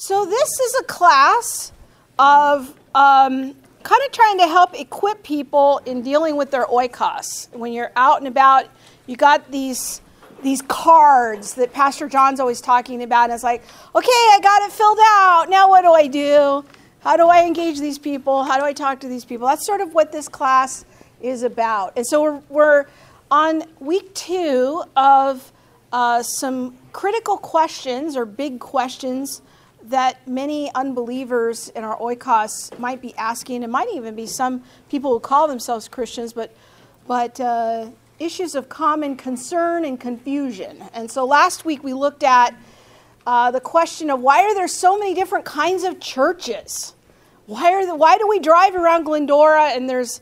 So, 0.00 0.24
this 0.24 0.60
is 0.60 0.76
a 0.78 0.84
class 0.84 1.72
of 2.20 2.68
um, 2.94 3.52
kind 3.82 4.02
of 4.06 4.12
trying 4.12 4.38
to 4.38 4.46
help 4.46 4.78
equip 4.78 5.24
people 5.24 5.80
in 5.86 6.02
dealing 6.02 6.36
with 6.36 6.52
their 6.52 6.66
oikos. 6.66 7.52
When 7.52 7.72
you're 7.72 7.90
out 7.96 8.18
and 8.18 8.28
about, 8.28 8.66
you 9.08 9.16
got 9.16 9.50
these 9.50 10.00
these 10.40 10.62
cards 10.62 11.54
that 11.54 11.72
Pastor 11.72 12.08
John's 12.08 12.38
always 12.38 12.60
talking 12.60 13.02
about. 13.02 13.24
And 13.24 13.32
it's 13.32 13.42
like, 13.42 13.64
okay, 13.92 14.08
I 14.08 14.38
got 14.40 14.62
it 14.62 14.70
filled 14.70 15.00
out. 15.02 15.46
Now 15.50 15.68
what 15.68 15.82
do 15.82 15.90
I 15.90 16.06
do? 16.06 16.64
How 17.00 17.16
do 17.16 17.26
I 17.26 17.42
engage 17.42 17.80
these 17.80 17.98
people? 17.98 18.44
How 18.44 18.56
do 18.56 18.64
I 18.64 18.72
talk 18.72 19.00
to 19.00 19.08
these 19.08 19.24
people? 19.24 19.48
That's 19.48 19.66
sort 19.66 19.80
of 19.80 19.94
what 19.94 20.12
this 20.12 20.28
class 20.28 20.84
is 21.20 21.42
about. 21.42 21.94
And 21.96 22.06
so 22.06 22.22
we're, 22.22 22.42
we're 22.50 22.86
on 23.32 23.64
week 23.80 24.14
two 24.14 24.84
of 24.96 25.50
uh, 25.92 26.22
some 26.22 26.78
critical 26.92 27.36
questions 27.36 28.16
or 28.16 28.24
big 28.24 28.60
questions 28.60 29.42
that 29.88 30.26
many 30.28 30.72
unbelievers 30.74 31.68
in 31.70 31.84
our 31.84 31.96
oikos 31.98 32.78
might 32.78 33.00
be 33.00 33.14
asking. 33.16 33.62
and 33.64 33.72
might 33.72 33.88
even 33.94 34.14
be 34.14 34.26
some 34.26 34.62
people 34.88 35.12
who 35.12 35.20
call 35.20 35.48
themselves 35.48 35.88
Christians, 35.88 36.32
but 36.32 36.54
but 37.06 37.40
uh, 37.40 37.88
issues 38.18 38.54
of 38.54 38.68
common 38.68 39.16
concern 39.16 39.84
and 39.84 39.98
confusion. 39.98 40.84
And 40.92 41.10
so 41.10 41.24
last 41.24 41.64
week 41.64 41.82
we 41.82 41.94
looked 41.94 42.22
at 42.22 42.54
uh, 43.26 43.50
the 43.50 43.60
question 43.60 44.10
of 44.10 44.20
why 44.20 44.42
are 44.42 44.54
there 44.54 44.68
so 44.68 44.98
many 44.98 45.14
different 45.14 45.44
kinds 45.44 45.84
of 45.84 46.00
churches? 46.00 46.94
Why 47.46 47.72
are 47.72 47.86
the, 47.86 47.94
why 47.94 48.18
do 48.18 48.28
we 48.28 48.40
drive 48.40 48.74
around 48.74 49.04
Glendora 49.04 49.68
and 49.68 49.88
there's 49.88 50.20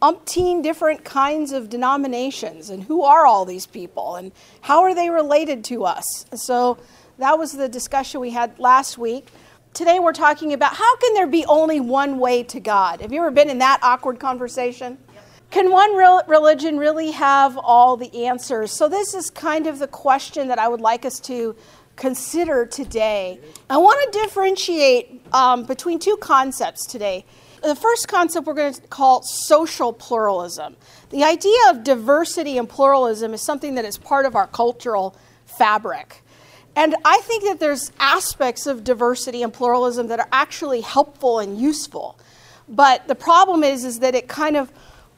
umpteen 0.00 0.62
different 0.62 1.04
kinds 1.04 1.50
of 1.50 1.68
denominations 1.68 2.70
and 2.70 2.84
who 2.84 3.02
are 3.02 3.26
all 3.26 3.44
these 3.44 3.66
people 3.66 4.14
and 4.14 4.30
how 4.60 4.82
are 4.82 4.94
they 4.94 5.10
related 5.10 5.64
to 5.64 5.84
us? 5.84 6.04
So 6.34 6.78
that 7.18 7.38
was 7.38 7.52
the 7.52 7.68
discussion 7.68 8.20
we 8.20 8.30
had 8.30 8.58
last 8.58 8.96
week. 8.96 9.28
Today 9.74 9.98
we're 9.98 10.12
talking 10.12 10.52
about 10.52 10.74
how 10.74 10.96
can 10.96 11.14
there 11.14 11.26
be 11.26 11.44
only 11.46 11.80
one 11.80 12.18
way 12.18 12.42
to 12.44 12.60
God? 12.60 13.00
Have 13.00 13.12
you 13.12 13.20
ever 13.20 13.30
been 13.30 13.50
in 13.50 13.58
that 13.58 13.80
awkward 13.82 14.18
conversation? 14.18 14.98
Can 15.50 15.70
one 15.70 15.96
religion 16.28 16.78
really 16.78 17.10
have 17.12 17.56
all 17.56 17.96
the 17.96 18.26
answers? 18.26 18.70
So, 18.70 18.88
this 18.88 19.14
is 19.14 19.30
kind 19.30 19.66
of 19.66 19.78
the 19.78 19.88
question 19.88 20.48
that 20.48 20.58
I 20.58 20.68
would 20.68 20.82
like 20.82 21.04
us 21.06 21.18
to 21.20 21.56
consider 21.96 22.66
today. 22.66 23.40
I 23.68 23.78
want 23.78 24.12
to 24.12 24.20
differentiate 24.20 25.22
um, 25.32 25.64
between 25.64 25.98
two 25.98 26.18
concepts 26.18 26.86
today. 26.86 27.24
The 27.62 27.74
first 27.74 28.08
concept 28.08 28.46
we're 28.46 28.54
going 28.54 28.74
to 28.74 28.80
call 28.82 29.22
social 29.22 29.92
pluralism. 29.92 30.76
The 31.10 31.24
idea 31.24 31.58
of 31.70 31.82
diversity 31.82 32.58
and 32.58 32.68
pluralism 32.68 33.32
is 33.34 33.40
something 33.40 33.74
that 33.74 33.84
is 33.84 33.96
part 33.96 34.26
of 34.26 34.36
our 34.36 34.46
cultural 34.46 35.16
fabric. 35.46 36.22
And 36.78 36.94
I 37.04 37.18
think 37.22 37.42
that 37.42 37.58
there's 37.58 37.90
aspects 37.98 38.68
of 38.68 38.84
diversity 38.84 39.42
and 39.42 39.52
pluralism 39.52 40.06
that 40.06 40.20
are 40.20 40.28
actually 40.30 40.80
helpful 40.80 41.40
and 41.40 41.58
useful. 41.58 42.16
But 42.68 43.08
the 43.08 43.16
problem 43.16 43.64
is, 43.64 43.84
is 43.84 43.98
that 43.98 44.14
it 44.14 44.28
kind 44.28 44.56
of 44.56 44.70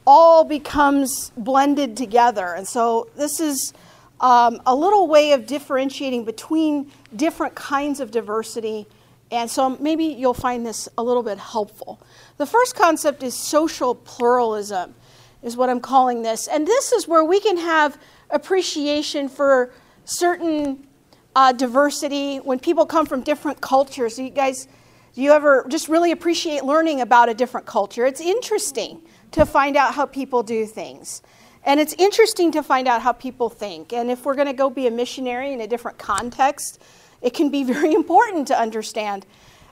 all 0.07 0.43
becomes 0.43 1.31
blended 1.37 1.95
together. 1.95 2.55
And 2.55 2.67
so 2.67 3.09
this 3.15 3.39
is 3.39 3.73
um, 4.21 4.59
a 4.65 4.73
little 4.73 5.07
way 5.07 5.33
of 5.33 5.45
differentiating 5.45 6.25
between 6.25 6.91
different 7.15 7.53
kinds 7.53 7.99
of 7.99 8.09
diversity. 8.09 8.87
And 9.29 9.47
so 9.47 9.77
maybe 9.77 10.05
you'll 10.05 10.33
find 10.33 10.65
this 10.65 10.89
a 10.97 11.03
little 11.03 11.21
bit 11.21 11.37
helpful. 11.37 12.01
The 12.37 12.47
first 12.47 12.75
concept 12.75 13.21
is 13.21 13.37
social 13.37 13.93
pluralism, 13.93 14.95
is 15.43 15.55
what 15.55 15.69
I'm 15.69 15.79
calling 15.79 16.23
this. 16.23 16.47
And 16.47 16.65
this 16.65 16.91
is 16.91 17.07
where 17.07 17.23
we 17.23 17.39
can 17.39 17.57
have 17.57 17.99
appreciation 18.31 19.29
for 19.29 19.71
certain 20.05 20.87
uh, 21.35 21.51
diversity, 21.51 22.37
when 22.37 22.59
people 22.59 22.85
come 22.85 23.05
from 23.05 23.21
different 23.21 23.61
cultures. 23.61 24.19
You 24.19 24.29
guys, 24.29 24.67
do 25.13 25.21
you 25.21 25.31
ever 25.31 25.65
just 25.69 25.89
really 25.89 26.11
appreciate 26.11 26.63
learning 26.63 27.01
about 27.01 27.29
a 27.29 27.33
different 27.33 27.65
culture? 27.65 28.05
It's 28.05 28.21
interesting 28.21 29.01
to 29.31 29.45
find 29.45 29.77
out 29.77 29.93
how 29.93 30.05
people 30.05 30.43
do 30.43 30.65
things. 30.65 31.21
And 31.63 31.79
it's 31.79 31.93
interesting 31.93 32.51
to 32.53 32.63
find 32.63 32.87
out 32.87 33.01
how 33.01 33.11
people 33.11 33.49
think. 33.49 33.93
And 33.93 34.09
if 34.09 34.25
we're 34.25 34.35
going 34.35 34.47
to 34.47 34.53
go 34.53 34.69
be 34.69 34.87
a 34.87 34.91
missionary 34.91 35.53
in 35.53 35.61
a 35.61 35.67
different 35.67 35.97
context, 35.97 36.81
it 37.21 37.33
can 37.33 37.49
be 37.49 37.63
very 37.73 37.93
important 37.93 38.47
to 38.47 38.59
understand 38.59 39.25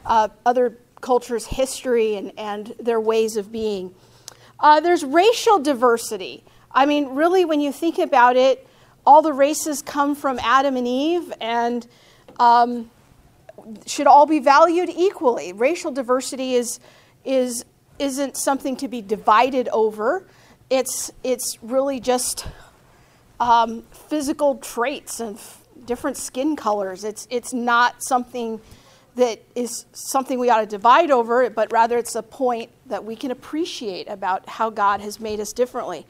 uh, 0.06 0.30
other 0.46 0.78
cultures' 1.02 1.46
history 1.46 2.16
and, 2.16 2.32
and 2.38 2.74
their 2.80 3.00
ways 3.00 3.38
of 3.38 3.52
being. 3.52 3.94
Uh, 4.60 4.80
there's 4.80 5.04
racial 5.04 5.60
diversity. 5.60 6.44
I 6.72 6.86
mean, 6.86 7.16
really, 7.16 7.46
when 7.46 7.62
you 7.62 7.72
think 7.72 7.98
about 7.98 8.36
it, 8.36 8.68
all 9.10 9.24
the 9.24 9.34
races 9.34 9.82
come 9.82 10.14
from 10.14 10.38
Adam 10.44 10.78
and 10.78 10.88
Eve 10.88 11.34
and 11.42 11.88
um, 12.40 12.92
should 13.88 14.06
all 14.06 14.28
be 14.28 14.38
valued 14.38 14.88
equally. 14.88 15.52
Racial 15.52 15.90
diversity 15.90 16.54
is, 16.54 16.80
is, 17.26 17.66
isn't 17.98 18.38
something 18.38 18.76
to 18.76 18.88
be 18.88 19.02
divided 19.02 19.68
over, 19.70 20.28
it's, 20.70 21.12
it's 21.24 21.58
really 21.64 22.00
just 22.00 22.46
um, 23.40 23.82
physical 23.92 24.58
traits 24.58 25.20
and 25.20 25.38
f- 25.38 25.64
different 25.86 26.16
skin 26.16 26.56
colors. 26.56 27.04
It's, 27.04 27.28
it's 27.32 27.52
not 27.52 28.04
something 28.04 28.62
that 29.16 29.42
is 29.56 29.88
something 29.92 30.38
we 30.38 30.52
ought 30.52 30.62
to 30.62 30.68
divide 30.68 31.10
over, 31.10 31.50
but 31.50 31.72
rather 31.72 31.98
it's 31.98 32.14
a 32.14 32.22
point 32.22 32.70
that 32.86 33.04
we 33.04 33.16
can 33.16 33.32
appreciate 33.32 34.08
about 34.08 34.48
how 34.48 34.70
God 34.70 35.02
has 35.02 35.20
made 35.20 35.40
us 35.40 35.52
differently. 35.52 36.06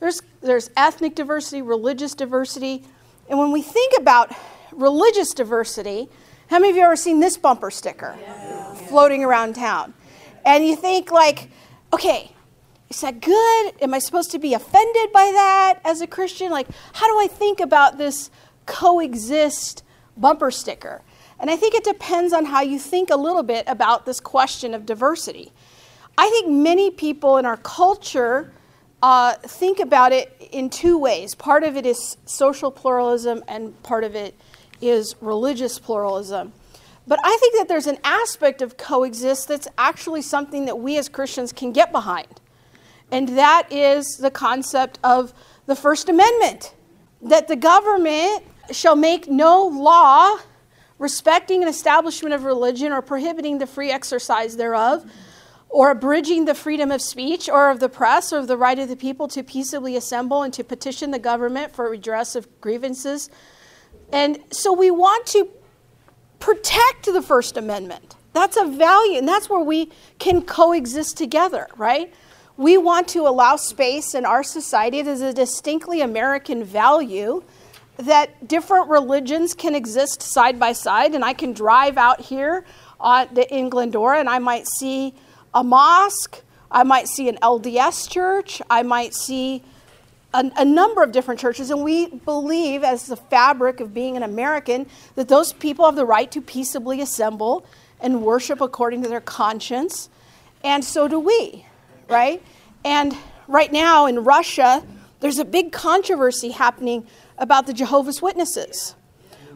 There's, 0.00 0.22
there's 0.42 0.70
ethnic 0.76 1.14
diversity, 1.14 1.62
religious 1.62 2.14
diversity. 2.14 2.84
And 3.28 3.38
when 3.38 3.52
we 3.52 3.62
think 3.62 3.94
about 3.98 4.32
religious 4.72 5.32
diversity, 5.32 6.08
how 6.48 6.58
many 6.58 6.70
of 6.70 6.76
you 6.76 6.82
ever 6.82 6.96
seen 6.96 7.20
this 7.20 7.36
bumper 7.36 7.70
sticker 7.70 8.16
yeah. 8.20 8.74
floating 8.74 9.24
around 9.24 9.54
town? 9.54 9.94
And 10.44 10.66
you 10.66 10.76
think, 10.76 11.10
like, 11.10 11.50
okay, 11.92 12.30
is 12.88 13.00
that 13.00 13.20
good? 13.20 13.72
Am 13.82 13.92
I 13.94 13.98
supposed 13.98 14.30
to 14.32 14.38
be 14.38 14.54
offended 14.54 15.12
by 15.12 15.30
that 15.32 15.80
as 15.84 16.00
a 16.00 16.06
Christian? 16.06 16.52
Like, 16.52 16.68
how 16.92 17.06
do 17.08 17.18
I 17.18 17.26
think 17.26 17.58
about 17.58 17.98
this 17.98 18.30
coexist 18.66 19.82
bumper 20.16 20.50
sticker? 20.50 21.02
And 21.40 21.50
I 21.50 21.56
think 21.56 21.74
it 21.74 21.84
depends 21.84 22.32
on 22.32 22.44
how 22.44 22.62
you 22.62 22.78
think 22.78 23.10
a 23.10 23.16
little 23.16 23.42
bit 23.42 23.64
about 23.66 24.06
this 24.06 24.20
question 24.20 24.72
of 24.72 24.86
diversity. 24.86 25.52
I 26.16 26.30
think 26.30 26.48
many 26.48 26.90
people 26.90 27.36
in 27.38 27.44
our 27.44 27.58
culture 27.58 28.52
uh, 29.02 29.34
think 29.34 29.78
about 29.78 30.12
it 30.12 30.34
in 30.52 30.70
two 30.70 30.98
ways. 30.98 31.34
Part 31.34 31.64
of 31.64 31.76
it 31.76 31.86
is 31.86 32.16
social 32.24 32.70
pluralism, 32.70 33.42
and 33.48 33.80
part 33.82 34.04
of 34.04 34.14
it 34.14 34.34
is 34.80 35.14
religious 35.20 35.78
pluralism. 35.78 36.52
But 37.06 37.20
I 37.22 37.36
think 37.40 37.56
that 37.56 37.68
there's 37.68 37.86
an 37.86 37.98
aspect 38.02 38.62
of 38.62 38.76
coexist 38.76 39.48
that's 39.48 39.68
actually 39.78 40.22
something 40.22 40.64
that 40.64 40.78
we 40.78 40.98
as 40.98 41.08
Christians 41.08 41.52
can 41.52 41.72
get 41.72 41.92
behind. 41.92 42.40
And 43.12 43.28
that 43.30 43.68
is 43.70 44.16
the 44.16 44.30
concept 44.30 44.98
of 45.04 45.32
the 45.66 45.76
First 45.76 46.08
Amendment 46.08 46.74
that 47.22 47.48
the 47.48 47.56
government 47.56 48.42
shall 48.72 48.96
make 48.96 49.28
no 49.28 49.66
law 49.66 50.36
respecting 50.98 51.62
an 51.62 51.68
establishment 51.68 52.34
of 52.34 52.44
religion 52.44 52.92
or 52.92 53.02
prohibiting 53.02 53.58
the 53.58 53.66
free 53.66 53.90
exercise 53.90 54.56
thereof 54.56 55.04
or 55.68 55.90
abridging 55.90 56.44
the 56.44 56.54
freedom 56.54 56.90
of 56.90 57.02
speech 57.02 57.48
or 57.48 57.70
of 57.70 57.80
the 57.80 57.88
press 57.88 58.32
or 58.32 58.38
of 58.38 58.48
the 58.48 58.56
right 58.56 58.78
of 58.78 58.88
the 58.88 58.96
people 58.96 59.28
to 59.28 59.42
peaceably 59.42 59.96
assemble 59.96 60.42
and 60.42 60.52
to 60.54 60.64
petition 60.64 61.10
the 61.10 61.18
government 61.18 61.74
for 61.74 61.90
redress 61.90 62.34
of 62.34 62.48
grievances. 62.60 63.28
And 64.12 64.38
so 64.50 64.72
we 64.72 64.90
want 64.90 65.26
to 65.28 65.48
protect 66.38 67.06
the 67.06 67.22
First 67.22 67.56
Amendment. 67.56 68.14
That's 68.32 68.56
a 68.56 68.66
value, 68.66 69.18
and 69.18 69.26
that's 69.26 69.48
where 69.48 69.60
we 69.60 69.90
can 70.18 70.42
coexist 70.42 71.16
together, 71.16 71.66
right? 71.76 72.12
We 72.56 72.76
want 72.76 73.08
to 73.08 73.20
allow 73.20 73.56
space 73.56 74.14
in 74.14 74.24
our 74.24 74.42
society. 74.42 74.98
It 74.98 75.06
is 75.06 75.20
a 75.20 75.32
distinctly 75.32 76.00
American 76.00 76.62
value 76.62 77.42
that 77.98 78.46
different 78.46 78.88
religions 78.88 79.54
can 79.54 79.74
exist 79.74 80.22
side 80.22 80.58
by 80.58 80.72
side. 80.72 81.14
And 81.14 81.24
I 81.24 81.32
can 81.32 81.52
drive 81.52 81.96
out 81.96 82.20
here 82.20 82.64
uh, 83.00 83.26
in 83.50 83.68
Glendora 83.68 84.20
and 84.20 84.28
I 84.28 84.38
might 84.38 84.66
see 84.66 85.14
a 85.56 85.64
mosque, 85.64 86.42
I 86.70 86.82
might 86.82 87.08
see 87.08 87.30
an 87.30 87.38
LDS 87.40 88.10
church, 88.10 88.60
I 88.68 88.82
might 88.82 89.14
see 89.14 89.62
a, 90.34 90.52
a, 90.58 90.66
number 90.66 91.02
of 91.02 91.12
different 91.12 91.40
churches, 91.40 91.70
and 91.70 91.82
we 91.82 92.08
believe, 92.08 92.84
as 92.84 93.06
the 93.06 93.16
fabric 93.16 93.80
of 93.80 93.94
being 93.94 94.18
an 94.18 94.22
American, 94.22 94.86
that 95.14 95.28
those 95.28 95.54
people 95.54 95.86
have 95.86 95.96
the 95.96 96.04
right 96.04 96.30
to 96.32 96.42
peaceably 96.42 97.00
assemble 97.00 97.64
and 98.02 98.20
worship 98.20 98.60
according 98.60 99.02
to 99.04 99.08
their 99.08 99.22
conscience, 99.22 100.10
and 100.62 100.84
so 100.84 101.08
do 101.08 101.18
we, 101.18 101.64
right? 102.06 102.42
And 102.84 103.16
right 103.48 103.72
now 103.72 104.04
in 104.04 104.24
Russia, 104.24 104.84
there's 105.20 105.38
a 105.38 105.44
big 105.44 105.72
controversy 105.72 106.50
happening 106.50 107.06
about 107.38 107.66
the 107.66 107.72
Jehovah's 107.72 108.20
Witnesses, 108.20 108.94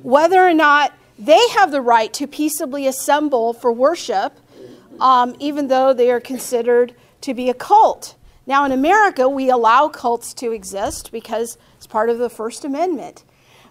whether 0.03 0.43
or 0.43 0.55
not 0.55 0.95
they 1.19 1.47
have 1.51 1.71
the 1.71 1.83
right 1.83 2.11
to 2.15 2.27
peaceably 2.27 2.87
assemble 2.87 3.53
for 3.53 3.71
worship 3.71 4.33
um, 5.01 5.35
even 5.39 5.69
though 5.69 5.93
they 5.93 6.11
are 6.11 6.21
considered 6.21 6.95
to 7.23 7.35
be 7.35 7.51
a 7.51 7.55
cult. 7.55 8.17
Now, 8.47 8.65
in 8.65 8.73
America, 8.73 9.29
we 9.29 9.51
allow 9.51 9.89
cults 9.89 10.35
to 10.35 10.53
exist 10.53 11.13
because 11.13 11.57
it's 11.77 11.87
part 11.87 12.11
of 12.11 12.19
the 12.19 12.31
First 12.31 12.65
Amendment. 12.65 13.25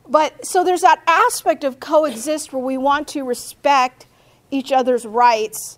But 0.08 0.46
so 0.46 0.64
there's 0.64 0.81
that 0.81 1.02
aspect 1.06 1.64
of 1.64 1.80
coexist 1.80 2.52
where 2.52 2.64
we 2.64 2.78
want 2.78 3.08
to 3.10 3.24
respect 3.24 4.08
each 4.52 4.72
other's 4.72 5.06
rights 5.06 5.78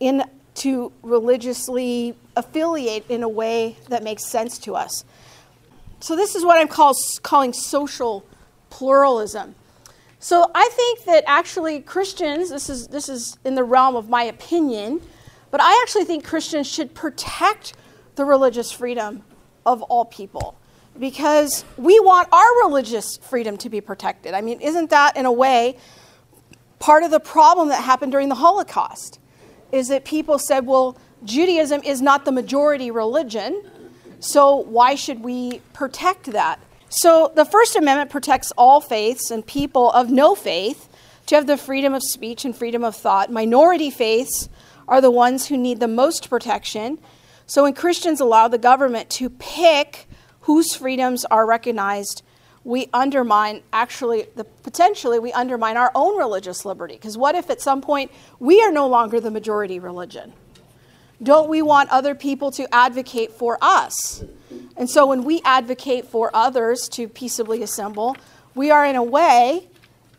in 0.00 0.24
to 0.54 0.92
religiously 1.02 2.16
affiliate 2.36 3.04
in 3.08 3.22
a 3.22 3.28
way 3.28 3.76
that 3.88 4.02
makes 4.02 4.24
sense 4.24 4.58
to 4.58 4.74
us. 4.74 5.04
So 6.00 6.16
this 6.16 6.34
is 6.34 6.44
what 6.44 6.58
I'm 6.58 6.68
call, 6.68 6.94
calling 7.22 7.52
social 7.52 8.24
pluralism. 8.70 9.54
So 10.20 10.50
I 10.54 10.68
think 10.72 11.04
that 11.04 11.24
actually 11.26 11.80
Christians, 11.80 12.50
this 12.50 12.68
is 12.68 12.88
this 12.88 13.08
is 13.08 13.38
in 13.44 13.54
the 13.54 13.64
realm 13.64 13.94
of 13.94 14.08
my 14.08 14.24
opinion, 14.24 15.00
but 15.50 15.60
I 15.60 15.80
actually 15.82 16.04
think 16.04 16.24
Christians 16.24 16.66
should 16.66 16.94
protect 16.94 17.74
the 18.16 18.24
religious 18.24 18.72
freedom 18.72 19.22
of 19.64 19.82
all 19.82 20.04
people 20.04 20.58
because 20.98 21.64
we 21.76 22.00
want 22.00 22.28
our 22.32 22.66
religious 22.66 23.16
freedom 23.18 23.56
to 23.58 23.68
be 23.68 23.80
protected. 23.80 24.34
I 24.34 24.40
mean, 24.40 24.60
isn't 24.60 24.90
that 24.90 25.16
in 25.16 25.24
a 25.24 25.32
way 25.32 25.76
part 26.80 27.04
of 27.04 27.10
the 27.10 27.20
problem 27.20 27.68
that 27.68 27.82
happened 27.82 28.12
during 28.12 28.28
the 28.28 28.34
Holocaust? 28.34 29.20
Is 29.70 29.88
that 29.88 30.04
people 30.04 30.38
said, 30.38 30.66
well, 30.66 30.96
Judaism 31.24 31.82
is 31.84 32.00
not 32.00 32.24
the 32.24 32.32
majority 32.32 32.90
religion, 32.90 33.62
so 34.20 34.56
why 34.56 34.94
should 34.94 35.20
we 35.20 35.60
protect 35.72 36.26
that? 36.26 36.58
So 36.88 37.32
the 37.34 37.44
First 37.44 37.76
Amendment 37.76 38.10
protects 38.10 38.50
all 38.56 38.80
faiths 38.80 39.30
and 39.30 39.46
people 39.46 39.90
of 39.90 40.10
no 40.10 40.34
faith 40.34 40.88
to 41.26 41.34
have 41.34 41.46
the 41.46 41.58
freedom 41.58 41.92
of 41.92 42.02
speech 42.02 42.44
and 42.44 42.56
freedom 42.56 42.82
of 42.82 42.96
thought. 42.96 43.30
Minority 43.30 43.90
faiths 43.90 44.48
are 44.88 45.00
the 45.00 45.10
ones 45.10 45.46
who 45.46 45.56
need 45.56 45.80
the 45.80 45.88
most 45.88 46.30
protection. 46.30 46.98
So 47.46 47.64
when 47.64 47.74
Christians 47.74 48.20
allow 48.20 48.48
the 48.48 48.58
government 48.58 49.10
to 49.10 49.28
pick 49.28 50.06
whose 50.42 50.74
freedoms 50.74 51.26
are 51.26 51.46
recognized, 51.46 52.22
we 52.64 52.88
undermine 52.94 53.62
actually 53.72 54.26
the 54.34 54.44
potentially 54.44 55.18
we 55.18 55.32
undermine 55.32 55.76
our 55.76 55.92
own 55.94 56.16
religious 56.16 56.64
liberty. 56.64 56.94
Because 56.94 57.18
what 57.18 57.34
if 57.34 57.50
at 57.50 57.60
some 57.60 57.82
point 57.82 58.10
we 58.38 58.62
are 58.62 58.72
no 58.72 58.86
longer 58.86 59.20
the 59.20 59.30
majority 59.30 59.78
religion? 59.78 60.32
Don't 61.22 61.48
we 61.48 61.62
want 61.62 61.90
other 61.90 62.14
people 62.14 62.50
to 62.52 62.72
advocate 62.72 63.32
for 63.32 63.58
us? 63.60 64.24
And 64.76 64.88
so 64.88 65.06
when 65.06 65.24
we 65.24 65.40
advocate 65.44 66.06
for 66.06 66.30
others 66.32 66.88
to 66.90 67.08
peaceably 67.08 67.62
assemble, 67.62 68.16
we 68.54 68.70
are 68.70 68.86
in 68.86 68.94
a 68.94 69.02
way 69.02 69.68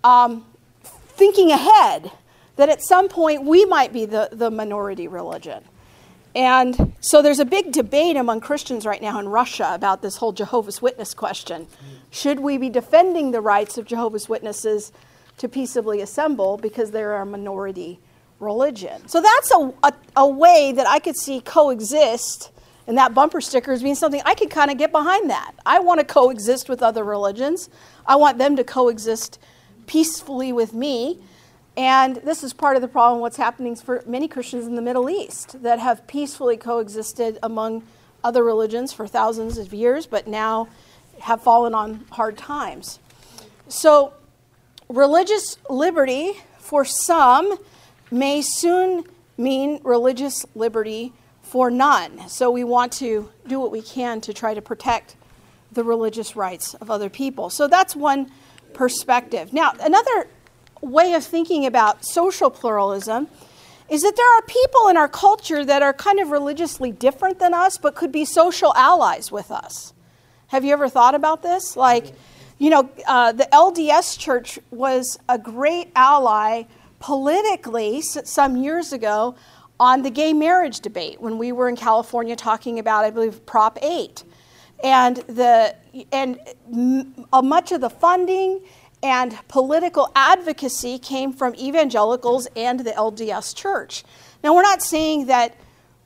um, 0.03 0.45
thinking 0.83 1.51
ahead 1.51 2.11
that 2.57 2.67
at 2.67 2.81
some 2.83 3.07
point 3.07 3.45
we 3.45 3.63
might 3.65 3.93
be 3.93 4.05
the, 4.05 4.29
the 4.31 4.51
minority 4.51 5.07
religion. 5.07 5.63
And 6.35 6.93
so 6.99 7.21
there's 7.21 7.39
a 7.39 7.45
big 7.45 7.71
debate 7.71 8.15
among 8.15 8.41
Christians 8.41 8.85
right 8.85 9.01
now 9.01 9.19
in 9.19 9.29
Russia 9.29 9.71
about 9.73 10.01
this 10.01 10.17
whole 10.17 10.31
Jehovah's 10.31 10.81
Witness 10.81 11.13
question. 11.13 11.67
Should 12.11 12.39
we 12.39 12.57
be 12.57 12.69
defending 12.69 13.31
the 13.31 13.41
rights 13.41 13.77
of 13.77 13.85
Jehovah's 13.85 14.29
Witnesses 14.29 14.91
to 15.37 15.47
peaceably 15.47 16.01
assemble 16.01 16.57
because 16.57 16.91
they're 16.91 17.15
a 17.15 17.25
minority 17.25 17.99
religion. 18.39 19.07
So 19.07 19.21
that's 19.21 19.51
a, 19.51 19.73
a, 19.83 19.93
a 20.17 20.27
way 20.27 20.71
that 20.75 20.87
I 20.87 20.99
could 20.99 21.15
see 21.15 21.41
coexist, 21.41 22.51
and 22.87 22.97
that 22.97 23.13
bumper 23.13 23.41
sticker 23.41 23.71
as 23.71 23.83
being 23.83 23.95
something 23.95 24.21
I 24.25 24.33
could 24.33 24.49
kind 24.49 24.71
of 24.71 24.77
get 24.77 24.91
behind 24.91 25.29
that. 25.29 25.53
I 25.65 25.79
want 25.79 25.99
to 25.99 26.05
coexist 26.05 26.69
with 26.69 26.81
other 26.81 27.03
religions, 27.03 27.69
I 28.05 28.15
want 28.15 28.37
them 28.37 28.55
to 28.55 28.63
coexist 28.63 29.39
peacefully 29.87 30.53
with 30.53 30.73
me. 30.73 31.19
And 31.77 32.17
this 32.17 32.43
is 32.43 32.51
part 32.51 32.75
of 32.75 32.81
the 32.81 32.87
problem 32.87 33.21
what's 33.21 33.37
happening 33.37 33.75
for 33.75 34.03
many 34.05 34.27
Christians 34.27 34.67
in 34.67 34.75
the 34.75 34.81
Middle 34.81 35.09
East 35.09 35.61
that 35.63 35.79
have 35.79 36.05
peacefully 36.07 36.57
coexisted 36.57 37.39
among 37.41 37.83
other 38.23 38.43
religions 38.43 38.91
for 38.91 39.07
thousands 39.07 39.57
of 39.57 39.73
years, 39.73 40.05
but 40.05 40.27
now 40.27 40.67
have 41.21 41.41
fallen 41.41 41.73
on 41.73 42.05
hard 42.11 42.37
times. 42.37 42.99
So, 43.67 44.13
religious 44.89 45.57
liberty 45.69 46.33
for 46.57 46.83
some 46.83 47.57
may 48.11 48.41
soon 48.41 49.03
mean 49.37 49.79
religious 49.83 50.45
liberty 50.55 51.13
for 51.41 51.71
none. 51.71 52.27
So 52.29 52.51
we 52.51 52.63
want 52.63 52.91
to 52.93 53.29
do 53.47 53.59
what 53.59 53.71
we 53.71 53.81
can 53.81 54.21
to 54.21 54.33
try 54.33 54.53
to 54.53 54.61
protect 54.61 55.15
the 55.71 55.83
religious 55.83 56.35
rights 56.35 56.73
of 56.75 56.91
other 56.91 57.09
people. 57.09 57.49
So 57.49 57.67
that's 57.67 57.95
one 57.95 58.31
perspective. 58.73 59.53
Now, 59.53 59.73
another 59.79 60.27
way 60.81 61.13
of 61.13 61.23
thinking 61.23 61.65
about 61.65 62.05
social 62.05 62.49
pluralism 62.49 63.27
is 63.89 64.01
that 64.03 64.15
there 64.15 64.37
are 64.37 64.41
people 64.43 64.87
in 64.89 64.97
our 64.97 65.07
culture 65.07 65.65
that 65.65 65.81
are 65.81 65.93
kind 65.93 66.19
of 66.19 66.29
religiously 66.29 66.91
different 66.91 67.39
than 67.39 67.53
us 67.53 67.77
but 67.77 67.95
could 67.95 68.11
be 68.11 68.25
social 68.25 68.73
allies 68.75 69.31
with 69.31 69.51
us. 69.51 69.93
Have 70.47 70.63
you 70.63 70.73
ever 70.73 70.89
thought 70.89 71.15
about 71.15 71.41
this? 71.41 71.75
Like, 71.75 72.13
you 72.57 72.69
know, 72.69 72.89
uh, 73.07 73.31
the 73.31 73.47
LDS 73.51 74.17
church 74.17 74.59
was 74.71 75.19
a 75.27 75.37
great 75.37 75.91
ally 75.95 76.63
politically 76.99 78.01
some 78.01 78.57
years 78.57 78.93
ago 78.93 79.35
on 79.79 80.01
the 80.01 80.09
gay 80.09 80.33
marriage 80.33 80.81
debate 80.81 81.21
when 81.21 81.37
we 81.37 81.51
were 81.51 81.69
in 81.69 81.75
California 81.75 82.35
talking 82.35 82.79
about, 82.79 83.05
I 83.05 83.09
believe, 83.09 83.45
Prop 83.45 83.79
8. 83.81 84.23
And, 84.83 85.17
the, 85.17 85.75
and 86.11 86.39
uh, 87.33 87.41
much 87.41 87.71
of 87.71 87.81
the 87.81 87.89
funding 87.89 88.61
and 89.01 89.37
political 89.47 90.11
advocacy 90.15 90.99
came 90.99 91.31
from 91.31 91.55
evangelicals 91.55 92.47
and 92.55 92.81
the 92.81 92.91
LDS 92.91 93.55
church. 93.55 94.03
Now, 94.43 94.53
we're 94.53 94.61
not 94.61 94.81
saying 94.81 95.27
that 95.27 95.55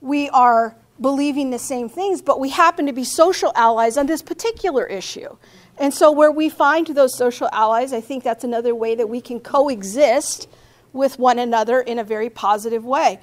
we 0.01 0.29
are 0.29 0.75
believing 1.01 1.49
the 1.49 1.59
same 1.59 1.89
things, 1.89 2.21
but 2.21 2.39
we 2.39 2.49
happen 2.49 2.85
to 2.85 2.93
be 2.93 3.03
social 3.03 3.51
allies 3.55 3.97
on 3.97 4.05
this 4.05 4.21
particular 4.21 4.85
issue. 4.85 5.35
And 5.79 5.91
so, 5.91 6.11
where 6.11 6.31
we 6.31 6.49
find 6.49 6.85
those 6.87 7.17
social 7.17 7.49
allies, 7.51 7.93
I 7.93 8.01
think 8.01 8.23
that's 8.23 8.43
another 8.43 8.75
way 8.75 8.93
that 8.93 9.09
we 9.09 9.21
can 9.21 9.39
coexist 9.39 10.47
with 10.93 11.19
one 11.19 11.39
another 11.39 11.81
in 11.81 11.99
a 11.99 12.03
very 12.03 12.29
positive 12.29 12.85
way. 12.85 13.19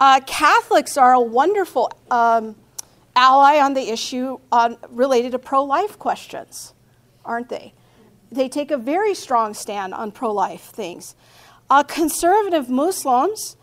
Uh, 0.00 0.20
Catholics 0.26 0.96
are 0.96 1.12
a 1.12 1.20
wonderful 1.20 1.92
um, 2.10 2.56
ally 3.14 3.58
on 3.58 3.74
the 3.74 3.90
issue 3.90 4.38
on, 4.50 4.78
related 4.88 5.32
to 5.32 5.38
pro 5.38 5.62
life 5.62 5.98
questions, 5.98 6.72
aren't 7.24 7.50
they? 7.50 7.74
They 8.32 8.48
take 8.48 8.70
a 8.70 8.78
very 8.78 9.14
strong 9.14 9.54
stand 9.54 9.92
on 9.92 10.10
pro 10.10 10.32
life 10.32 10.62
things. 10.62 11.14
Uh, 11.68 11.82
conservative 11.82 12.68
Muslims 12.68 13.56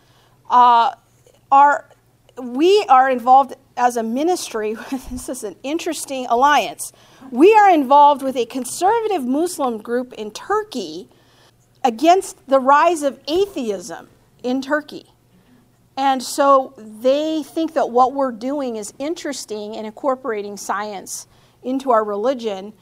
uh, 0.48 0.94
are, 1.50 1.90
we 2.40 2.84
are 2.88 3.10
involved 3.10 3.54
as 3.76 3.96
a 3.96 4.02
ministry, 4.02 4.74
this 5.10 5.28
is 5.28 5.44
an 5.44 5.56
interesting 5.62 6.26
alliance. 6.26 6.92
We 7.30 7.54
are 7.54 7.70
involved 7.70 8.22
with 8.22 8.36
a 8.36 8.46
conservative 8.46 9.24
Muslim 9.24 9.78
group 9.78 10.12
in 10.14 10.30
Turkey 10.30 11.08
against 11.88 12.46
the 12.46 12.60
rise 12.60 13.02
of 13.02 13.18
atheism 13.26 14.08
in 14.42 14.60
Turkey. 14.60 15.06
And 15.96 16.22
so 16.22 16.74
they 16.76 17.42
think 17.42 17.72
that 17.72 17.88
what 17.88 18.12
we're 18.12 18.30
doing 18.30 18.76
is 18.76 18.92
interesting 18.98 19.74
in 19.74 19.86
incorporating 19.86 20.58
science 20.58 21.26
into 21.62 21.90
our 21.90 22.04
religion 22.04 22.74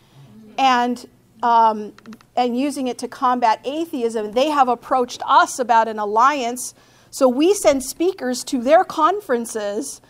and, 0.58 1.08
um, 1.40 1.92
and 2.34 2.58
using 2.58 2.88
it 2.88 2.98
to 2.98 3.06
combat 3.06 3.60
atheism. 3.64 4.32
They 4.32 4.50
have 4.50 4.66
approached 4.66 5.22
us 5.24 5.60
about 5.60 5.86
an 5.86 6.00
alliance. 6.00 6.74
So 7.10 7.28
we 7.28 7.54
send 7.54 7.84
speakers 7.84 8.42
to 8.44 8.60
their 8.60 8.82
conferences 8.82 10.00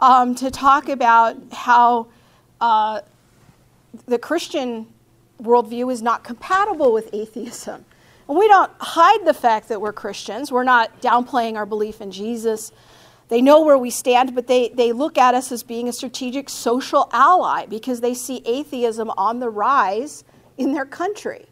um, 0.00 0.34
to 0.36 0.50
talk 0.50 0.88
about 0.88 1.36
how 1.52 2.06
uh, 2.62 3.02
the 4.06 4.18
Christian 4.18 4.86
worldview 5.38 5.92
is 5.92 6.00
not 6.00 6.24
compatible 6.24 6.94
with 6.94 7.10
atheism. 7.12 7.84
We 8.28 8.46
don't 8.46 8.70
hide 8.78 9.24
the 9.24 9.32
fact 9.32 9.68
that 9.70 9.80
we're 9.80 9.94
Christians. 9.94 10.52
We're 10.52 10.62
not 10.62 11.00
downplaying 11.00 11.56
our 11.56 11.64
belief 11.64 12.02
in 12.02 12.10
Jesus. 12.10 12.72
They 13.28 13.40
know 13.40 13.62
where 13.62 13.78
we 13.78 13.90
stand, 13.90 14.34
but 14.34 14.46
they, 14.46 14.68
they 14.68 14.92
look 14.92 15.16
at 15.16 15.34
us 15.34 15.50
as 15.50 15.62
being 15.62 15.88
a 15.88 15.92
strategic 15.92 16.50
social 16.50 17.08
ally 17.12 17.64
because 17.66 18.00
they 18.00 18.12
see 18.12 18.42
atheism 18.44 19.10
on 19.16 19.40
the 19.40 19.48
rise 19.48 20.24
in 20.58 20.72
their 20.72 20.84
country. 20.84 21.46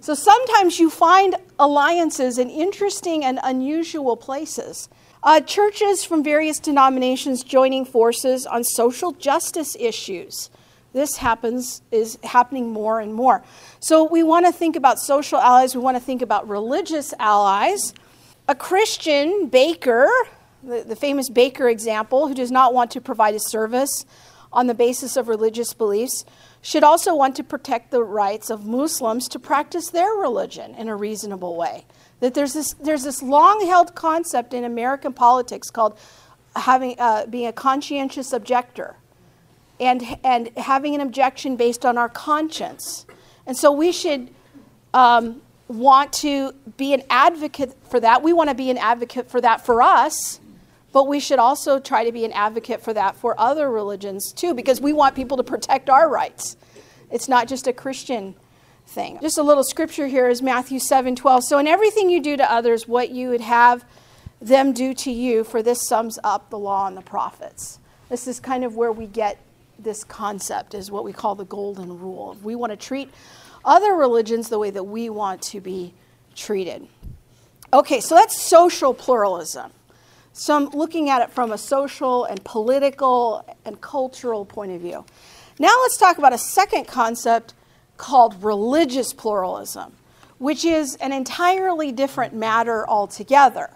So 0.00 0.14
sometimes 0.14 0.78
you 0.78 0.88
find 0.88 1.36
alliances 1.58 2.38
in 2.38 2.48
interesting 2.48 3.24
and 3.24 3.38
unusual 3.42 4.16
places. 4.16 4.88
Uh, 5.22 5.40
churches 5.40 6.02
from 6.02 6.24
various 6.24 6.58
denominations 6.58 7.44
joining 7.44 7.84
forces 7.84 8.46
on 8.46 8.64
social 8.64 9.12
justice 9.12 9.76
issues 9.78 10.50
this 10.92 11.16
happens 11.16 11.82
is 11.90 12.18
happening 12.22 12.70
more 12.70 13.00
and 13.00 13.14
more. 13.14 13.42
So 13.80 14.04
we 14.04 14.22
want 14.22 14.46
to 14.46 14.52
think 14.52 14.76
about 14.76 14.98
social 14.98 15.38
allies, 15.38 15.74
we 15.74 15.82
want 15.82 15.96
to 15.96 16.02
think 16.02 16.22
about 16.22 16.48
religious 16.48 17.14
allies. 17.18 17.94
A 18.48 18.54
Christian 18.54 19.48
baker, 19.48 20.10
the, 20.62 20.84
the 20.86 20.96
famous 20.96 21.28
baker 21.28 21.68
example, 21.68 22.28
who 22.28 22.34
does 22.34 22.50
not 22.50 22.74
want 22.74 22.90
to 22.92 23.00
provide 23.00 23.34
a 23.34 23.40
service 23.40 24.04
on 24.52 24.66
the 24.66 24.74
basis 24.74 25.16
of 25.16 25.28
religious 25.28 25.72
beliefs, 25.72 26.24
should 26.60 26.84
also 26.84 27.14
want 27.14 27.34
to 27.36 27.42
protect 27.42 27.90
the 27.90 28.02
rights 28.02 28.50
of 28.50 28.66
Muslims 28.66 29.28
to 29.28 29.38
practice 29.38 29.90
their 29.90 30.12
religion 30.12 30.74
in 30.74 30.88
a 30.88 30.94
reasonable 30.94 31.56
way. 31.56 31.86
That 32.20 32.34
there's 32.34 32.52
this, 32.52 32.74
there's 32.74 33.02
this 33.02 33.22
long 33.22 33.66
held 33.66 33.94
concept 33.94 34.52
in 34.52 34.62
American 34.62 35.12
politics 35.12 35.70
called 35.70 35.98
having, 36.54 36.96
uh, 36.98 37.26
being 37.26 37.46
a 37.46 37.52
conscientious 37.52 38.32
objector 38.32 38.96
and, 39.82 40.18
and 40.24 40.48
having 40.56 40.94
an 40.94 41.00
objection 41.00 41.56
based 41.56 41.84
on 41.84 41.98
our 41.98 42.08
conscience. 42.08 43.04
And 43.46 43.56
so 43.56 43.72
we 43.72 43.92
should, 43.92 44.30
um, 44.94 45.42
want 45.72 46.12
to 46.12 46.52
be 46.76 46.92
an 46.94 47.02
advocate 47.10 47.74
for 47.88 48.00
that. 48.00 48.22
We 48.22 48.32
want 48.32 48.50
to 48.50 48.54
be 48.54 48.70
an 48.70 48.78
advocate 48.78 49.30
for 49.30 49.40
that 49.40 49.64
for 49.64 49.82
us, 49.82 50.40
but 50.92 51.08
we 51.08 51.20
should 51.20 51.38
also 51.38 51.78
try 51.78 52.04
to 52.04 52.12
be 52.12 52.24
an 52.24 52.32
advocate 52.32 52.82
for 52.82 52.92
that 52.92 53.16
for 53.16 53.38
other 53.38 53.70
religions 53.70 54.32
too, 54.32 54.54
because 54.54 54.80
we 54.80 54.92
want 54.92 55.14
people 55.14 55.36
to 55.38 55.42
protect 55.42 55.88
our 55.88 56.08
rights. 56.08 56.56
It's 57.10 57.28
not 57.28 57.48
just 57.48 57.66
a 57.66 57.72
Christian 57.72 58.34
thing. 58.86 59.18
Just 59.22 59.38
a 59.38 59.42
little 59.42 59.64
scripture 59.64 60.06
here 60.06 60.28
is 60.28 60.42
Matthew 60.42 60.78
7 60.78 61.16
12. 61.16 61.44
So, 61.44 61.58
in 61.58 61.66
everything 61.66 62.10
you 62.10 62.20
do 62.20 62.36
to 62.36 62.52
others, 62.52 62.86
what 62.86 63.10
you 63.10 63.30
would 63.30 63.40
have 63.40 63.84
them 64.40 64.72
do 64.72 64.92
to 64.92 65.10
you, 65.10 65.44
for 65.44 65.62
this 65.62 65.86
sums 65.86 66.18
up 66.24 66.50
the 66.50 66.58
law 66.58 66.86
and 66.86 66.96
the 66.96 67.02
prophets. 67.02 67.78
This 68.08 68.26
is 68.26 68.40
kind 68.40 68.64
of 68.64 68.76
where 68.76 68.92
we 68.92 69.06
get 69.06 69.38
this 69.82 70.04
concept, 70.04 70.74
is 70.74 70.90
what 70.90 71.04
we 71.04 71.12
call 71.12 71.34
the 71.34 71.44
golden 71.44 71.98
rule. 71.98 72.36
We 72.42 72.54
want 72.54 72.70
to 72.70 72.76
treat 72.76 73.10
other 73.64 73.94
religions 73.94 74.48
the 74.48 74.58
way 74.58 74.70
that 74.70 74.84
we 74.84 75.08
want 75.10 75.42
to 75.42 75.60
be 75.60 75.94
treated. 76.34 76.86
Okay, 77.72 78.00
so 78.00 78.14
that's 78.14 78.40
social 78.40 78.92
pluralism. 78.92 79.72
So 80.32 80.56
I'm 80.56 80.68
looking 80.70 81.10
at 81.10 81.22
it 81.22 81.30
from 81.30 81.52
a 81.52 81.58
social 81.58 82.24
and 82.24 82.42
political 82.44 83.46
and 83.64 83.80
cultural 83.80 84.44
point 84.44 84.72
of 84.72 84.80
view. 84.80 85.04
Now 85.58 85.74
let's 85.82 85.98
talk 85.98 86.18
about 86.18 86.32
a 86.32 86.38
second 86.38 86.86
concept 86.86 87.54
called 87.96 88.42
religious 88.42 89.12
pluralism, 89.12 89.92
which 90.38 90.64
is 90.64 90.96
an 90.96 91.12
entirely 91.12 91.92
different 91.92 92.34
matter 92.34 92.88
altogether. 92.88 93.70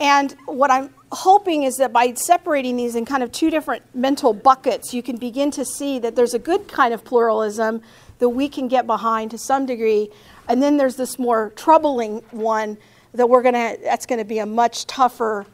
And 0.00 0.32
what 0.46 0.70
I'm 0.70 0.94
hoping 1.12 1.62
is 1.62 1.76
that 1.76 1.92
by 1.92 2.14
separating 2.14 2.76
these 2.76 2.96
in 2.96 3.04
kind 3.04 3.22
of 3.22 3.30
two 3.30 3.50
different 3.50 3.82
mental 3.94 4.32
buckets, 4.32 4.94
you 4.94 5.02
can 5.02 5.16
begin 5.16 5.50
to 5.52 5.64
see 5.64 5.98
that 5.98 6.16
there's 6.16 6.34
a 6.34 6.38
good 6.38 6.66
kind 6.68 6.94
of 6.94 7.04
pluralism 7.04 7.82
that 8.18 8.30
we 8.30 8.48
can 8.48 8.66
get 8.66 8.86
behind 8.86 9.30
to 9.30 9.38
some 9.38 9.66
degree. 9.66 10.08
And 10.48 10.62
then 10.62 10.78
there's 10.78 10.96
this 10.96 11.18
more 11.18 11.52
troubling 11.54 12.22
one 12.30 12.78
that 13.12 13.28
we're 13.28 13.42
going 13.42 13.54
to, 13.54 13.78
that's 13.82 14.06
going 14.06 14.18
to 14.18 14.24
be 14.24 14.38
a 14.38 14.46
much 14.46 14.86
tougher 14.86 15.46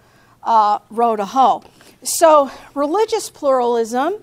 uh, 0.45 0.79
row 0.91 1.17
to 1.17 1.25
hoe. 1.25 1.65
So, 2.05 2.50
religious 2.75 3.29
pluralism 3.29 4.15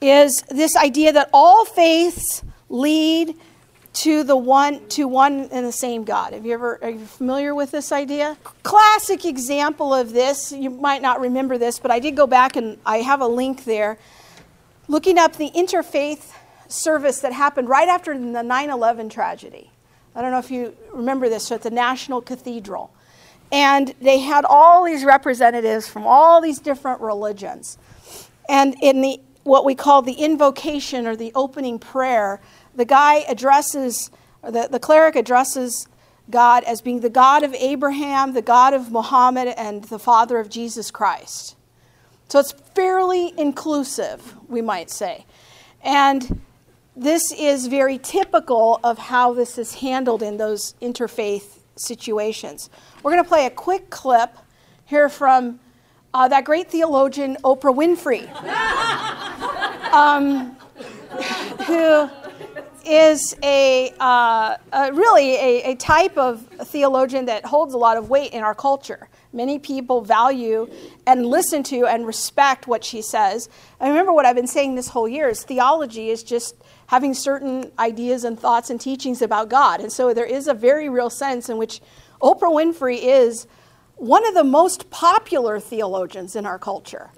is 0.00 0.42
this 0.42 0.76
idea 0.76 1.12
that 1.12 1.28
all 1.32 1.64
faiths 1.64 2.42
lead 2.68 3.34
to 4.00 4.24
the 4.24 4.36
one 4.36 4.88
to 4.88 5.06
one 5.06 5.48
and 5.52 5.66
the 5.66 5.72
same 5.72 6.04
God. 6.04 6.32
Have 6.32 6.46
you 6.46 6.54
ever 6.54 6.78
are 6.82 6.88
you 6.88 7.04
familiar 7.04 7.54
with 7.54 7.70
this 7.70 7.92
idea? 7.92 8.38
Classic 8.62 9.26
example 9.26 9.92
of 9.92 10.12
this, 10.12 10.52
you 10.52 10.70
might 10.70 11.02
not 11.02 11.20
remember 11.20 11.58
this, 11.58 11.78
but 11.78 11.90
I 11.90 11.98
did 11.98 12.16
go 12.16 12.26
back 12.26 12.56
and 12.56 12.78
I 12.86 12.98
have 12.98 13.20
a 13.20 13.26
link 13.26 13.64
there 13.64 13.98
looking 14.88 15.18
up 15.18 15.36
the 15.36 15.50
interfaith 15.50 16.32
service 16.66 17.20
that 17.20 17.34
happened 17.34 17.68
right 17.68 17.88
after 17.88 18.16
the 18.16 18.42
9/11 18.42 19.10
tragedy. 19.10 19.70
I 20.14 20.22
don't 20.22 20.30
know 20.30 20.38
if 20.38 20.50
you 20.50 20.74
remember 20.92 21.28
this 21.28 21.48
so 21.48 21.56
at 21.56 21.62
the 21.62 21.70
National 21.70 22.22
Cathedral. 22.22 22.90
And 23.52 23.94
they 24.00 24.20
had 24.20 24.46
all 24.46 24.84
these 24.84 25.04
representatives 25.04 25.88
from 25.88 26.06
all 26.06 26.40
these 26.40 26.58
different 26.58 27.02
religions. 27.02 27.76
And 28.48 28.76
in 28.80 29.02
the 29.02 29.20
what 29.42 29.64
we 29.64 29.74
call 29.74 30.02
the 30.02 30.12
invocation 30.12 31.06
or 31.06 31.16
the 31.16 31.32
opening 31.34 31.78
prayer, 31.78 32.40
the 32.80 32.86
guy 32.86 33.16
addresses, 33.28 34.10
the, 34.42 34.66
the 34.70 34.80
cleric 34.80 35.14
addresses 35.14 35.86
God 36.30 36.64
as 36.64 36.80
being 36.80 37.00
the 37.00 37.10
God 37.10 37.42
of 37.42 37.52
Abraham, 37.52 38.32
the 38.32 38.40
God 38.40 38.72
of 38.72 38.90
Muhammad, 38.90 39.48
and 39.48 39.84
the 39.84 39.98
Father 39.98 40.38
of 40.38 40.48
Jesus 40.48 40.90
Christ. 40.90 41.56
So 42.30 42.38
it's 42.38 42.52
fairly 42.74 43.34
inclusive, 43.38 44.34
we 44.48 44.62
might 44.62 44.88
say. 44.88 45.26
And 45.82 46.40
this 46.96 47.32
is 47.32 47.66
very 47.66 47.98
typical 47.98 48.80
of 48.82 48.96
how 48.96 49.34
this 49.34 49.58
is 49.58 49.74
handled 49.74 50.22
in 50.22 50.38
those 50.38 50.74
interfaith 50.80 51.58
situations. 51.76 52.70
We're 53.02 53.12
going 53.12 53.22
to 53.22 53.28
play 53.28 53.44
a 53.44 53.50
quick 53.50 53.90
clip 53.90 54.34
here 54.86 55.10
from 55.10 55.60
uh, 56.14 56.28
that 56.28 56.46
great 56.46 56.70
theologian, 56.70 57.36
Oprah 57.44 57.74
Winfrey, 57.74 58.26
um, 59.92 60.56
who 61.66 62.08
is 62.86 63.36
a, 63.42 63.92
uh, 64.00 64.56
a 64.72 64.92
really 64.92 65.34
a, 65.36 65.72
a, 65.72 65.74
type 65.76 66.16
of 66.16 66.46
theologian 66.64 67.26
that 67.26 67.44
holds 67.44 67.74
a 67.74 67.78
lot 67.78 67.96
of 67.96 68.10
weight 68.10 68.32
in 68.32 68.42
our 68.42 68.54
culture. 68.54 69.08
Many 69.32 69.58
people 69.58 70.00
value 70.02 70.68
and 71.06 71.26
listen 71.26 71.62
to 71.64 71.86
and 71.86 72.06
respect 72.06 72.66
what 72.66 72.84
she 72.84 73.02
says. 73.02 73.48
I 73.80 73.88
remember 73.88 74.12
what 74.12 74.26
I've 74.26 74.36
been 74.36 74.46
saying 74.46 74.74
this 74.74 74.88
whole 74.88 75.08
year 75.08 75.28
is 75.28 75.44
theology 75.44 76.10
is 76.10 76.22
just 76.22 76.56
having 76.86 77.14
certain 77.14 77.70
ideas 77.78 78.24
and 78.24 78.38
thoughts 78.38 78.70
and 78.70 78.80
teachings 78.80 79.22
about 79.22 79.48
God. 79.48 79.80
And 79.80 79.92
so 79.92 80.12
there 80.12 80.24
is 80.24 80.48
a 80.48 80.54
very 80.54 80.88
real 80.88 81.10
sense 81.10 81.48
in 81.48 81.56
which 81.56 81.80
Oprah 82.20 82.52
Winfrey 82.52 82.98
is 83.00 83.46
one 83.94 84.26
of 84.26 84.34
the 84.34 84.44
most 84.44 84.90
popular 84.90 85.60
theologians 85.60 86.34
in 86.34 86.46
our 86.46 86.58
culture. 86.58 87.10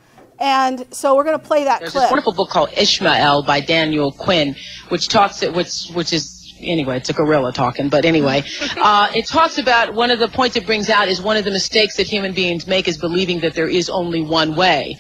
And 0.43 0.93
so 0.93 1.15
we're 1.15 1.23
going 1.23 1.39
to 1.39 1.47
play 1.47 1.65
that 1.65 1.79
There's 1.79 1.93
clip. 1.93 2.03
this 2.03 2.11
wonderful 2.11 2.33
book 2.33 2.51
called 2.51 2.71
Ishmael 2.77 3.45
by 3.45 3.61
Daniel 3.61 4.11
Quinn, 4.11 4.57
which 4.89 5.07
talks, 5.07 5.41
it, 5.41 5.55
which, 5.55 5.87
which 5.95 6.13
is 6.13 6.53
anyway, 6.59 6.97
it's 6.97 7.09
a 7.09 7.13
gorilla 7.13 7.53
talking, 7.53 7.89
but 7.89 8.05
anyway, 8.05 8.43
uh, 8.77 9.09
it 9.15 9.27
talks 9.27 9.59
about 9.59 9.95
one 9.95 10.11
of 10.11 10.19
the 10.19 10.27
points 10.27 10.57
it 10.57 10.67
brings 10.67 10.91
out 10.91 11.07
is 11.07 11.23
one 11.23 11.37
of 11.37 11.45
the 11.45 11.51
mistakes 11.53 11.97
that 11.97 12.09
human 12.09 12.33
beings 12.33 12.67
make 12.67 12.89
is 12.89 12.99
believing 12.99 13.39
that 13.41 13.55
there 13.55 13.69
is 13.69 13.89
only 13.89 14.21
one 14.21 14.57
way 14.57 14.97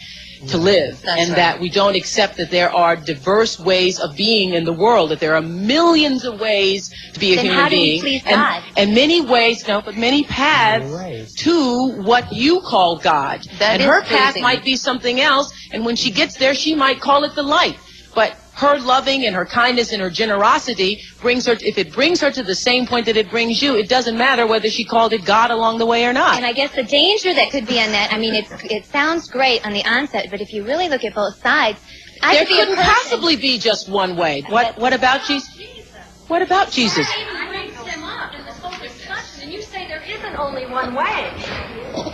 to 0.48 0.58
live 0.58 1.00
That's 1.02 1.20
and 1.20 1.28
right. 1.30 1.36
that 1.36 1.60
we 1.60 1.70
don't 1.70 1.94
accept 1.94 2.36
that 2.38 2.50
there 2.50 2.70
are 2.70 2.96
diverse 2.96 3.58
ways 3.60 4.00
of 4.00 4.16
being 4.16 4.54
in 4.54 4.64
the 4.64 4.72
world 4.72 5.10
that 5.10 5.20
there 5.20 5.34
are 5.34 5.42
millions 5.42 6.24
of 6.24 6.40
ways 6.40 6.92
to 7.14 7.20
be 7.20 7.32
a 7.32 7.36
then 7.36 7.44
human 7.46 7.60
how 7.60 7.68
do 7.68 7.76
being 7.76 7.94
we 7.96 8.00
please 8.00 8.22
and, 8.26 8.34
God? 8.34 8.62
and 8.76 8.94
many 8.94 9.20
ways 9.20 9.66
no 9.68 9.80
but 9.80 9.96
many 9.96 10.24
paths 10.24 11.34
to 11.34 11.92
what 12.02 12.32
you 12.32 12.60
call 12.62 12.96
God 12.96 13.42
That 13.58 13.74
and 13.74 13.82
is 13.82 13.86
her 13.86 14.02
path 14.02 14.32
pleasing. 14.34 14.42
might 14.42 14.64
be 14.64 14.76
something 14.76 15.20
else 15.20 15.52
and 15.72 15.84
when 15.84 15.96
she 15.96 16.10
gets 16.10 16.36
there 16.36 16.54
she 16.54 16.74
might 16.74 17.00
call 17.00 17.24
it 17.24 17.34
the 17.34 17.42
light 17.42 17.78
but 18.14 18.36
her 18.62 18.78
loving 18.78 19.26
and 19.26 19.34
her 19.36 19.44
kindness 19.44 19.92
and 19.92 20.00
her 20.00 20.10
generosity 20.10 21.02
brings 21.20 21.46
her 21.46 21.56
if 21.60 21.76
it 21.78 21.92
brings 21.92 22.20
her 22.20 22.30
to 22.30 22.42
the 22.42 22.54
same 22.54 22.86
point 22.86 23.06
that 23.06 23.16
it 23.16 23.28
brings 23.30 23.60
you 23.60 23.76
it 23.76 23.88
doesn't 23.88 24.16
matter 24.16 24.46
whether 24.46 24.70
she 24.70 24.84
called 24.84 25.12
it 25.12 25.24
god 25.24 25.50
along 25.50 25.78
the 25.78 25.86
way 25.86 26.06
or 26.06 26.12
not. 26.12 26.36
And 26.36 26.46
I 26.46 26.52
guess 26.52 26.74
the 26.74 26.84
danger 26.84 27.34
that 27.34 27.50
could 27.50 27.66
be 27.66 27.78
on 27.80 27.90
that, 27.92 28.12
I 28.12 28.18
mean, 28.18 28.34
it's, 28.34 28.50
it 28.64 28.86
sounds 28.86 29.28
great 29.28 29.66
on 29.66 29.72
the 29.72 29.84
onset, 29.84 30.28
but 30.30 30.40
if 30.40 30.52
you 30.52 30.64
really 30.64 30.88
look 30.88 31.04
at 31.04 31.14
both 31.14 31.40
sides, 31.42 31.78
I 32.22 32.34
there 32.34 32.46
could 32.46 32.56
couldn't 32.56 32.76
person- 32.76 32.92
possibly 32.94 33.36
be 33.36 33.58
just 33.58 33.88
one 33.88 34.16
way. 34.16 34.42
What 34.48 34.78
what 34.78 34.92
about 34.92 35.24
jesus? 35.26 35.50
What 36.28 36.40
about 36.40 36.70
jesus? 36.70 37.06
Even 37.18 37.48
brings 37.48 37.76
him 37.76 38.04
up 38.04 38.32
in 38.34 38.44
this 38.46 38.58
whole 38.58 38.78
discussion, 38.80 39.42
And 39.42 39.52
you 39.52 39.60
say 39.60 39.88
there 39.88 40.02
isn't 40.02 40.36
only 40.36 40.66
one 40.66 40.94
way. 40.94 41.30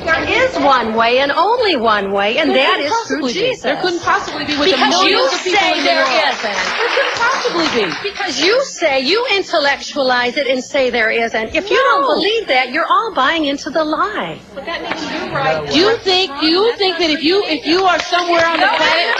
There 0.08 0.24
is 0.48 0.56
one 0.58 0.94
way 0.94 1.18
and 1.18 1.30
only 1.30 1.76
one 1.76 2.12
way, 2.12 2.38
and 2.38 2.50
There 2.50 2.56
that 2.64 2.78
through 2.80 2.88
possibly 2.88 3.32
be. 3.34 3.38
Jesus. 3.52 3.62
There 3.62 3.80
couldn't 3.82 4.00
possibly 4.00 4.44
be 4.46 4.56
with 4.56 4.70
Because 4.72 4.80
you 5.04 5.10
millions 5.12 5.32
of 5.34 5.44
people 5.44 5.60
say 5.60 5.72
in 5.72 5.78
the 5.78 5.84
there 5.84 6.04
world. 6.04 6.32
isn't. 6.32 6.58
There 6.78 6.90
couldn't 6.96 7.16
possibly 7.20 7.68
be. 7.76 8.10
Because 8.10 8.40
you 8.40 8.64
say, 8.64 9.00
you 9.00 9.26
intellectualize 9.36 10.36
it 10.38 10.46
and 10.46 10.64
say 10.64 10.88
there 10.88 11.10
isn't. 11.10 11.54
If 11.54 11.70
you 11.70 11.76
don't 11.76 12.06
believe 12.14 12.48
that, 12.48 12.72
you're 12.72 12.86
all 12.88 13.12
buying 13.14 13.44
into 13.44 13.68
the 13.68 13.84
lie. 13.84 14.40
But 14.54 14.64
that 14.64 14.80
makes 14.82 15.02
you 15.02 15.34
right. 15.36 15.68
Do 15.68 15.78
you 15.78 15.96
think? 15.98 16.32
Do 16.40 16.46
you 16.46 16.74
think 16.76 16.96
that 16.98 17.10
if 17.10 17.22
you 17.22 17.44
if 17.44 17.66
you 17.66 17.84
are 17.84 17.98
somewhere 18.00 18.46
on 18.46 18.60
the 18.60 18.66
planet, 18.66 19.16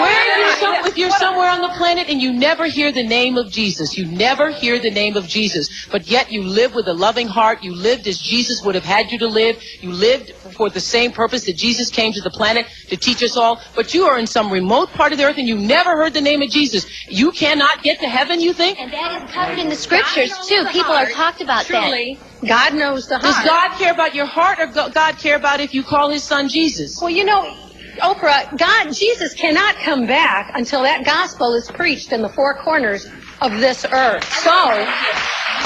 where 0.00 0.38
you 0.38 0.50
some, 0.60 0.74
if 0.86 0.96
you're 0.98 1.10
somewhere 1.10 1.48
on 1.50 1.60
the 1.62 1.68
planet 1.76 2.08
and 2.08 2.20
you 2.20 2.32
never 2.32 2.66
hear 2.66 2.92
the 2.92 3.02
name 3.06 3.36
of 3.36 3.50
Jesus, 3.50 3.96
you 3.96 4.06
never 4.06 4.50
hear 4.50 4.78
the 4.78 4.90
name 4.90 5.16
of 5.16 5.26
Jesus, 5.26 5.86
but 5.90 6.06
yet 6.06 6.30
you 6.30 6.42
live 6.42 6.74
with 6.74 6.86
a 6.88 6.92
loving 6.92 7.28
heart, 7.28 7.62
you 7.62 7.74
lived 7.74 8.06
as 8.06 8.18
Jesus 8.18 8.62
would 8.62 8.74
have 8.74 8.84
had 8.84 9.10
you 9.10 9.18
to 9.18 9.26
live, 9.26 9.62
you 9.80 9.92
lived 9.92 10.32
for 10.56 10.68
the 10.70 10.80
same 10.80 11.12
purpose 11.12 11.46
that 11.46 11.56
Jesus 11.56 11.90
came 11.90 12.12
to 12.12 12.20
the 12.20 12.30
planet 12.30 12.66
to 12.88 12.96
teach 12.96 13.22
us 13.22 13.36
all, 13.36 13.60
but 13.74 13.94
you 13.94 14.04
are 14.04 14.18
in 14.18 14.26
some 14.26 14.50
remote 14.52 14.90
part 14.90 15.12
of 15.12 15.18
the 15.18 15.24
earth 15.24 15.38
and 15.38 15.48
you 15.48 15.56
never 15.58 15.90
heard 15.96 16.14
the 16.14 16.20
name 16.20 16.42
of 16.42 16.50
Jesus. 16.50 16.86
You 17.08 17.30
cannot 17.32 17.82
get 17.82 18.00
to 18.00 18.08
heaven, 18.08 18.40
you 18.40 18.52
think? 18.52 18.78
And 18.78 18.92
that 18.92 19.22
is 19.22 19.30
covered 19.32 19.58
in 19.58 19.68
the 19.68 19.76
scriptures, 19.76 20.32
too. 20.46 20.64
People 20.72 20.92
are 20.92 21.08
talked 21.10 21.40
about 21.40 21.66
that. 21.66 21.82
Truly, 21.82 22.20
God 22.46 22.74
knows 22.74 23.06
the 23.06 23.18
heart. 23.18 23.34
Does. 23.34 23.44
God 23.44 23.78
care 23.78 23.92
about 23.92 24.14
your 24.14 24.26
heart 24.26 24.58
or 24.60 24.66
go- 24.68 24.90
God 24.90 25.18
care 25.18 25.36
about 25.36 25.60
if 25.60 25.74
you 25.74 25.82
call 25.82 26.10
his 26.10 26.24
son 26.24 26.48
Jesus? 26.48 26.98
Well, 27.00 27.10
you 27.10 27.24
know, 27.24 27.56
Oprah, 27.98 28.56
God, 28.56 28.92
Jesus 28.94 29.34
cannot 29.34 29.74
come 29.76 30.06
back 30.06 30.52
until 30.54 30.82
that 30.82 31.04
gospel 31.04 31.54
is 31.54 31.70
preached 31.70 32.12
in 32.12 32.22
the 32.22 32.28
four 32.30 32.54
corners 32.62 33.06
of 33.42 33.52
this 33.60 33.84
earth. 33.84 34.24
So, 34.38 34.86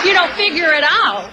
you 0.05 0.15
know, 0.15 0.27
figure 0.35 0.73
it 0.73 0.85
out. 0.85 1.31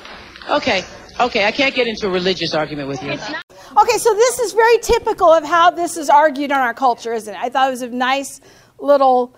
Okay, 0.49 0.83
okay, 1.25 1.45
I 1.45 1.51
can't 1.51 1.73
get 1.75 1.87
into 1.87 2.07
a 2.07 2.09
religious 2.09 2.53
argument 2.53 2.87
with 2.87 3.01
you. 3.03 3.11
Okay, 3.11 3.97
so 3.97 4.13
this 4.13 4.39
is 4.39 4.53
very 4.53 4.77
typical 4.79 5.31
of 5.31 5.43
how 5.43 5.71
this 5.71 5.97
is 5.97 6.09
argued 6.09 6.51
in 6.51 6.57
our 6.57 6.73
culture, 6.73 7.13
isn't 7.13 7.33
it? 7.33 7.39
I 7.39 7.49
thought 7.49 7.67
it 7.67 7.71
was 7.71 7.81
a 7.81 7.89
nice 7.89 8.41
little 8.79 9.35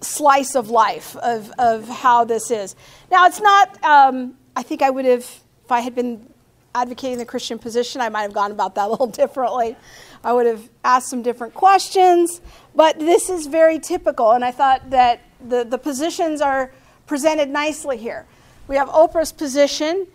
slice 0.00 0.54
of 0.54 0.70
life 0.70 1.16
of, 1.16 1.52
of 1.58 1.88
how 1.88 2.24
this 2.24 2.50
is. 2.50 2.74
Now, 3.10 3.26
it's 3.26 3.40
not, 3.40 3.82
um, 3.84 4.34
I 4.56 4.62
think 4.62 4.82
I 4.82 4.90
would 4.90 5.04
have, 5.04 5.20
if 5.64 5.72
I 5.72 5.80
had 5.80 5.94
been 5.94 6.26
advocating 6.74 7.18
the 7.18 7.24
Christian 7.24 7.58
position, 7.58 8.00
I 8.00 8.08
might 8.08 8.22
have 8.22 8.32
gone 8.32 8.50
about 8.50 8.74
that 8.74 8.86
a 8.88 8.90
little 8.90 9.06
differently. 9.06 9.76
I 10.22 10.32
would 10.32 10.46
have 10.46 10.68
asked 10.84 11.08
some 11.08 11.22
different 11.22 11.54
questions, 11.54 12.40
but 12.74 12.98
this 12.98 13.30
is 13.30 13.46
very 13.46 13.78
typical, 13.78 14.32
and 14.32 14.44
I 14.44 14.50
thought 14.50 14.90
that 14.90 15.22
the, 15.46 15.64
the 15.64 15.78
positions 15.78 16.40
are 16.40 16.72
presented 17.06 17.48
nicely 17.48 17.96
here. 17.96 18.26
we 18.68 18.76
have 18.76 18.88
Oprah's 18.88 19.32
position. 19.32 20.06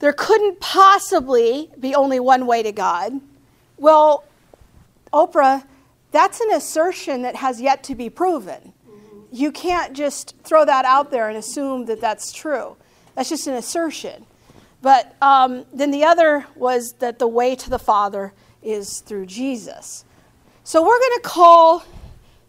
There 0.00 0.12
couldn't 0.12 0.60
possibly 0.60 1.70
be 1.78 1.94
only 1.94 2.20
one 2.20 2.46
way 2.46 2.62
to 2.62 2.72
God. 2.72 3.20
Well, 3.78 4.24
Oprah, 5.12 5.64
that's 6.10 6.40
an 6.40 6.52
assertion 6.52 7.22
that 7.22 7.36
has 7.36 7.60
yet 7.60 7.84
to 7.84 7.94
be 7.94 8.10
proven. 8.10 8.72
You 9.30 9.52
can't 9.52 9.92
just 9.94 10.34
throw 10.42 10.64
that 10.64 10.84
out 10.84 11.10
there 11.10 11.28
and 11.28 11.36
assume 11.36 11.84
that 11.86 12.00
that's 12.00 12.32
true. 12.32 12.76
That's 13.14 13.28
just 13.28 13.46
an 13.46 13.54
assertion. 13.54 14.26
But 14.82 15.14
um, 15.22 15.66
then 15.72 15.90
the 15.90 16.04
other 16.04 16.46
was 16.56 16.94
that 16.98 17.18
the 17.18 17.28
way 17.28 17.54
to 17.54 17.70
the 17.70 17.78
Father 17.78 18.32
is 18.62 19.00
through 19.00 19.26
Jesus. 19.26 20.04
So 20.64 20.82
we're 20.82 20.98
going 20.98 21.20
to 21.20 21.28
call 21.28 21.84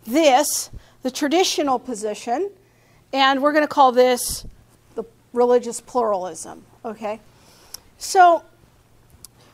this 0.06 0.70
the 1.04 1.12
traditional 1.12 1.80
position, 1.80 2.50
and 3.12 3.42
we're 3.42 3.52
going 3.52 3.64
to 3.64 3.68
call 3.68 3.92
this 3.92 4.46
the 4.96 5.04
religious 5.34 5.82
pluralism. 5.82 6.66
Okay? 6.86 7.20
So 8.02 8.44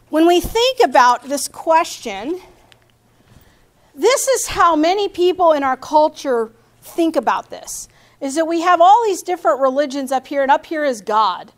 when 0.10 0.26
we 0.26 0.40
think 0.40 0.80
about 0.82 1.28
this 1.28 1.50
question, 1.50 2.40
this 3.94 4.26
is 4.30 4.48
how 4.48 4.74
many 4.74 5.10
people 5.10 5.52
in 5.52 5.64
our 5.64 5.76
culture 5.76 6.54
think 6.82 7.18
about 7.18 7.50
this 7.50 7.90
is 8.22 8.36
that 8.36 8.46
we 8.46 8.62
have 8.62 8.80
all 8.80 9.04
these 9.06 9.22
different 9.22 9.60
religions 9.60 10.14
up 10.14 10.28
here 10.28 10.44
and 10.44 10.50
up 10.50 10.66
here 10.66 10.86
is 10.86 11.02
god. 11.02 11.52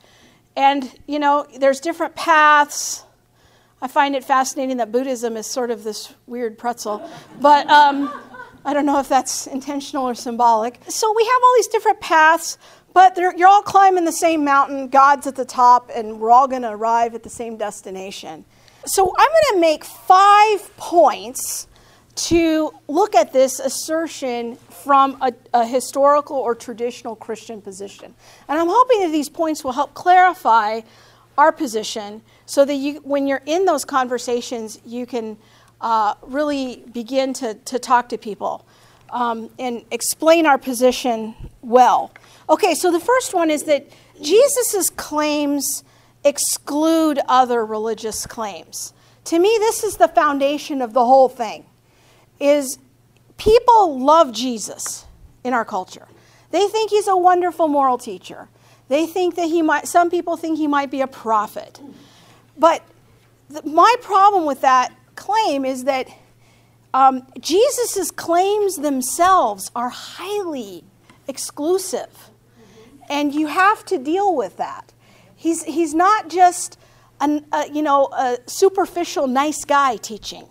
And 0.55 0.91
you 1.05 1.19
know 1.19 1.45
there's 1.59 1.79
different 1.79 2.15
paths. 2.15 3.03
I 3.83 3.87
find 3.87 4.15
it 4.15 4.23
fascinating 4.23 4.77
that 4.77 4.91
buddhism 4.91 5.37
is 5.37 5.45
sort 5.45 5.69
of 5.69 5.83
this 5.83 6.15
weird 6.25 6.57
pretzel 6.57 7.07
but 7.39 7.69
um, 7.69 8.11
i 8.65 8.73
don't 8.73 8.85
know 8.85 8.99
if 8.99 9.07
that's 9.07 9.45
intentional 9.45 10.09
or 10.09 10.15
symbolic. 10.15 10.79
So 10.87 11.13
we 11.15 11.23
have 11.23 11.41
all 11.43 11.53
these 11.55 11.67
different 11.67 12.01
paths 12.01 12.57
but 12.93 13.17
you're 13.17 13.47
all 13.47 13.61
climbing 13.61 14.05
the 14.05 14.11
same 14.11 14.43
mountain 14.43 14.87
god's 14.87 15.27
at 15.27 15.35
the 15.35 15.45
top 15.45 15.89
and 15.93 16.19
we're 16.19 16.31
all 16.31 16.47
going 16.47 16.61
to 16.61 16.69
arrive 16.69 17.15
at 17.15 17.23
the 17.23 17.29
same 17.29 17.57
destination 17.57 18.45
so 18.85 19.13
i'm 19.17 19.29
going 19.29 19.53
to 19.53 19.59
make 19.59 19.83
five 19.83 20.77
points 20.77 21.67
to 22.27 22.73
look 22.87 23.15
at 23.15 23.31
this 23.31 23.59
assertion 23.59 24.57
from 24.83 25.17
a, 25.21 25.33
a, 25.53 25.65
historical 25.65 26.35
or 26.35 26.53
traditional 26.53 27.15
Christian 27.15 27.61
position. 27.61 28.13
And 28.47 28.59
I'm 28.59 28.67
hoping 28.69 29.01
that 29.01 29.11
these 29.11 29.29
points 29.29 29.63
will 29.63 29.71
help 29.71 29.93
clarify 29.93 30.81
our 31.37 31.51
position 31.53 32.21
so 32.45 32.65
that 32.65 32.73
you, 32.73 32.95
when 33.03 33.25
you're 33.25 33.41
in 33.45 33.63
those 33.63 33.85
conversations, 33.85 34.79
you 34.85 35.05
can 35.05 35.37
uh, 35.79 36.15
really 36.23 36.83
begin 36.91 37.33
to, 37.33 37.53
to 37.53 37.79
talk 37.79 38.09
to 38.09 38.17
people 38.17 38.65
um, 39.11 39.49
and 39.57 39.85
explain 39.91 40.45
our 40.45 40.57
position 40.57 41.33
well. 41.61 42.11
Okay, 42.49 42.73
so 42.73 42.91
the 42.91 42.99
first 42.99 43.33
one 43.33 43.51
is 43.51 43.63
that 43.63 43.87
Jesus' 44.21 44.89
claims 44.89 45.83
exclude 46.23 47.19
other 47.27 47.65
religious 47.65 48.25
claims. 48.25 48.93
To 49.25 49.37
me, 49.37 49.55
this 49.59 49.83
is 49.83 49.97
the 49.97 50.07
foundation 50.07 50.81
of 50.81 50.93
the 50.93 51.05
whole 51.05 51.29
thing 51.29 51.65
is 52.39 52.79
people 53.37 53.99
love 53.99 54.31
Jesus 54.31 55.05
in 55.43 55.53
our 55.53 55.65
culture. 55.65 56.07
They 56.51 56.67
think 56.67 56.89
he's 56.89 57.07
a 57.07 57.15
wonderful 57.15 57.67
moral 57.67 57.97
teacher. 57.97 58.47
They 58.87 59.05
think 59.05 59.35
that 59.35 59.45
he 59.45 59.61
might, 59.61 59.87
some 59.87 60.09
people 60.09 60.35
think 60.35 60.57
he 60.57 60.67
might 60.67 60.89
be 60.89 61.01
a 61.01 61.07
prophet. 61.07 61.79
But 62.57 62.83
the, 63.49 63.61
my 63.63 63.93
problem 64.01 64.45
with 64.45 64.61
that 64.61 64.93
claim 65.15 65.63
is 65.65 65.83
that 65.83 66.07
um, 66.93 67.27
Jesus' 67.39 68.09
claims 68.09 68.77
themselves 68.77 69.69
are 69.75 69.89
highly 69.89 70.83
exclusive. 71.27 72.28
And 73.09 73.33
you 73.33 73.47
have 73.47 73.83
to 73.85 73.97
deal 73.97 74.35
with 74.35 74.57
that. 74.57 74.93
He's, 75.35 75.63
he's 75.63 75.93
not 75.93 76.29
just 76.29 76.77
an, 77.19 77.45
a, 77.51 77.69
you 77.71 77.81
know, 77.81 78.07
a 78.07 78.37
superficial 78.45 79.27
nice 79.27 79.65
guy 79.65 79.97
teaching 79.97 80.45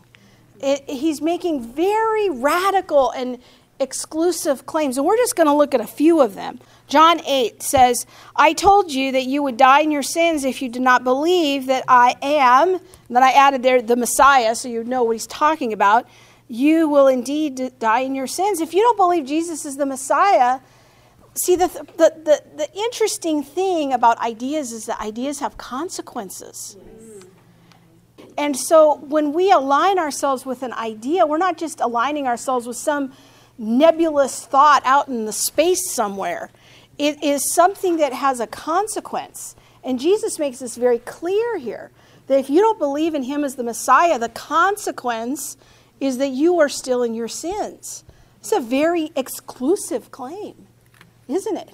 it, 0.60 0.88
he's 0.88 1.20
making 1.20 1.62
very 1.62 2.30
radical 2.30 3.10
and 3.10 3.38
exclusive 3.80 4.66
claims. 4.66 4.98
And 4.98 5.06
we're 5.06 5.16
just 5.16 5.36
going 5.36 5.46
to 5.46 5.54
look 5.54 5.74
at 5.74 5.80
a 5.80 5.86
few 5.86 6.20
of 6.20 6.34
them. 6.34 6.58
John 6.88 7.20
8 7.24 7.62
says, 7.62 8.06
I 8.34 8.52
told 8.52 8.92
you 8.92 9.12
that 9.12 9.24
you 9.24 9.42
would 9.42 9.56
die 9.56 9.80
in 9.80 9.90
your 9.90 10.02
sins 10.02 10.44
if 10.44 10.62
you 10.62 10.68
did 10.68 10.82
not 10.82 11.04
believe 11.04 11.66
that 11.66 11.84
I 11.86 12.16
am, 12.22 12.74
and 12.74 13.16
then 13.16 13.22
I 13.22 13.32
added 13.32 13.62
there 13.62 13.80
the 13.82 13.96
Messiah, 13.96 14.54
so 14.54 14.68
you 14.68 14.82
know 14.84 15.04
what 15.04 15.12
he's 15.12 15.26
talking 15.26 15.72
about. 15.72 16.08
You 16.48 16.88
will 16.88 17.06
indeed 17.06 17.72
die 17.78 18.00
in 18.00 18.14
your 18.14 18.26
sins. 18.26 18.60
If 18.60 18.72
you 18.72 18.80
don't 18.80 18.96
believe 18.96 19.26
Jesus 19.26 19.66
is 19.66 19.76
the 19.76 19.84
Messiah, 19.84 20.60
see, 21.38 21.56
the, 21.56 21.68
the, 21.68 22.12
the, 22.24 22.42
the 22.56 22.68
interesting 22.74 23.42
thing 23.42 23.92
about 23.92 24.18
ideas 24.18 24.72
is 24.72 24.86
that 24.86 25.00
ideas 25.00 25.40
have 25.40 25.56
consequences. 25.56 26.76
And 28.36 28.56
so 28.56 28.96
when 28.98 29.32
we 29.32 29.50
align 29.50 29.98
ourselves 29.98 30.46
with 30.46 30.62
an 30.62 30.72
idea, 30.72 31.26
we're 31.26 31.38
not 31.38 31.58
just 31.58 31.80
aligning 31.80 32.26
ourselves 32.26 32.66
with 32.66 32.76
some 32.76 33.12
nebulous 33.58 34.46
thought 34.46 34.82
out 34.84 35.08
in 35.08 35.24
the 35.24 35.32
space 35.32 35.92
somewhere. 35.92 36.50
It 36.98 37.22
is 37.22 37.52
something 37.52 37.96
that 37.96 38.12
has 38.12 38.38
a 38.38 38.46
consequence. 38.46 39.56
And 39.82 39.98
Jesus 39.98 40.38
makes 40.38 40.60
this 40.60 40.76
very 40.76 41.00
clear 41.00 41.58
here 41.58 41.90
that 42.28 42.38
if 42.38 42.48
you 42.48 42.60
don't 42.60 42.78
believe 42.78 43.14
in 43.14 43.24
him 43.24 43.42
as 43.42 43.56
the 43.56 43.64
Messiah, 43.64 44.20
the 44.20 44.28
consequence 44.28 45.56
is 45.98 46.18
that 46.18 46.28
you 46.28 46.60
are 46.60 46.68
still 46.68 47.02
in 47.02 47.14
your 47.14 47.26
sins. 47.26 48.04
It's 48.38 48.52
a 48.52 48.60
very 48.60 49.10
exclusive 49.16 50.12
claim, 50.12 50.67
isn't 51.28 51.56
it? 51.56 51.70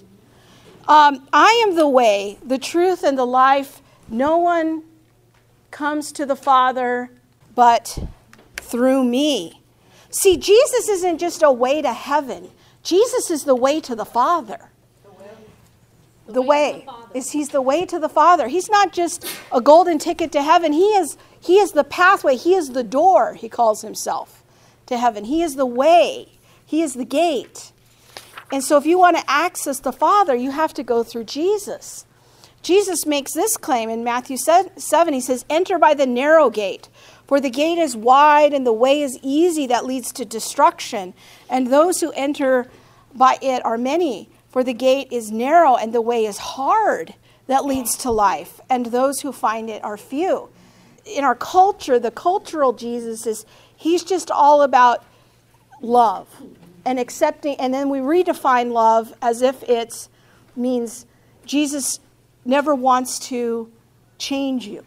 Um, 0.86 1.26
I 1.32 1.64
am 1.66 1.76
the 1.76 1.88
way, 1.88 2.38
the 2.44 2.58
truth, 2.58 3.02
and 3.02 3.16
the 3.16 3.26
life. 3.26 3.80
No 4.08 4.36
one 4.36 4.82
comes 5.70 6.12
to 6.12 6.26
the 6.26 6.36
Father 6.36 7.10
but 7.54 7.98
through 8.56 9.04
me. 9.04 9.62
See, 10.10 10.36
Jesus 10.36 10.88
isn't 10.88 11.18
just 11.18 11.42
a 11.42 11.50
way 11.50 11.82
to 11.82 11.92
heaven, 11.92 12.50
Jesus 12.82 13.30
is 13.30 13.44
the 13.44 13.54
way 13.54 13.80
to 13.80 13.94
the 13.94 14.04
Father. 14.04 14.70
The, 16.26 16.40
way, 16.40 16.86
is 17.12 17.32
he's 17.32 17.50
the 17.50 17.60
way 17.60 17.84
to 17.84 17.98
the 17.98 18.08
Father. 18.08 18.48
He's 18.48 18.70
not 18.70 18.94
just 18.94 19.26
a 19.52 19.60
golden 19.60 19.98
ticket 19.98 20.32
to 20.32 20.42
heaven. 20.42 20.72
He 20.72 20.86
is 20.96 21.18
he 21.38 21.58
is 21.58 21.72
the 21.72 21.84
pathway. 21.84 22.36
He 22.36 22.54
is 22.54 22.70
the 22.70 22.82
door, 22.82 23.34
he 23.34 23.50
calls 23.50 23.82
himself 23.82 24.42
to 24.86 24.96
heaven. 24.96 25.24
He 25.24 25.42
is 25.42 25.56
the 25.56 25.66
way. 25.66 26.28
He 26.64 26.80
is 26.80 26.94
the 26.94 27.04
gate. 27.04 27.72
And 28.54 28.62
so 28.62 28.76
if 28.76 28.86
you 28.86 29.00
want 29.00 29.16
to 29.16 29.28
access 29.28 29.80
the 29.80 29.90
Father, 29.90 30.32
you 30.32 30.52
have 30.52 30.72
to 30.74 30.84
go 30.84 31.02
through 31.02 31.24
Jesus. 31.24 32.06
Jesus 32.62 33.04
makes 33.04 33.32
this 33.32 33.56
claim 33.56 33.90
in 33.90 34.04
Matthew 34.04 34.36
7. 34.36 35.12
He 35.12 35.20
says, 35.20 35.44
Enter 35.50 35.76
by 35.76 35.94
the 35.94 36.06
narrow 36.06 36.50
gate, 36.50 36.88
for 37.26 37.40
the 37.40 37.50
gate 37.50 37.78
is 37.78 37.96
wide 37.96 38.52
and 38.52 38.64
the 38.64 38.72
way 38.72 39.02
is 39.02 39.18
easy 39.22 39.66
that 39.66 39.84
leads 39.84 40.12
to 40.12 40.24
destruction, 40.24 41.14
and 41.50 41.66
those 41.66 42.00
who 42.00 42.12
enter 42.12 42.70
by 43.12 43.38
it 43.42 43.64
are 43.64 43.76
many. 43.76 44.28
For 44.50 44.62
the 44.62 44.72
gate 44.72 45.08
is 45.10 45.32
narrow 45.32 45.74
and 45.74 45.92
the 45.92 46.00
way 46.00 46.24
is 46.24 46.38
hard 46.38 47.14
that 47.48 47.64
leads 47.64 47.96
to 47.98 48.12
life, 48.12 48.60
and 48.70 48.86
those 48.86 49.22
who 49.22 49.32
find 49.32 49.68
it 49.68 49.82
are 49.82 49.96
few. 49.96 50.48
In 51.04 51.24
our 51.24 51.34
culture, 51.34 51.98
the 51.98 52.12
cultural 52.12 52.72
Jesus 52.72 53.26
is, 53.26 53.46
he's 53.76 54.04
just 54.04 54.30
all 54.30 54.62
about 54.62 55.04
love 55.82 56.28
and 56.84 56.98
accepting, 56.98 57.56
and 57.56 57.72
then 57.72 57.88
we 57.88 57.98
redefine 57.98 58.72
love 58.72 59.14
as 59.22 59.42
if 59.42 59.62
it 59.64 60.08
means 60.56 61.06
Jesus 61.44 62.00
never 62.44 62.74
wants 62.74 63.18
to 63.28 63.70
change 64.18 64.66
you. 64.66 64.84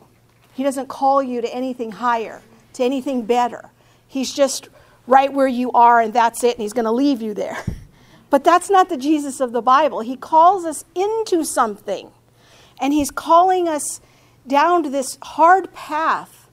He 0.54 0.64
doesn't 0.64 0.88
call 0.88 1.22
you 1.22 1.42
to 1.42 1.54
anything 1.54 1.92
higher, 1.92 2.42
to 2.74 2.84
anything 2.84 3.26
better. 3.26 3.70
He's 4.08 4.34
just 4.34 4.70
right 5.06 5.32
where 5.32 5.48
you 5.48 5.72
are 5.72 6.02
and 6.02 6.14
that's 6.14 6.44
it, 6.44 6.56
and 6.56 6.62
he's 6.62 6.74
going 6.74 6.86
to 6.86 6.92
leave 6.92 7.22
you 7.22 7.34
there. 7.34 7.58
But 8.30 8.44
that's 8.44 8.70
not 8.70 8.90
the 8.90 8.98
Jesus 8.98 9.40
of 9.40 9.54
the 9.54 9.62
Bible. 9.62 10.02
He 10.02 10.18
calls 10.18 10.66
us 10.66 10.84
into 10.94 11.46
something, 11.46 12.12
and 12.78 12.92
he's 12.92 13.10
calling 13.10 13.70
us 13.70 14.02
down 14.46 14.84
to 14.84 14.90
this 14.90 15.18
hard 15.22 15.74
path. 15.74 16.50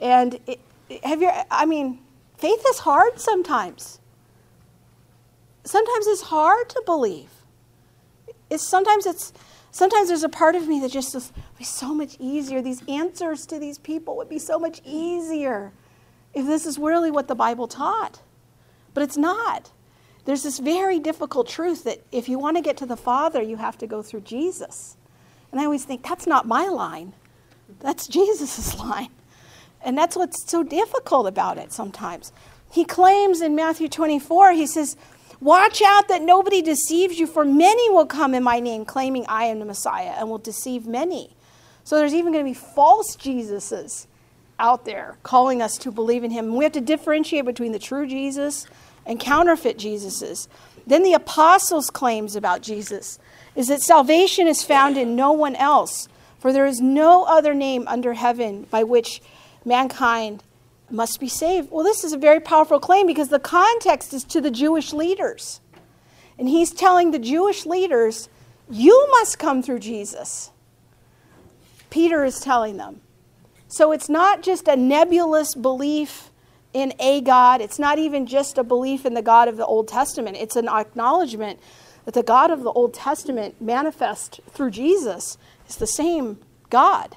And 0.00 0.38
it, 0.46 0.60
have 1.02 1.20
you, 1.20 1.30
I 1.50 1.66
mean, 1.66 1.98
faith 2.36 2.64
is 2.70 2.78
hard 2.78 3.18
sometimes. 3.18 3.98
Sometimes 5.68 6.06
it's 6.06 6.22
hard 6.22 6.68
to 6.70 6.82
believe. 6.86 7.30
It's 8.48 8.66
sometimes 8.66 9.04
it's 9.04 9.32
Sometimes 9.70 10.08
there's 10.08 10.24
a 10.24 10.28
part 10.28 10.56
of 10.56 10.66
me 10.66 10.80
that 10.80 10.90
just 10.90 11.14
would 11.14 11.24
be 11.58 11.64
so 11.64 11.94
much 11.94 12.16
easier. 12.18 12.62
These 12.62 12.82
answers 12.88 13.46
to 13.46 13.58
these 13.58 13.78
people 13.78 14.16
would 14.16 14.28
be 14.28 14.38
so 14.38 14.58
much 14.58 14.80
easier 14.84 15.72
if 16.34 16.46
this 16.46 16.66
is 16.66 16.78
really 16.78 17.10
what 17.10 17.28
the 17.28 17.34
Bible 17.34 17.68
taught. 17.68 18.22
But 18.94 19.02
it's 19.02 19.16
not. 19.16 19.70
There's 20.24 20.42
this 20.42 20.58
very 20.58 20.98
difficult 20.98 21.48
truth 21.48 21.84
that 21.84 22.00
if 22.10 22.28
you 22.28 22.38
want 22.38 22.56
to 22.56 22.62
get 22.62 22.76
to 22.78 22.86
the 22.86 22.96
Father, 22.96 23.42
you 23.42 23.56
have 23.56 23.78
to 23.78 23.86
go 23.86 24.02
through 24.02 24.22
Jesus. 24.22 24.96
And 25.52 25.60
I 25.60 25.64
always 25.64 25.84
think, 25.84 26.02
that's 26.02 26.26
not 26.26 26.46
my 26.46 26.66
line, 26.66 27.12
that's 27.80 28.06
Jesus' 28.06 28.76
line. 28.78 29.10
And 29.84 29.96
that's 29.96 30.16
what's 30.16 30.50
so 30.50 30.62
difficult 30.62 31.28
about 31.28 31.56
it 31.56 31.72
sometimes. 31.72 32.32
He 32.70 32.84
claims 32.84 33.40
in 33.40 33.54
Matthew 33.54 33.88
24, 33.88 34.52
he 34.52 34.66
says, 34.66 34.96
Watch 35.40 35.80
out 35.82 36.08
that 36.08 36.22
nobody 36.22 36.62
deceives 36.62 37.18
you, 37.18 37.26
for 37.26 37.44
many 37.44 37.88
will 37.90 38.06
come 38.06 38.34
in 38.34 38.42
my 38.42 38.58
name, 38.58 38.84
claiming 38.84 39.24
I 39.28 39.44
am 39.44 39.60
the 39.60 39.64
Messiah, 39.64 40.14
and 40.16 40.28
will 40.28 40.38
deceive 40.38 40.86
many. 40.86 41.36
So 41.84 41.96
there's 41.96 42.14
even 42.14 42.32
going 42.32 42.44
to 42.44 42.50
be 42.50 42.54
false 42.74 43.16
Jesuses 43.16 44.06
out 44.58 44.84
there 44.84 45.16
calling 45.22 45.62
us 45.62 45.78
to 45.78 45.92
believe 45.92 46.24
in 46.24 46.32
him. 46.32 46.46
And 46.46 46.56
we 46.56 46.64
have 46.64 46.72
to 46.72 46.80
differentiate 46.80 47.44
between 47.44 47.72
the 47.72 47.78
true 47.78 48.06
Jesus 48.06 48.66
and 49.06 49.20
counterfeit 49.20 49.78
Jesuses. 49.78 50.48
Then 50.86 51.02
the 51.02 51.14
apostles' 51.14 51.90
claims 51.90 52.34
about 52.34 52.62
Jesus 52.62 53.18
is 53.54 53.68
that 53.68 53.80
salvation 53.80 54.48
is 54.48 54.62
found 54.64 54.98
in 54.98 55.14
no 55.14 55.32
one 55.32 55.54
else, 55.56 56.08
for 56.40 56.52
there 56.52 56.66
is 56.66 56.80
no 56.80 57.24
other 57.24 57.54
name 57.54 57.86
under 57.86 58.14
heaven 58.14 58.66
by 58.70 58.82
which 58.82 59.22
mankind 59.64 60.42
must 60.90 61.20
be 61.20 61.28
saved. 61.28 61.70
Well, 61.70 61.84
this 61.84 62.04
is 62.04 62.12
a 62.12 62.18
very 62.18 62.40
powerful 62.40 62.80
claim 62.80 63.06
because 63.06 63.28
the 63.28 63.38
context 63.38 64.12
is 64.12 64.24
to 64.24 64.40
the 64.40 64.50
Jewish 64.50 64.92
leaders. 64.92 65.60
And 66.38 66.48
he's 66.48 66.72
telling 66.72 67.10
the 67.10 67.18
Jewish 67.18 67.66
leaders, 67.66 68.28
you 68.70 69.08
must 69.10 69.38
come 69.38 69.62
through 69.62 69.80
Jesus. 69.80 70.50
Peter 71.90 72.24
is 72.24 72.40
telling 72.40 72.76
them. 72.76 73.00
So 73.68 73.92
it's 73.92 74.08
not 74.08 74.42
just 74.42 74.68
a 74.68 74.76
nebulous 74.76 75.54
belief 75.54 76.30
in 76.72 76.92
a 76.98 77.20
God, 77.22 77.60
it's 77.60 77.78
not 77.78 77.98
even 77.98 78.26
just 78.26 78.58
a 78.58 78.62
belief 78.62 79.06
in 79.06 79.14
the 79.14 79.22
God 79.22 79.48
of 79.48 79.56
the 79.56 79.64
Old 79.64 79.88
Testament. 79.88 80.36
It's 80.36 80.56
an 80.56 80.68
acknowledgement 80.68 81.60
that 82.04 82.14
the 82.14 82.22
God 82.22 82.50
of 82.50 82.62
the 82.62 82.70
Old 82.70 82.94
Testament 82.94 83.60
manifest 83.60 84.40
through 84.50 84.70
Jesus 84.70 85.38
is 85.66 85.76
the 85.76 85.86
same 85.86 86.38
God, 86.70 87.16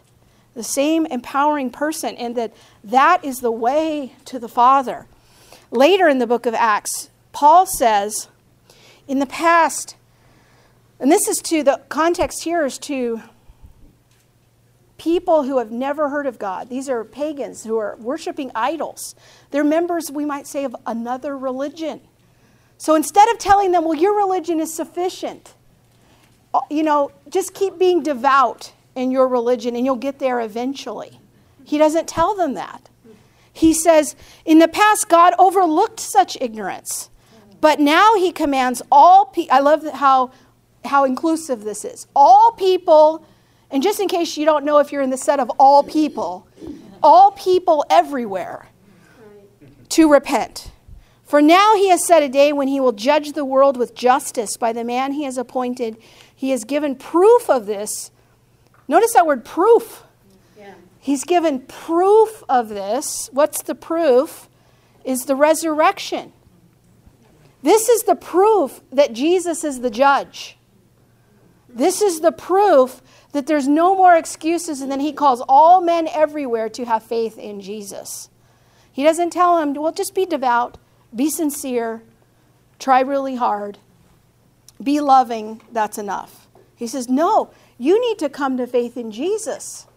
the 0.53 0.63
same 0.63 1.05
empowering 1.05 1.69
person, 1.69 2.15
and 2.15 2.35
that 2.35 2.53
that 2.83 3.23
is 3.23 3.37
the 3.37 3.51
way 3.51 4.13
to 4.25 4.39
the 4.39 4.49
Father. 4.49 5.07
Later 5.71 6.07
in 6.07 6.19
the 6.19 6.27
book 6.27 6.45
of 6.45 6.53
Acts, 6.53 7.09
Paul 7.31 7.65
says, 7.65 8.27
in 9.07 9.19
the 9.19 9.25
past, 9.25 9.95
and 10.99 11.11
this 11.11 11.27
is 11.27 11.41
to 11.43 11.63
the 11.63 11.81
context 11.89 12.43
here 12.43 12.65
is 12.65 12.77
to 12.79 13.21
people 14.97 15.43
who 15.43 15.57
have 15.57 15.71
never 15.71 16.09
heard 16.09 16.27
of 16.27 16.37
God. 16.37 16.69
These 16.69 16.87
are 16.87 17.03
pagans 17.03 17.63
who 17.63 17.77
are 17.77 17.95
worshiping 17.95 18.51
idols. 18.53 19.15
They're 19.49 19.63
members, 19.63 20.11
we 20.11 20.25
might 20.25 20.45
say, 20.45 20.63
of 20.63 20.75
another 20.85 21.35
religion. 21.35 22.01
So 22.77 22.93
instead 22.93 23.27
of 23.29 23.39
telling 23.39 23.71
them, 23.71 23.83
well, 23.83 23.95
your 23.95 24.15
religion 24.15 24.59
is 24.59 24.71
sufficient, 24.71 25.55
uh, 26.53 26.59
you 26.69 26.83
know, 26.83 27.11
just 27.29 27.53
keep 27.53 27.79
being 27.79 28.03
devout 28.03 28.73
in 28.95 29.11
your 29.11 29.27
religion 29.27 29.75
and 29.75 29.85
you'll 29.85 29.95
get 29.95 30.19
there 30.19 30.39
eventually. 30.39 31.19
He 31.63 31.77
doesn't 31.77 32.07
tell 32.07 32.35
them 32.35 32.53
that. 32.55 32.89
He 33.53 33.73
says, 33.73 34.15
in 34.45 34.59
the 34.59 34.67
past, 34.67 35.09
God 35.09 35.33
overlooked 35.37 35.99
such 35.99 36.37
ignorance, 36.39 37.09
but 37.59 37.79
now 37.79 38.15
he 38.15 38.31
commands 38.31 38.81
all 38.91 39.25
people. 39.25 39.55
I 39.55 39.59
love 39.59 39.85
how, 39.93 40.31
how 40.85 41.03
inclusive 41.03 41.63
this 41.63 41.83
is. 41.83 42.07
All 42.15 42.51
people 42.53 43.25
and 43.71 43.81
just 43.81 44.01
in 44.01 44.09
case 44.09 44.37
you 44.37 44.45
don't 44.45 44.65
know 44.65 44.79
if 44.79 44.91
you're 44.91 45.01
in 45.01 45.09
the 45.09 45.17
set 45.17 45.39
of 45.39 45.49
all 45.51 45.81
people, 45.81 46.45
all 47.01 47.31
people 47.31 47.85
everywhere 47.89 48.67
to 49.89 50.11
repent. 50.11 50.71
For 51.23 51.41
now 51.41 51.75
he 51.75 51.89
has 51.89 52.05
set 52.05 52.21
a 52.21 52.27
day 52.27 52.51
when 52.51 52.67
he 52.67 52.81
will 52.81 52.91
judge 52.91 53.31
the 53.31 53.45
world 53.45 53.77
with 53.77 53.95
justice 53.95 54.57
by 54.57 54.73
the 54.73 54.83
man 54.83 55.13
he 55.13 55.23
has 55.23 55.37
appointed. 55.37 55.95
He 56.35 56.49
has 56.49 56.65
given 56.65 56.95
proof 56.95 57.49
of 57.49 57.65
this. 57.65 58.11
Notice 58.91 59.13
that 59.13 59.25
word 59.25 59.45
proof. 59.45 60.03
He's 60.99 61.23
given 61.23 61.61
proof 61.61 62.43
of 62.49 62.67
this. 62.67 63.29
What's 63.31 63.61
the 63.61 63.73
proof? 63.73 64.49
Is 65.05 65.23
the 65.23 65.33
resurrection. 65.33 66.33
This 67.63 67.87
is 67.87 68.03
the 68.03 68.15
proof 68.15 68.81
that 68.91 69.13
Jesus 69.13 69.63
is 69.63 69.79
the 69.79 69.89
judge. 69.89 70.57
This 71.69 72.01
is 72.01 72.19
the 72.19 72.33
proof 72.33 73.01
that 73.31 73.47
there's 73.47 73.65
no 73.65 73.95
more 73.95 74.17
excuses, 74.17 74.81
and 74.81 74.91
then 74.91 74.99
he 74.99 75.13
calls 75.13 75.41
all 75.47 75.79
men 75.79 76.09
everywhere 76.09 76.67
to 76.67 76.83
have 76.83 77.01
faith 77.01 77.37
in 77.37 77.61
Jesus. 77.61 78.29
He 78.91 79.05
doesn't 79.05 79.29
tell 79.29 79.57
them, 79.57 79.73
well, 79.73 79.93
just 79.93 80.13
be 80.13 80.25
devout, 80.25 80.77
be 81.15 81.29
sincere, 81.29 82.03
try 82.77 82.99
really 82.99 83.37
hard, 83.37 83.77
be 84.83 84.99
loving, 84.99 85.61
that's 85.71 85.97
enough. 85.97 86.49
He 86.75 86.87
says, 86.87 87.07
no, 87.07 87.51
you 87.81 87.99
need 87.99 88.19
to 88.19 88.29
come 88.29 88.57
to 88.57 88.67
faith 88.67 88.95
in 88.95 89.09
Jesus. 89.09 89.87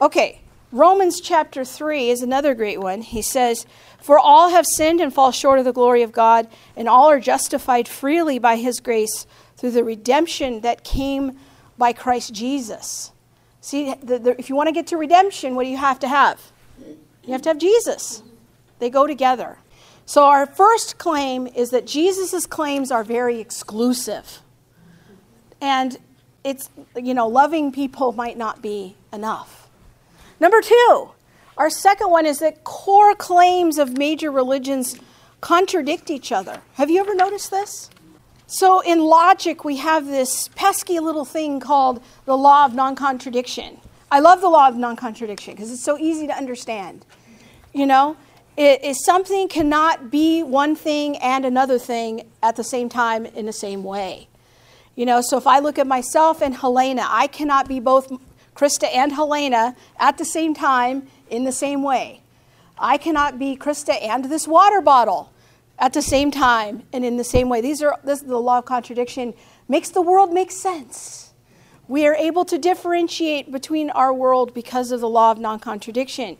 Okay, 0.00 0.40
Romans 0.72 1.20
chapter 1.20 1.64
3 1.64 2.10
is 2.10 2.20
another 2.20 2.52
great 2.52 2.80
one. 2.80 3.02
He 3.02 3.22
says, 3.22 3.64
For 4.00 4.18
all 4.18 4.50
have 4.50 4.66
sinned 4.66 5.00
and 5.00 5.14
fall 5.14 5.30
short 5.30 5.60
of 5.60 5.64
the 5.64 5.72
glory 5.72 6.02
of 6.02 6.10
God, 6.10 6.48
and 6.74 6.88
all 6.88 7.08
are 7.08 7.20
justified 7.20 7.86
freely 7.86 8.40
by 8.40 8.56
his 8.56 8.80
grace 8.80 9.24
through 9.56 9.70
the 9.70 9.84
redemption 9.84 10.62
that 10.62 10.82
came 10.82 11.38
by 11.78 11.92
Christ 11.92 12.34
Jesus. 12.34 13.12
See, 13.60 13.94
the, 14.02 14.18
the, 14.18 14.36
if 14.36 14.48
you 14.48 14.56
want 14.56 14.66
to 14.66 14.72
get 14.72 14.88
to 14.88 14.96
redemption, 14.96 15.54
what 15.54 15.62
do 15.62 15.70
you 15.70 15.76
have 15.76 16.00
to 16.00 16.08
have? 16.08 16.50
You 17.24 17.30
have 17.30 17.42
to 17.42 17.50
have 17.50 17.58
Jesus. 17.58 18.24
They 18.80 18.90
go 18.90 19.06
together. 19.06 19.58
So, 20.06 20.24
our 20.24 20.44
first 20.44 20.98
claim 20.98 21.46
is 21.46 21.70
that 21.70 21.86
Jesus' 21.86 22.46
claims 22.46 22.90
are 22.90 23.04
very 23.04 23.38
exclusive. 23.38 24.40
And 25.60 25.98
it's, 26.44 26.70
you 26.96 27.14
know, 27.14 27.28
loving 27.28 27.72
people 27.72 28.12
might 28.12 28.38
not 28.38 28.62
be 28.62 28.96
enough. 29.12 29.68
Number 30.38 30.60
two, 30.62 31.10
our 31.56 31.68
second 31.68 32.10
one 32.10 32.24
is 32.24 32.38
that 32.38 32.64
core 32.64 33.14
claims 33.14 33.78
of 33.78 33.98
major 33.98 34.30
religions 34.30 34.98
contradict 35.40 36.10
each 36.10 36.32
other. 36.32 36.62
Have 36.74 36.90
you 36.90 37.00
ever 37.00 37.14
noticed 37.14 37.50
this? 37.50 37.90
So, 38.46 38.80
in 38.80 39.00
logic, 39.00 39.64
we 39.64 39.76
have 39.76 40.06
this 40.06 40.48
pesky 40.48 40.98
little 40.98 41.24
thing 41.24 41.60
called 41.60 42.02
the 42.24 42.36
law 42.36 42.64
of 42.64 42.74
non 42.74 42.96
contradiction. 42.96 43.78
I 44.10 44.18
love 44.18 44.40
the 44.40 44.48
law 44.48 44.66
of 44.66 44.76
non 44.76 44.96
contradiction 44.96 45.54
because 45.54 45.70
it's 45.70 45.84
so 45.84 45.96
easy 45.98 46.26
to 46.26 46.36
understand. 46.36 47.04
You 47.72 47.86
know, 47.86 48.16
it 48.56 48.82
is 48.82 49.04
something 49.04 49.46
cannot 49.46 50.10
be 50.10 50.42
one 50.42 50.74
thing 50.74 51.16
and 51.18 51.44
another 51.44 51.78
thing 51.78 52.28
at 52.42 52.56
the 52.56 52.64
same 52.64 52.88
time 52.88 53.24
in 53.24 53.46
the 53.46 53.52
same 53.52 53.84
way. 53.84 54.29
You 54.96 55.06
know, 55.06 55.20
so 55.20 55.38
if 55.38 55.46
I 55.46 55.60
look 55.60 55.78
at 55.78 55.86
myself 55.86 56.42
and 56.42 56.54
Helena, 56.54 57.06
I 57.08 57.26
cannot 57.26 57.68
be 57.68 57.80
both 57.80 58.12
Krista 58.54 58.88
and 58.94 59.12
Helena 59.12 59.76
at 59.98 60.18
the 60.18 60.24
same 60.24 60.54
time 60.54 61.06
in 61.30 61.44
the 61.44 61.52
same 61.52 61.82
way. 61.82 62.22
I 62.78 62.98
cannot 62.98 63.38
be 63.38 63.56
Krista 63.56 63.96
and 64.02 64.24
this 64.26 64.48
water 64.48 64.80
bottle 64.80 65.32
at 65.78 65.92
the 65.92 66.02
same 66.02 66.30
time 66.30 66.82
and 66.92 67.04
in 67.04 67.16
the 67.16 67.24
same 67.24 67.48
way. 67.48 67.60
These 67.60 67.82
are 67.82 67.98
this 68.04 68.20
the 68.20 68.36
law 68.38 68.58
of 68.58 68.66
contradiction 68.66 69.34
makes 69.68 69.90
the 69.90 70.02
world 70.02 70.32
make 70.32 70.50
sense. 70.50 71.32
We 71.88 72.06
are 72.06 72.14
able 72.14 72.44
to 72.44 72.58
differentiate 72.58 73.50
between 73.50 73.90
our 73.90 74.12
world 74.12 74.54
because 74.54 74.92
of 74.92 75.00
the 75.00 75.08
law 75.08 75.32
of 75.32 75.38
non-contradiction. 75.38 76.36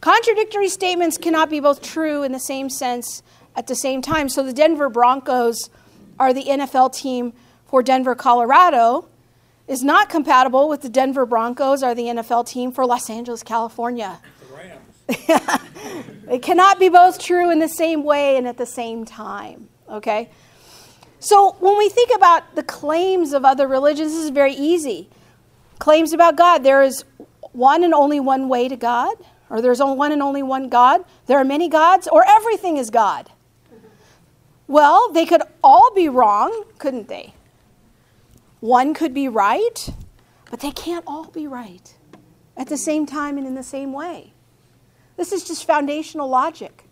Contradictory 0.00 0.68
statements 0.68 1.18
cannot 1.18 1.50
be 1.50 1.60
both 1.60 1.82
true 1.82 2.22
in 2.22 2.32
the 2.32 2.38
same 2.38 2.70
sense 2.70 3.22
at 3.56 3.66
the 3.66 3.74
same 3.74 4.00
time. 4.00 4.28
So 4.28 4.42
the 4.42 4.52
Denver 4.52 4.88
Broncos 4.88 5.70
are 6.18 6.32
the 6.32 6.44
NFL 6.44 6.94
team 6.94 7.32
for 7.74 7.82
Denver, 7.82 8.14
Colorado 8.14 9.08
is 9.66 9.82
not 9.82 10.08
compatible 10.08 10.68
with 10.68 10.82
the 10.82 10.88
Denver 10.88 11.26
Broncos 11.26 11.82
or 11.82 11.92
the 11.92 12.04
NFL 12.04 12.46
team 12.46 12.70
for 12.70 12.86
Los 12.86 13.10
Angeles, 13.10 13.42
California. 13.42 14.20
Rams. 14.54 15.08
it 16.30 16.40
cannot 16.40 16.78
be 16.78 16.88
both 16.88 17.18
true 17.18 17.50
in 17.50 17.58
the 17.58 17.68
same 17.68 18.04
way 18.04 18.36
and 18.36 18.46
at 18.46 18.58
the 18.58 18.64
same 18.64 19.04
time. 19.04 19.68
Okay? 19.88 20.30
So 21.18 21.56
when 21.58 21.76
we 21.76 21.88
think 21.88 22.12
about 22.14 22.54
the 22.54 22.62
claims 22.62 23.32
of 23.32 23.44
other 23.44 23.66
religions, 23.66 24.12
this 24.12 24.22
is 24.22 24.30
very 24.30 24.54
easy. 24.54 25.08
Claims 25.80 26.12
about 26.12 26.36
God, 26.36 26.62
there 26.62 26.84
is 26.84 27.04
one 27.50 27.82
and 27.82 27.92
only 27.92 28.20
one 28.20 28.48
way 28.48 28.68
to 28.68 28.76
God, 28.76 29.16
or 29.50 29.60
there's 29.60 29.80
only 29.80 29.96
one 29.96 30.12
and 30.12 30.22
only 30.22 30.44
one 30.44 30.68
God. 30.68 31.04
There 31.26 31.38
are 31.38 31.44
many 31.44 31.68
gods, 31.68 32.06
or 32.06 32.24
everything 32.24 32.76
is 32.76 32.90
God. 32.90 33.32
Well, 34.68 35.10
they 35.10 35.26
could 35.26 35.42
all 35.64 35.92
be 35.92 36.08
wrong, 36.08 36.66
couldn't 36.78 37.08
they? 37.08 37.33
One 38.64 38.94
could 38.94 39.12
be 39.12 39.28
right, 39.28 39.90
but 40.50 40.60
they 40.60 40.70
can't 40.70 41.04
all 41.06 41.26
be 41.26 41.46
right 41.46 41.94
at 42.56 42.66
the 42.70 42.78
same 42.78 43.04
time 43.04 43.36
and 43.36 43.46
in 43.46 43.54
the 43.56 43.62
same 43.62 43.92
way. 43.92 44.32
This 45.18 45.32
is 45.32 45.44
just 45.44 45.66
foundational 45.66 46.30
logic. 46.30 46.84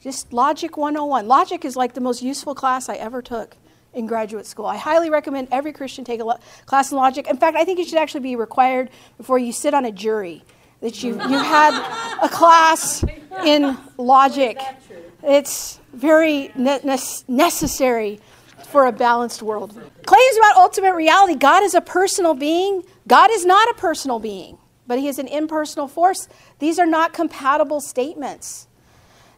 Just 0.00 0.32
Logic 0.32 0.76
101. 0.76 1.26
Logic 1.26 1.64
is 1.64 1.74
like 1.74 1.94
the 1.94 2.00
most 2.00 2.22
useful 2.22 2.54
class 2.54 2.88
I 2.88 2.94
ever 2.94 3.22
took 3.22 3.56
in 3.92 4.06
graduate 4.06 4.46
school. 4.46 4.66
I 4.66 4.76
highly 4.76 5.10
recommend 5.10 5.48
every 5.50 5.72
Christian 5.72 6.04
take 6.04 6.20
a 6.20 6.24
lo- 6.24 6.38
class 6.66 6.92
in 6.92 6.96
logic. 6.96 7.26
In 7.26 7.38
fact, 7.38 7.56
I 7.56 7.64
think 7.64 7.80
it 7.80 7.88
should 7.88 7.98
actually 7.98 8.20
be 8.20 8.36
required 8.36 8.88
before 9.16 9.40
you 9.40 9.50
sit 9.50 9.74
on 9.74 9.84
a 9.84 9.90
jury 9.90 10.44
that 10.80 11.02
you 11.02 11.14
you 11.14 11.38
had 11.38 11.74
a 12.22 12.28
class 12.28 13.04
in 13.44 13.76
logic. 13.96 14.60
It's 15.24 15.80
very 15.92 16.52
ne- 16.54 16.98
necessary 17.26 18.20
for 18.70 18.86
a 18.86 18.92
balanced 18.92 19.42
world. 19.42 19.70
Claims 20.06 20.36
about 20.38 20.56
ultimate 20.56 20.94
reality 20.94 21.34
God 21.34 21.62
is 21.62 21.74
a 21.74 21.80
personal 21.80 22.34
being. 22.34 22.82
God 23.06 23.30
is 23.30 23.44
not 23.44 23.68
a 23.70 23.74
personal 23.74 24.18
being 24.18 24.58
but 24.90 24.98
he 24.98 25.06
is 25.06 25.20
an 25.20 25.28
impersonal 25.28 25.86
force. 25.86 26.28
These 26.58 26.80
are 26.80 26.84
not 26.84 27.12
compatible 27.12 27.80
statements. 27.80 28.66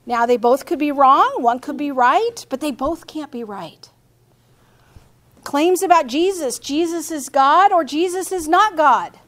Now, 0.07 0.25
they 0.25 0.39
both 0.39 0.65
could 0.65 0.79
be 0.79 0.91
wrong, 0.91 1.43
one 1.43 1.59
could 1.59 1.77
be 1.77 1.93
right, 1.93 2.47
but 2.49 2.63
they 2.63 2.71
both 2.71 3.07
can't 3.07 3.31
be 3.31 3.45
right. 3.45 3.91
Claims 5.45 5.83
about 5.83 6.07
Jesus 6.07 6.59
Jesus 6.59 7.11
is 7.11 7.29
God 7.29 7.71
or 7.71 7.85
Jesus 7.85 8.33
is 8.33 8.49
not 8.49 8.79
God. 8.79 9.19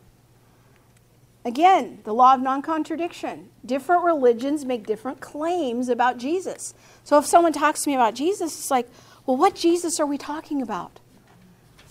Again, 1.44 1.98
the 2.04 2.14
law 2.14 2.32
of 2.32 2.40
non 2.40 2.62
contradiction. 2.62 3.50
Different 3.66 4.02
religions 4.02 4.64
make 4.64 4.86
different 4.86 5.20
claims 5.20 5.90
about 5.90 6.16
Jesus. 6.16 6.72
So 7.02 7.18
if 7.18 7.26
someone 7.26 7.52
talks 7.52 7.82
to 7.82 7.90
me 7.90 7.96
about 7.96 8.14
Jesus, 8.14 8.58
it's 8.58 8.70
like, 8.70 8.88
well, 9.26 9.36
what 9.36 9.54
Jesus 9.54 9.98
are 10.00 10.06
we 10.06 10.18
talking 10.18 10.60
about? 10.60 11.00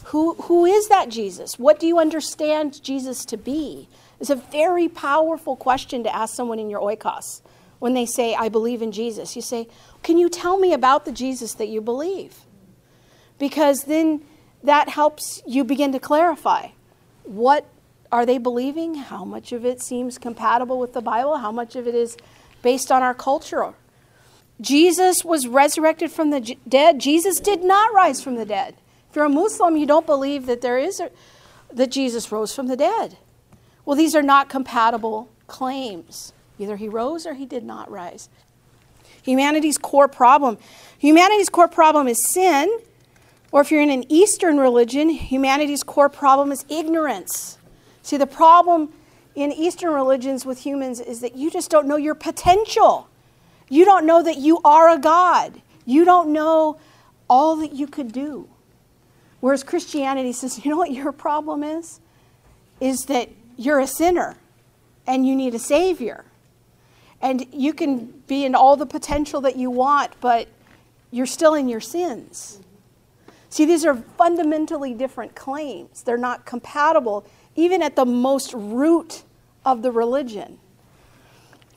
Who, 0.05 0.33
who 0.35 0.65
is 0.65 0.89
that 0.89 1.09
Jesus? 1.09 1.57
What 1.57 1.79
do 1.79 1.87
you 1.87 1.97
understand 1.97 2.83
Jesus 2.83 3.25
to 3.25 3.37
be? 3.37 3.87
It's 4.19 4.29
a 4.29 4.35
very 4.35 4.87
powerful 4.87 5.55
question 5.55 6.03
to 6.03 6.15
ask 6.15 6.35
someone 6.35 6.59
in 6.59 6.69
your 6.69 6.81
oikos 6.81 7.41
when 7.79 7.93
they 7.93 8.05
say, 8.05 8.35
I 8.35 8.49
believe 8.49 8.81
in 8.81 8.91
Jesus. 8.91 9.35
You 9.35 9.41
say, 9.41 9.67
Can 10.03 10.17
you 10.17 10.29
tell 10.29 10.59
me 10.59 10.73
about 10.73 11.05
the 11.05 11.11
Jesus 11.11 11.53
that 11.55 11.67
you 11.67 11.81
believe? 11.81 12.35
Because 13.39 13.85
then 13.85 14.23
that 14.63 14.89
helps 14.89 15.41
you 15.45 15.63
begin 15.63 15.91
to 15.93 15.99
clarify 15.99 16.69
what 17.23 17.65
are 18.11 18.25
they 18.25 18.37
believing? 18.37 18.95
How 18.95 19.25
much 19.25 19.51
of 19.51 19.65
it 19.65 19.81
seems 19.81 20.17
compatible 20.17 20.79
with 20.79 20.93
the 20.93 21.01
Bible? 21.01 21.37
How 21.37 21.51
much 21.51 21.75
of 21.75 21.87
it 21.87 21.95
is 21.95 22.15
based 22.61 22.91
on 22.91 23.01
our 23.01 23.13
culture? 23.13 23.73
Jesus 24.63 25.25
was 25.25 25.45
resurrected 25.45 26.11
from 26.11 26.29
the 26.29 26.55
dead. 26.67 26.99
Jesus 26.99 27.39
did 27.39 27.63
not 27.63 27.93
rise 27.93 28.23
from 28.23 28.35
the 28.35 28.45
dead. 28.45 28.75
If 29.09 29.15
you're 29.17 29.25
a 29.25 29.29
Muslim, 29.29 29.75
you 29.75 29.85
don't 29.85 30.05
believe 30.05 30.45
that 30.45 30.61
there 30.61 30.77
is 30.77 30.99
a, 30.99 31.11
that 31.71 31.91
Jesus 31.91 32.31
rose 32.31 32.55
from 32.55 32.67
the 32.67 32.77
dead. 32.77 33.17
Well, 33.85 33.97
these 33.97 34.15
are 34.15 34.23
not 34.23 34.49
compatible 34.49 35.29
claims. 35.47 36.33
Either 36.57 36.77
he 36.77 36.87
rose 36.87 37.25
or 37.25 37.33
he 37.33 37.45
did 37.45 37.63
not 37.63 37.91
rise. 37.91 38.29
Humanity's 39.23 39.77
core 39.77 40.07
problem. 40.07 40.57
Humanity's 40.97 41.49
core 41.49 41.67
problem 41.67 42.07
is 42.07 42.25
sin, 42.31 42.79
or 43.51 43.61
if 43.61 43.69
you're 43.69 43.81
in 43.81 43.89
an 43.89 44.05
Eastern 44.09 44.57
religion, 44.57 45.09
humanity's 45.09 45.83
core 45.83 46.09
problem 46.09 46.51
is 46.51 46.65
ignorance. 46.69 47.57
See, 48.01 48.17
the 48.17 48.27
problem 48.27 48.93
in 49.35 49.51
Eastern 49.51 49.93
religions 49.93 50.45
with 50.45 50.65
humans 50.65 50.99
is 50.99 51.21
that 51.21 51.35
you 51.35 51.51
just 51.51 51.69
don't 51.69 51.87
know 51.87 51.97
your 51.97 52.15
potential. 52.15 53.09
You 53.69 53.85
don't 53.85 54.05
know 54.05 54.21
that 54.23 54.37
you 54.37 54.59
are 54.63 54.89
a 54.89 54.97
God. 54.97 55.61
You 55.85 56.05
don't 56.05 56.31
know 56.33 56.79
all 57.29 57.55
that 57.57 57.73
you 57.73 57.87
could 57.87 58.11
do. 58.11 58.47
Whereas 59.39 59.63
Christianity 59.63 60.31
says, 60.31 60.59
you 60.65 60.71
know 60.71 60.77
what 60.77 60.91
your 60.91 61.11
problem 61.11 61.63
is? 61.63 61.99
Is 62.79 63.05
that 63.05 63.29
you're 63.57 63.79
a 63.79 63.87
sinner 63.87 64.35
and 65.07 65.27
you 65.27 65.35
need 65.35 65.53
a 65.53 65.59
Savior. 65.59 66.25
And 67.21 67.45
you 67.53 67.73
can 67.73 68.07
be 68.27 68.45
in 68.45 68.53
all 68.53 68.75
the 68.75 68.85
potential 68.85 69.41
that 69.41 69.55
you 69.55 69.69
want, 69.69 70.11
but 70.19 70.47
you're 71.11 71.25
still 71.25 71.53
in 71.53 71.69
your 71.69 71.79
sins. 71.79 72.59
See, 73.49 73.65
these 73.65 73.85
are 73.85 73.95
fundamentally 73.95 74.93
different 74.93 75.35
claims. 75.35 76.03
They're 76.03 76.17
not 76.17 76.45
compatible 76.45 77.25
even 77.55 77.81
at 77.81 77.95
the 77.95 78.05
most 78.05 78.53
root 78.53 79.23
of 79.65 79.81
the 79.81 79.91
religion. 79.91 80.59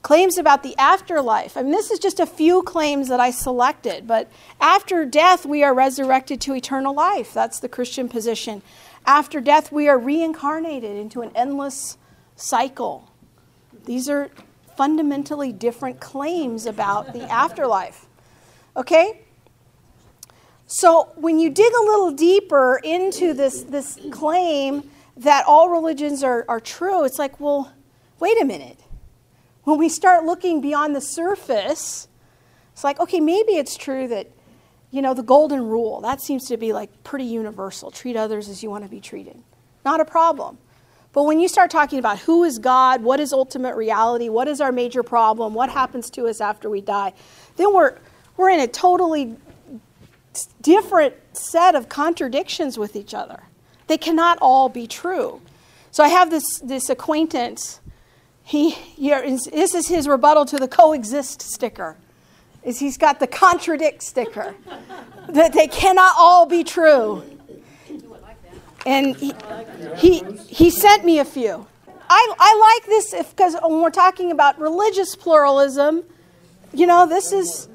Claims 0.07 0.39
about 0.39 0.63
the 0.63 0.79
afterlife. 0.79 1.57
I 1.57 1.63
mean, 1.63 1.73
this 1.73 1.91
is 1.91 1.99
just 1.99 2.21
a 2.21 2.27
few 2.27 2.63
claims 2.63 3.09
that 3.09 3.19
I 3.19 3.33
selected, 3.33 4.07
but 4.07 4.31
after 4.61 5.05
death, 5.05 5.45
we 5.45 5.65
are 5.65 5.75
resurrected 5.75 6.41
to 6.43 6.55
eternal 6.55 6.95
life. 6.95 7.35
That's 7.35 7.59
the 7.59 7.69
Christian 7.69 8.09
position. 8.09 8.63
After 9.05 9.41
death, 9.41 9.73
we 9.73 9.89
are 9.89 9.99
reincarnated 9.99 10.97
into 10.97 11.23
an 11.23 11.33
endless 11.35 11.99
cycle. 12.37 13.11
These 13.85 14.09
are 14.09 14.31
fundamentally 14.77 15.51
different 15.51 15.99
claims 15.99 16.67
about 16.67 17.13
the 17.13 17.29
afterlife. 17.29 18.07
Okay? 18.77 19.23
So 20.69 21.11
when 21.17 21.41
you 21.41 21.51
dig 21.51 21.73
a 21.73 21.83
little 21.83 22.13
deeper 22.13 22.81
into 22.85 23.35
this, 23.35 23.65
this 23.65 23.99
claim, 24.13 24.89
that 25.17 25.45
all 25.49 25.69
religions 25.69 26.23
are, 26.23 26.45
are 26.49 26.61
true, 26.61 27.05
it's 27.05 27.19
like, 27.19 27.41
well, 27.41 27.73
wait 28.21 28.41
a 28.41 28.45
minute. 28.45 28.79
When 29.67 29.79
we 29.79 29.89
start 29.89 30.25
looking 30.25 30.61
beyond 30.61 30.95
the 30.95 31.01
surface, 31.01 32.07
it's 32.73 32.85
like, 32.85 33.01
okay, 33.01 33.19
maybe 33.19 33.55
it's 33.55 33.77
true 33.77 34.07
that, 34.07 34.31
you 34.93 35.03
know, 35.03 35.13
the 35.13 35.25
golden 35.25 35.67
rule, 35.67 36.01
that 36.03 36.21
seems 36.21 36.47
to 36.47 36.57
be 36.57 36.73
like 36.73 37.03
pretty 37.03 37.25
universal. 37.25 37.91
Treat 37.91 38.15
others 38.15 38.49
as 38.49 38.63
you 38.63 38.71
want 38.71 38.85
to 38.85 38.89
be 38.91 39.01
treated. 39.01 39.43
Not 39.85 39.99
a 39.99 40.05
problem. 40.05 40.59
But 41.13 41.25
when 41.25 41.41
you 41.41 41.49
start 41.49 41.73
talking 41.73 41.99
about 41.99 42.21
who 42.21 42.45
is 42.45 42.61
God, 42.61 43.03
what 43.03 43.19
is 43.19 43.33
ultimate 43.33 43.75
reality, 43.75 44.29
what 44.29 44.47
is 44.47 44.61
our 44.61 44.71
major 44.71 45.03
problem, 45.03 45.53
what 45.53 45.69
happens 45.69 46.11
to 46.11 46.29
us 46.29 46.41
after 46.41 46.71
we 46.71 46.81
die, 46.81 47.13
then 47.57 47.75
we're, 47.75 47.99
we're 48.37 48.51
in 48.51 48.61
a 48.61 48.69
totally 48.69 49.35
different 50.63 51.13
set 51.33 51.75
of 51.75 51.89
contradictions 51.89 52.79
with 52.79 52.95
each 52.95 53.15
other. 53.15 53.43
They 53.89 53.99
cannot 53.99 54.39
all 54.41 54.69
be 54.69 54.87
true. 54.87 55.41
So 55.91 56.05
I 56.05 56.09
have 56.09 56.31
this, 56.31 56.61
this 56.61 56.89
acquaintance. 56.89 57.81
He, 58.47 58.79
this 58.97 59.75
is 59.75 59.89
his 59.89 60.07
rebuttal 60.07 60.45
to 60.45 60.57
the 60.57 60.69
coexist 60.69 61.43
sticker. 61.43 61.97
Is 62.63 62.79
he's 62.79 62.97
got 62.97 63.19
the 63.19 63.27
contradict 63.27 64.05
sticker. 64.05 64.55
that 65.29 65.53
they 65.53 65.67
cannot 65.67 66.15
all 66.17 66.47
be 66.47 66.63
true. 66.63 67.25
And 68.87 69.17
he, 69.17 69.33
he, 69.97 70.23
he 70.49 70.71
sent 70.71 71.05
me 71.05 71.19
a 71.19 71.25
few. 71.25 71.67
I, 72.09 72.35
I 72.39 72.79
like 72.79 72.89
this 72.89 73.31
because 73.31 73.57
when 73.61 73.83
we're 73.83 73.91
talking 73.91 74.31
about 74.31 74.61
religious 74.61 75.17
pluralism, 75.17 76.05
you 76.73 76.87
know, 76.87 77.05
this 77.09 77.33
is 77.33 77.69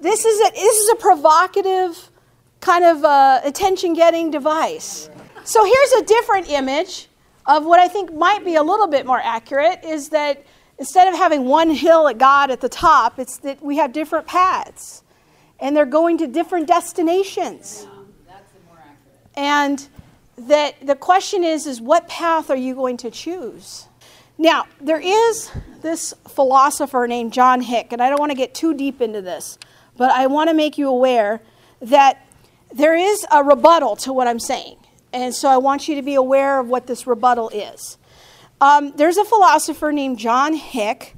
this 0.00 0.24
is 0.24 0.48
a, 0.48 0.50
this 0.52 0.76
is 0.76 0.88
a 0.90 0.96
provocative 0.96 2.10
kind 2.60 2.84
of 2.84 3.04
uh, 3.04 3.42
attention 3.44 3.94
getting 3.94 4.32
device. 4.32 5.08
So 5.44 5.64
here's 5.64 5.92
a 5.92 6.04
different 6.04 6.50
image 6.50 7.06
of 7.56 7.64
what 7.64 7.80
I 7.80 7.88
think 7.88 8.12
might 8.14 8.44
be 8.44 8.54
a 8.54 8.62
little 8.62 8.86
bit 8.86 9.04
more 9.04 9.20
accurate 9.20 9.84
is 9.84 10.10
that 10.10 10.44
instead 10.78 11.08
of 11.08 11.14
having 11.14 11.44
one 11.44 11.70
hill 11.70 12.06
at 12.08 12.16
God 12.16 12.50
at 12.50 12.60
the 12.60 12.68
top, 12.68 13.18
it's 13.18 13.38
that 13.38 13.60
we 13.62 13.76
have 13.76 13.92
different 13.92 14.26
paths 14.26 15.02
and 15.58 15.76
they're 15.76 15.84
going 15.84 16.16
to 16.18 16.26
different 16.26 16.68
destinations. 16.68 17.86
Yeah, 17.86 18.36
and 19.34 19.88
that 20.46 20.74
the 20.86 20.94
question 20.94 21.44
is 21.44 21.66
is 21.66 21.80
what 21.80 22.08
path 22.08 22.50
are 22.50 22.56
you 22.56 22.74
going 22.74 22.96
to 22.98 23.10
choose? 23.10 23.88
Now, 24.38 24.66
there 24.80 25.00
is 25.00 25.50
this 25.82 26.14
philosopher 26.28 27.06
named 27.06 27.32
John 27.32 27.60
Hick, 27.60 27.92
and 27.92 28.00
I 28.00 28.08
don't 28.08 28.18
want 28.18 28.30
to 28.30 28.36
get 28.36 28.54
too 28.54 28.72
deep 28.74 29.02
into 29.02 29.20
this, 29.20 29.58
but 29.96 30.10
I 30.12 30.28
want 30.28 30.48
to 30.48 30.54
make 30.54 30.78
you 30.78 30.88
aware 30.88 31.42
that 31.82 32.24
there 32.72 32.94
is 32.94 33.26
a 33.30 33.42
rebuttal 33.42 33.96
to 33.96 34.12
what 34.12 34.28
I'm 34.28 34.38
saying. 34.38 34.76
And 35.12 35.34
so 35.34 35.48
I 35.48 35.56
want 35.56 35.88
you 35.88 35.94
to 35.96 36.02
be 36.02 36.14
aware 36.14 36.60
of 36.60 36.68
what 36.68 36.86
this 36.86 37.06
rebuttal 37.06 37.48
is. 37.50 37.98
Um, 38.60 38.92
there's 38.96 39.16
a 39.16 39.24
philosopher 39.24 39.92
named 39.92 40.18
John 40.18 40.54
Hick. 40.54 41.16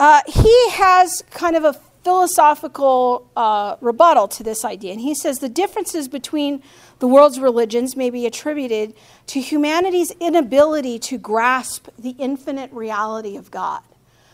Uh, 0.00 0.20
he 0.26 0.70
has 0.70 1.22
kind 1.30 1.54
of 1.54 1.64
a 1.64 1.74
philosophical 2.02 3.30
uh, 3.36 3.76
rebuttal 3.80 4.26
to 4.26 4.42
this 4.42 4.64
idea. 4.64 4.92
And 4.92 5.00
he 5.00 5.14
says 5.14 5.38
the 5.38 5.48
differences 5.48 6.08
between 6.08 6.62
the 6.98 7.06
world's 7.06 7.38
religions 7.38 7.96
may 7.96 8.10
be 8.10 8.26
attributed 8.26 8.94
to 9.28 9.40
humanity's 9.40 10.10
inability 10.12 10.98
to 11.00 11.18
grasp 11.18 11.88
the 11.98 12.10
infinite 12.18 12.72
reality 12.72 13.36
of 13.36 13.50
God. 13.50 13.82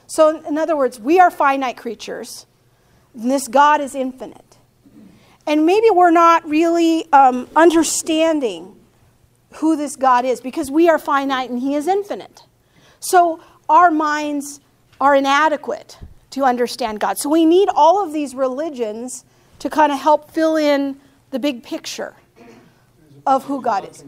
So, 0.06 0.42
in 0.42 0.56
other 0.56 0.76
words, 0.76 0.98
we 0.98 1.20
are 1.20 1.30
finite 1.30 1.76
creatures, 1.76 2.46
and 3.14 3.30
this 3.30 3.46
God 3.46 3.82
is 3.82 3.94
infinite. 3.94 4.56
And 5.46 5.66
maybe 5.66 5.90
we're 5.90 6.10
not 6.10 6.48
really 6.48 7.10
um, 7.12 7.48
understanding 7.54 8.77
who 9.54 9.76
this 9.76 9.96
God 9.96 10.24
is 10.24 10.40
because 10.40 10.70
we 10.70 10.88
are 10.88 10.98
finite 10.98 11.50
and 11.50 11.58
He 11.58 11.74
is 11.74 11.86
infinite. 11.86 12.44
So 13.00 13.40
our 13.68 13.90
minds 13.90 14.60
are 15.00 15.14
inadequate 15.14 15.98
to 16.30 16.44
understand 16.44 17.00
God. 17.00 17.18
So 17.18 17.28
we 17.28 17.44
need 17.44 17.68
all 17.74 18.04
of 18.04 18.12
these 18.12 18.34
religions 18.34 19.24
to 19.60 19.70
kind 19.70 19.92
of 19.92 19.98
help 19.98 20.30
fill 20.30 20.56
in 20.56 21.00
the 21.30 21.38
big 21.38 21.62
picture 21.62 22.14
of 23.26 23.44
who 23.44 23.62
God 23.62 23.88
is. 23.90 24.04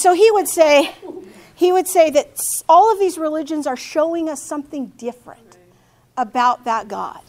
So 0.00 0.14
he 0.14 0.30
would 0.30 0.48
say, 0.48 0.92
he 1.54 1.72
would 1.72 1.86
say 1.86 2.10
that 2.10 2.38
all 2.68 2.92
of 2.92 2.98
these 2.98 3.18
religions 3.18 3.66
are 3.66 3.76
showing 3.76 4.28
us 4.28 4.42
something 4.42 4.86
different 4.96 5.58
about 6.16 6.64
that 6.64 6.88
God. 6.88 7.20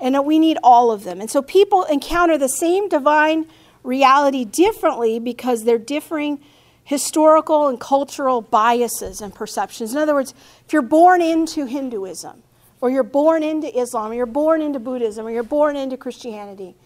And 0.00 0.14
that 0.14 0.24
we 0.24 0.38
need 0.38 0.58
all 0.62 0.92
of 0.92 1.02
them. 1.02 1.20
And 1.20 1.28
so 1.28 1.42
people 1.42 1.82
encounter 1.84 2.38
the 2.38 2.48
same 2.48 2.88
divine 2.88 3.46
reality 3.88 4.44
differently 4.44 5.18
because 5.18 5.64
they're 5.64 5.78
differing 5.78 6.38
historical 6.84 7.66
and 7.68 7.80
cultural 7.80 8.40
biases 8.40 9.20
and 9.20 9.34
perceptions. 9.34 9.92
In 9.92 9.98
other 9.98 10.14
words, 10.14 10.34
if 10.66 10.72
you're 10.72 10.82
born 10.82 11.20
into 11.20 11.64
Hinduism, 11.64 12.42
or 12.80 12.90
you're 12.90 13.02
born 13.02 13.42
into 13.42 13.76
Islam, 13.76 14.12
or 14.12 14.14
you're 14.14 14.26
born 14.26 14.62
into 14.62 14.78
Buddhism, 14.78 15.26
or 15.26 15.30
you're 15.30 15.42
born 15.42 15.74
into 15.74 15.96
Christianity, 15.96 16.76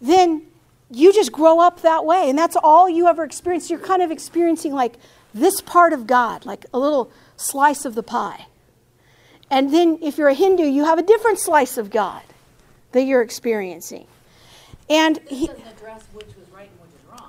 then 0.00 0.42
you 0.90 1.12
just 1.12 1.32
grow 1.32 1.60
up 1.60 1.80
that 1.80 2.04
way. 2.04 2.28
And 2.28 2.38
that's 2.38 2.56
all 2.62 2.88
you 2.90 3.06
ever 3.06 3.24
experience. 3.24 3.70
You're 3.70 3.78
kind 3.78 4.02
of 4.02 4.10
experiencing 4.10 4.74
like 4.74 4.96
this 5.32 5.60
part 5.62 5.92
of 5.92 6.06
God, 6.06 6.44
like 6.44 6.66
a 6.74 6.78
little 6.78 7.10
slice 7.36 7.84
of 7.86 7.94
the 7.94 8.02
pie. 8.02 8.46
And 9.50 9.72
then 9.72 9.98
if 10.02 10.18
you're 10.18 10.28
a 10.28 10.34
Hindu, 10.34 10.64
you 10.64 10.84
have 10.84 10.98
a 10.98 11.02
different 11.02 11.38
slice 11.38 11.78
of 11.78 11.90
God 11.90 12.22
that 12.92 13.04
you're 13.04 13.22
experiencing. 13.22 14.06
And 14.92 15.20
he, 15.26 15.48
right 15.48 16.70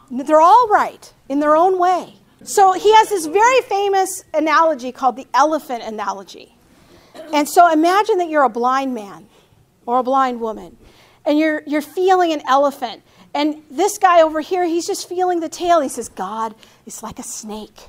and 0.09 0.27
they're 0.27 0.41
all 0.41 0.67
right 0.67 1.13
in 1.29 1.39
their 1.39 1.55
own 1.55 1.79
way. 1.79 2.15
So 2.43 2.73
he 2.73 2.93
has 2.93 3.07
this 3.07 3.25
very 3.25 3.61
famous 3.61 4.25
analogy 4.33 4.91
called 4.91 5.15
the 5.15 5.27
elephant 5.33 5.81
analogy. 5.81 6.55
And 7.31 7.47
so 7.47 7.71
imagine 7.71 8.17
that 8.17 8.27
you're 8.27 8.43
a 8.43 8.49
blind 8.49 8.93
man 8.93 9.27
or 9.85 9.99
a 9.99 10.03
blind 10.03 10.41
woman 10.41 10.75
and 11.25 11.39
you're, 11.39 11.63
you're 11.65 11.81
feeling 11.81 12.33
an 12.33 12.41
elephant. 12.47 13.01
And 13.33 13.63
this 13.71 13.97
guy 13.97 14.21
over 14.21 14.41
here, 14.41 14.65
he's 14.65 14.85
just 14.85 15.07
feeling 15.07 15.39
the 15.39 15.47
tail. 15.47 15.79
He 15.79 15.87
says, 15.87 16.09
God 16.09 16.53
is 16.85 17.01
like 17.01 17.17
a 17.17 17.23
snake. 17.23 17.87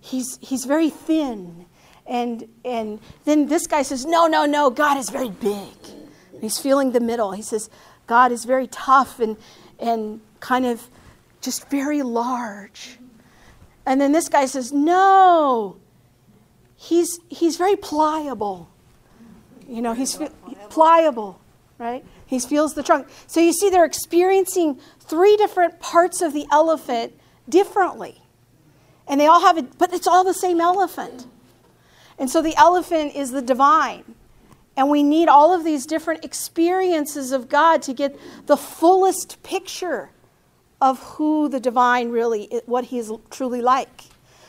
He's, 0.00 0.38
he's 0.40 0.64
very 0.64 0.90
thin. 0.90 1.66
And, 2.04 2.48
and 2.64 2.98
then 3.24 3.46
this 3.46 3.68
guy 3.68 3.82
says, 3.82 4.04
No, 4.04 4.26
no, 4.26 4.44
no, 4.44 4.70
God 4.70 4.96
is 4.98 5.08
very 5.08 5.30
big. 5.30 5.68
He's 6.40 6.58
feeling 6.58 6.92
the 6.92 7.00
middle. 7.00 7.32
He 7.32 7.42
says, 7.42 7.70
God 8.08 8.32
is 8.32 8.44
very 8.44 8.66
tough 8.66 9.20
and, 9.20 9.36
and 9.78 10.20
kind 10.40 10.66
of 10.66 10.88
just 11.40 11.70
very 11.70 12.02
large. 12.02 12.98
And 13.86 14.00
then 14.00 14.10
this 14.10 14.28
guy 14.28 14.46
says, 14.46 14.72
No, 14.72 15.76
he's, 16.76 17.20
he's 17.28 17.56
very 17.56 17.76
pliable. 17.76 18.68
You 19.68 19.82
know, 19.82 19.92
he's 19.92 20.18
pliable, 20.70 21.40
right? 21.78 22.04
He 22.26 22.40
feels 22.40 22.74
the 22.74 22.82
trunk. 22.82 23.08
So 23.26 23.40
you 23.40 23.52
see, 23.52 23.70
they're 23.70 23.84
experiencing 23.84 24.80
three 25.00 25.36
different 25.36 25.78
parts 25.78 26.20
of 26.20 26.32
the 26.32 26.46
elephant 26.50 27.18
differently. 27.48 28.22
And 29.06 29.20
they 29.20 29.26
all 29.26 29.40
have 29.40 29.56
it, 29.58 29.78
but 29.78 29.92
it's 29.92 30.06
all 30.06 30.24
the 30.24 30.34
same 30.34 30.60
elephant. 30.60 31.26
And 32.18 32.28
so 32.28 32.42
the 32.42 32.56
elephant 32.56 33.14
is 33.14 33.30
the 33.30 33.42
divine. 33.42 34.14
And 34.78 34.88
we 34.88 35.02
need 35.02 35.28
all 35.28 35.52
of 35.52 35.64
these 35.64 35.86
different 35.86 36.24
experiences 36.24 37.32
of 37.32 37.48
God 37.48 37.82
to 37.82 37.92
get 37.92 38.16
the 38.46 38.56
fullest 38.56 39.42
picture 39.42 40.10
of 40.80 41.02
who 41.02 41.48
the 41.48 41.58
divine 41.58 42.10
really, 42.10 42.48
what 42.64 42.84
he 42.84 42.98
is 43.00 43.12
truly 43.28 43.60
like. 43.60 44.04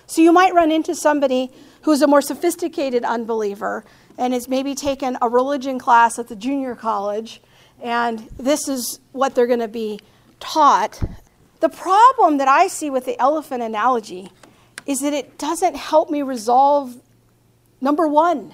So 0.05 0.21
you 0.21 0.31
might 0.31 0.53
run 0.53 0.71
into 0.71 0.93
somebody 0.93 1.51
who's 1.81 2.03
a 2.03 2.07
more 2.07 2.21
sophisticated 2.21 3.03
unbeliever 3.03 3.83
and 4.19 4.33
has 4.33 4.47
maybe 4.47 4.75
taken 4.75 5.17
a 5.19 5.27
religion 5.27 5.79
class 5.79 6.19
at 6.19 6.27
the 6.27 6.35
junior 6.35 6.75
college, 6.75 7.41
and 7.81 8.19
this 8.37 8.67
is 8.67 8.99
what 9.13 9.33
they're 9.33 9.47
going 9.47 9.59
to 9.59 9.67
be 9.67 9.99
taught. 10.39 11.01
The 11.59 11.69
problem 11.69 12.37
that 12.37 12.47
I 12.47 12.67
see 12.67 12.91
with 12.91 13.05
the 13.05 13.19
elephant 13.19 13.63
analogy 13.63 14.31
is 14.85 14.99
that 14.99 15.13
it 15.13 15.39
doesn't 15.39 15.75
help 15.75 16.11
me 16.11 16.21
resolve 16.21 16.97
number 17.81 18.07
one, 18.07 18.53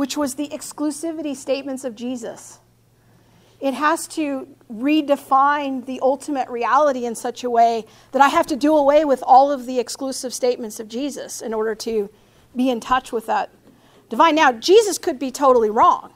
which 0.00 0.16
was 0.16 0.36
the 0.36 0.48
exclusivity 0.48 1.36
statements 1.36 1.84
of 1.84 1.94
Jesus. 1.94 2.58
It 3.60 3.74
has 3.74 4.08
to 4.08 4.48
redefine 4.72 5.84
the 5.84 6.00
ultimate 6.00 6.48
reality 6.48 7.04
in 7.04 7.14
such 7.14 7.44
a 7.44 7.50
way 7.50 7.84
that 8.12 8.22
I 8.22 8.28
have 8.28 8.46
to 8.46 8.56
do 8.56 8.74
away 8.74 9.04
with 9.04 9.22
all 9.26 9.52
of 9.52 9.66
the 9.66 9.78
exclusive 9.78 10.32
statements 10.32 10.80
of 10.80 10.88
Jesus 10.88 11.42
in 11.42 11.52
order 11.52 11.74
to 11.74 12.08
be 12.56 12.70
in 12.70 12.80
touch 12.80 13.12
with 13.12 13.26
that 13.26 13.50
divine. 14.08 14.36
Now, 14.36 14.52
Jesus 14.52 14.96
could 14.96 15.18
be 15.18 15.30
totally 15.30 15.68
wrong, 15.68 16.14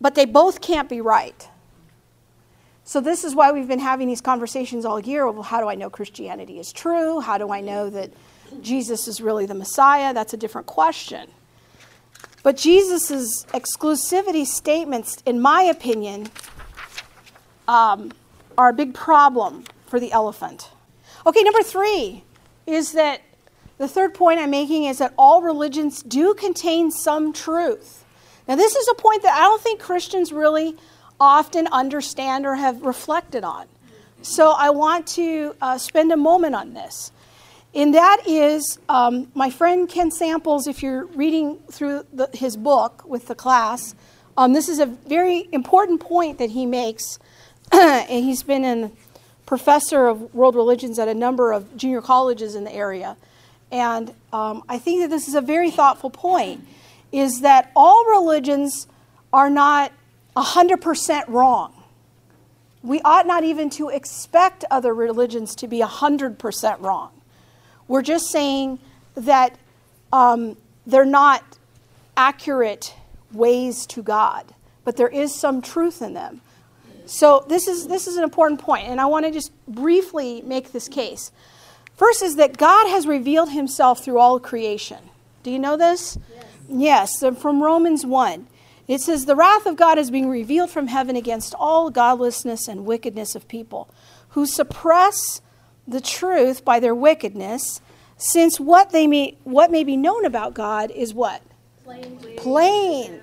but 0.00 0.14
they 0.14 0.24
both 0.24 0.62
can't 0.62 0.88
be 0.88 1.02
right. 1.02 1.46
So, 2.84 3.02
this 3.02 3.22
is 3.22 3.34
why 3.34 3.52
we've 3.52 3.68
been 3.68 3.80
having 3.80 4.08
these 4.08 4.22
conversations 4.22 4.86
all 4.86 4.98
year. 4.98 5.30
Well, 5.30 5.42
how 5.42 5.60
do 5.60 5.68
I 5.68 5.74
know 5.74 5.90
Christianity 5.90 6.58
is 6.58 6.72
true? 6.72 7.20
How 7.20 7.36
do 7.36 7.52
I 7.52 7.60
know 7.60 7.90
that 7.90 8.14
Jesus 8.62 9.08
is 9.08 9.20
really 9.20 9.44
the 9.44 9.54
Messiah? 9.54 10.14
That's 10.14 10.32
a 10.32 10.38
different 10.38 10.68
question. 10.68 11.28
But 12.42 12.56
Jesus' 12.56 13.44
exclusivity 13.46 14.46
statements, 14.46 15.18
in 15.26 15.40
my 15.40 15.62
opinion, 15.62 16.28
um, 17.68 18.12
are 18.56 18.70
a 18.70 18.72
big 18.72 18.94
problem 18.94 19.64
for 19.86 20.00
the 20.00 20.12
elephant. 20.12 20.70
Okay, 21.26 21.42
number 21.42 21.62
three 21.62 22.24
is 22.66 22.92
that 22.92 23.20
the 23.78 23.88
third 23.88 24.14
point 24.14 24.40
I'm 24.40 24.50
making 24.50 24.84
is 24.84 24.98
that 24.98 25.14
all 25.16 25.42
religions 25.42 26.02
do 26.02 26.34
contain 26.34 26.90
some 26.90 27.32
truth. 27.32 28.04
Now, 28.48 28.56
this 28.56 28.74
is 28.74 28.88
a 28.88 28.94
point 28.94 29.22
that 29.22 29.34
I 29.34 29.40
don't 29.40 29.60
think 29.60 29.80
Christians 29.80 30.32
really 30.32 30.76
often 31.18 31.66
understand 31.68 32.46
or 32.46 32.54
have 32.54 32.82
reflected 32.82 33.44
on. 33.44 33.66
So 34.22 34.50
I 34.50 34.70
want 34.70 35.06
to 35.08 35.54
uh, 35.60 35.78
spend 35.78 36.12
a 36.12 36.16
moment 36.16 36.54
on 36.54 36.74
this. 36.74 37.12
And 37.74 37.94
that 37.94 38.26
is 38.26 38.78
um, 38.88 39.30
my 39.34 39.50
friend 39.50 39.88
Ken 39.88 40.10
Samples, 40.10 40.66
if 40.66 40.82
you're 40.82 41.06
reading 41.06 41.58
through 41.70 42.04
the, 42.12 42.28
his 42.32 42.56
book 42.56 43.04
with 43.06 43.28
the 43.28 43.34
class, 43.34 43.94
um, 44.36 44.52
this 44.52 44.68
is 44.68 44.80
a 44.80 44.86
very 44.86 45.48
important 45.52 46.00
point 46.00 46.38
that 46.38 46.50
he 46.50 46.66
makes. 46.66 47.18
and 47.72 48.24
he's 48.24 48.42
been 48.42 48.64
a 48.64 48.90
professor 49.46 50.06
of 50.06 50.34
world 50.34 50.56
religions 50.56 50.98
at 50.98 51.06
a 51.06 51.14
number 51.14 51.52
of 51.52 51.76
junior 51.76 52.02
colleges 52.02 52.54
in 52.56 52.64
the 52.64 52.72
area. 52.72 53.16
And 53.70 54.12
um, 54.32 54.64
I 54.68 54.78
think 54.78 55.02
that 55.02 55.10
this 55.10 55.28
is 55.28 55.34
a 55.36 55.40
very 55.40 55.70
thoughtful 55.70 56.10
point, 56.10 56.66
is 57.12 57.42
that 57.42 57.70
all 57.76 58.04
religions 58.06 58.88
are 59.32 59.50
not 59.50 59.92
100% 60.36 61.28
wrong. 61.28 61.72
We 62.82 63.00
ought 63.02 63.26
not 63.26 63.44
even 63.44 63.70
to 63.70 63.90
expect 63.90 64.64
other 64.70 64.92
religions 64.92 65.54
to 65.56 65.68
be 65.68 65.80
100% 65.80 66.80
wrong. 66.80 67.10
We're 67.90 68.02
just 68.02 68.30
saying 68.30 68.78
that 69.16 69.56
um, 70.12 70.56
they're 70.86 71.04
not 71.04 71.42
accurate 72.16 72.94
ways 73.32 73.84
to 73.86 74.00
God, 74.00 74.54
but 74.84 74.96
there 74.96 75.08
is 75.08 75.34
some 75.34 75.60
truth 75.60 76.00
in 76.00 76.14
them. 76.14 76.40
So 77.06 77.44
this 77.48 77.66
is 77.66 77.88
this 77.88 78.06
is 78.06 78.16
an 78.16 78.22
important 78.22 78.60
point, 78.60 78.86
and 78.86 79.00
I 79.00 79.06
want 79.06 79.26
to 79.26 79.32
just 79.32 79.50
briefly 79.66 80.40
make 80.42 80.70
this 80.70 80.86
case. 80.86 81.32
First 81.96 82.22
is 82.22 82.36
that 82.36 82.56
God 82.56 82.88
has 82.88 83.08
revealed 83.08 83.50
Himself 83.50 84.04
through 84.04 84.20
all 84.20 84.38
creation. 84.38 85.10
Do 85.42 85.50
you 85.50 85.58
know 85.58 85.76
this? 85.76 86.16
Yes. 86.68 87.18
yes 87.18 87.38
from 87.40 87.60
Romans 87.60 88.06
one, 88.06 88.46
it 88.86 89.00
says, 89.00 89.26
"The 89.26 89.34
wrath 89.34 89.66
of 89.66 89.74
God 89.74 89.98
is 89.98 90.12
being 90.12 90.28
revealed 90.28 90.70
from 90.70 90.86
heaven 90.86 91.16
against 91.16 91.56
all 91.58 91.90
godlessness 91.90 92.68
and 92.68 92.86
wickedness 92.86 93.34
of 93.34 93.48
people, 93.48 93.88
who 94.28 94.46
suppress." 94.46 95.40
The 95.90 96.00
truth 96.00 96.64
by 96.64 96.80
their 96.80 96.94
wickedness, 96.94 97.80
since 98.16 98.60
what 98.60 98.90
they 98.90 99.06
may 99.06 99.36
what 99.44 99.70
may 99.70 99.84
be 99.84 99.96
known 99.96 100.24
about 100.24 100.54
God 100.54 100.90
is 100.90 101.12
what? 101.12 101.42
Plain. 101.84 102.18
Plain. 102.36 103.20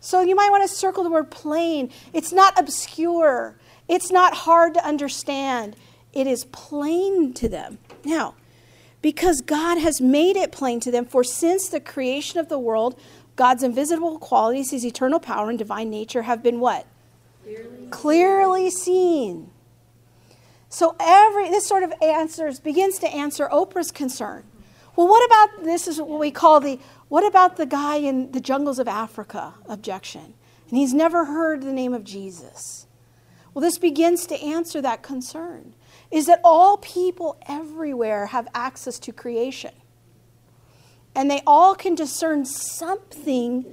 So 0.00 0.20
you 0.20 0.34
might 0.34 0.50
want 0.50 0.68
to 0.68 0.74
circle 0.74 1.04
the 1.04 1.10
word 1.10 1.30
plain. 1.30 1.90
It's 2.12 2.32
not 2.32 2.58
obscure. 2.58 3.56
It's 3.88 4.10
not 4.10 4.34
hard 4.34 4.74
to 4.74 4.86
understand. 4.86 5.76
It 6.12 6.26
is 6.26 6.44
plain 6.46 7.32
to 7.34 7.48
them. 7.48 7.78
Now, 8.04 8.34
because 9.00 9.40
God 9.40 9.78
has 9.78 10.00
made 10.00 10.36
it 10.36 10.52
plain 10.52 10.80
to 10.80 10.90
them, 10.90 11.04
for 11.04 11.24
since 11.24 11.68
the 11.68 11.80
creation 11.80 12.38
of 12.38 12.48
the 12.48 12.58
world, 12.58 12.98
God's 13.36 13.62
invisible 13.62 14.18
qualities, 14.18 14.70
his 14.70 14.84
eternal 14.84 15.20
power 15.20 15.50
and 15.50 15.58
divine 15.58 15.90
nature 15.90 16.22
have 16.22 16.42
been 16.42 16.60
what? 16.60 16.86
Clearly, 17.42 17.88
Clearly 17.90 18.70
seen 18.70 19.50
so 20.74 20.96
every 20.98 21.50
this 21.50 21.68
sort 21.68 21.84
of 21.84 21.94
answers 22.02 22.58
begins 22.58 22.98
to 22.98 23.06
answer 23.06 23.46
Oprah's 23.46 23.92
concern. 23.92 24.42
Well, 24.96 25.06
what 25.06 25.24
about 25.24 25.62
this 25.62 25.86
is 25.86 26.00
what 26.00 26.18
we 26.18 26.32
call 26.32 26.58
the 26.58 26.80
what 27.06 27.24
about 27.24 27.56
the 27.56 27.64
guy 27.64 27.98
in 27.98 28.32
the 28.32 28.40
jungles 28.40 28.80
of 28.80 28.88
Africa 28.88 29.54
objection? 29.68 30.34
And 30.68 30.76
he's 30.76 30.92
never 30.92 31.26
heard 31.26 31.62
the 31.62 31.72
name 31.72 31.94
of 31.94 32.02
Jesus. 32.02 32.88
Well, 33.52 33.62
this 33.62 33.78
begins 33.78 34.26
to 34.26 34.42
answer 34.42 34.82
that 34.82 35.04
concern. 35.04 35.74
Is 36.10 36.26
that 36.26 36.40
all 36.42 36.78
people 36.78 37.40
everywhere 37.46 38.26
have 38.26 38.48
access 38.52 38.98
to 38.98 39.12
creation. 39.12 39.74
And 41.14 41.30
they 41.30 41.42
all 41.46 41.76
can 41.76 41.94
discern 41.94 42.46
something 42.46 43.64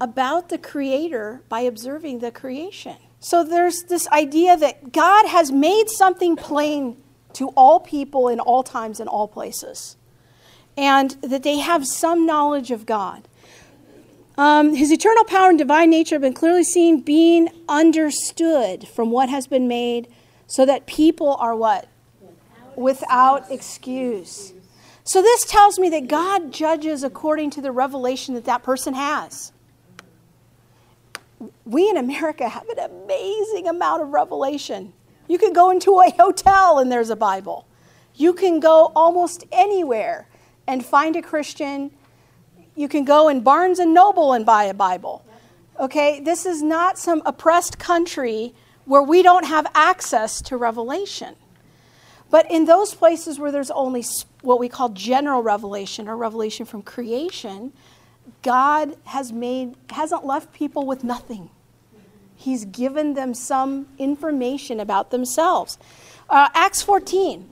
about 0.00 0.50
the 0.50 0.58
creator 0.58 1.42
by 1.48 1.62
observing 1.62 2.20
the 2.20 2.30
creation. 2.30 2.96
So 3.24 3.42
there's 3.42 3.84
this 3.84 4.06
idea 4.08 4.54
that 4.54 4.92
God 4.92 5.26
has 5.28 5.50
made 5.50 5.88
something 5.88 6.36
plain 6.36 6.98
to 7.32 7.48
all 7.56 7.80
people 7.80 8.28
in 8.28 8.38
all 8.38 8.62
times 8.62 9.00
and 9.00 9.08
all 9.08 9.26
places, 9.28 9.96
and 10.76 11.12
that 11.22 11.42
they 11.42 11.56
have 11.56 11.86
some 11.86 12.26
knowledge 12.26 12.70
of 12.70 12.84
God. 12.84 13.26
Um, 14.36 14.74
his 14.74 14.92
eternal 14.92 15.24
power 15.24 15.48
and 15.48 15.56
divine 15.56 15.88
nature 15.88 16.16
have 16.16 16.20
been 16.20 16.34
clearly 16.34 16.64
seen, 16.64 17.00
being 17.00 17.48
understood 17.66 18.86
from 18.88 19.10
what 19.10 19.30
has 19.30 19.46
been 19.46 19.66
made, 19.66 20.06
so 20.46 20.66
that 20.66 20.84
people 20.84 21.34
are 21.36 21.56
what? 21.56 21.88
Without 22.76 23.50
excuse. 23.50 24.52
So 25.02 25.22
this 25.22 25.46
tells 25.46 25.78
me 25.78 25.88
that 25.88 26.08
God 26.08 26.52
judges 26.52 27.02
according 27.02 27.48
to 27.52 27.62
the 27.62 27.72
revelation 27.72 28.34
that 28.34 28.44
that 28.44 28.62
person 28.62 28.92
has 28.92 29.53
we 31.64 31.88
in 31.88 31.96
America 31.96 32.48
have 32.48 32.68
an 32.68 32.78
amazing 32.78 33.68
amount 33.68 34.02
of 34.02 34.08
revelation. 34.08 34.92
You 35.28 35.38
can 35.38 35.52
go 35.52 35.70
into 35.70 36.00
a 36.00 36.10
hotel 36.10 36.78
and 36.78 36.90
there's 36.90 37.10
a 37.10 37.16
Bible. 37.16 37.66
You 38.14 38.32
can 38.32 38.60
go 38.60 38.92
almost 38.94 39.44
anywhere 39.50 40.28
and 40.66 40.84
find 40.84 41.16
a 41.16 41.22
Christian 41.22 41.90
you 42.76 42.88
can 42.88 43.04
go 43.04 43.28
in 43.28 43.40
Barnes 43.40 43.78
and 43.78 43.94
Noble 43.94 44.32
and 44.32 44.44
buy 44.44 44.64
a 44.64 44.74
Bible. 44.74 45.24
Okay, 45.78 46.20
this 46.20 46.44
is 46.44 46.62
not 46.62 46.98
some 46.98 47.22
oppressed 47.24 47.78
country 47.78 48.54
where 48.84 49.02
we 49.02 49.22
don't 49.22 49.46
have 49.46 49.66
access 49.74 50.42
to 50.42 50.56
revelation. 50.56 51.36
But 52.30 52.50
in 52.50 52.64
those 52.64 52.94
places 52.94 53.38
where 53.38 53.52
there's 53.52 53.70
only 53.70 54.04
what 54.42 54.58
we 54.58 54.68
call 54.68 54.88
general 54.88 55.42
revelation 55.42 56.08
or 56.08 56.16
revelation 56.16 56.66
from 56.66 56.82
creation, 56.82 57.72
God 58.42 58.96
has 59.04 59.32
made 59.32 59.74
hasn't 59.90 60.24
left 60.24 60.52
people 60.52 60.86
with 60.86 61.04
nothing. 61.04 61.50
He's 62.36 62.64
given 62.64 63.14
them 63.14 63.34
some 63.34 63.86
information 63.98 64.80
about 64.80 65.10
themselves. 65.10 65.78
Uh, 66.28 66.48
Acts 66.54 66.82
14 66.82 67.48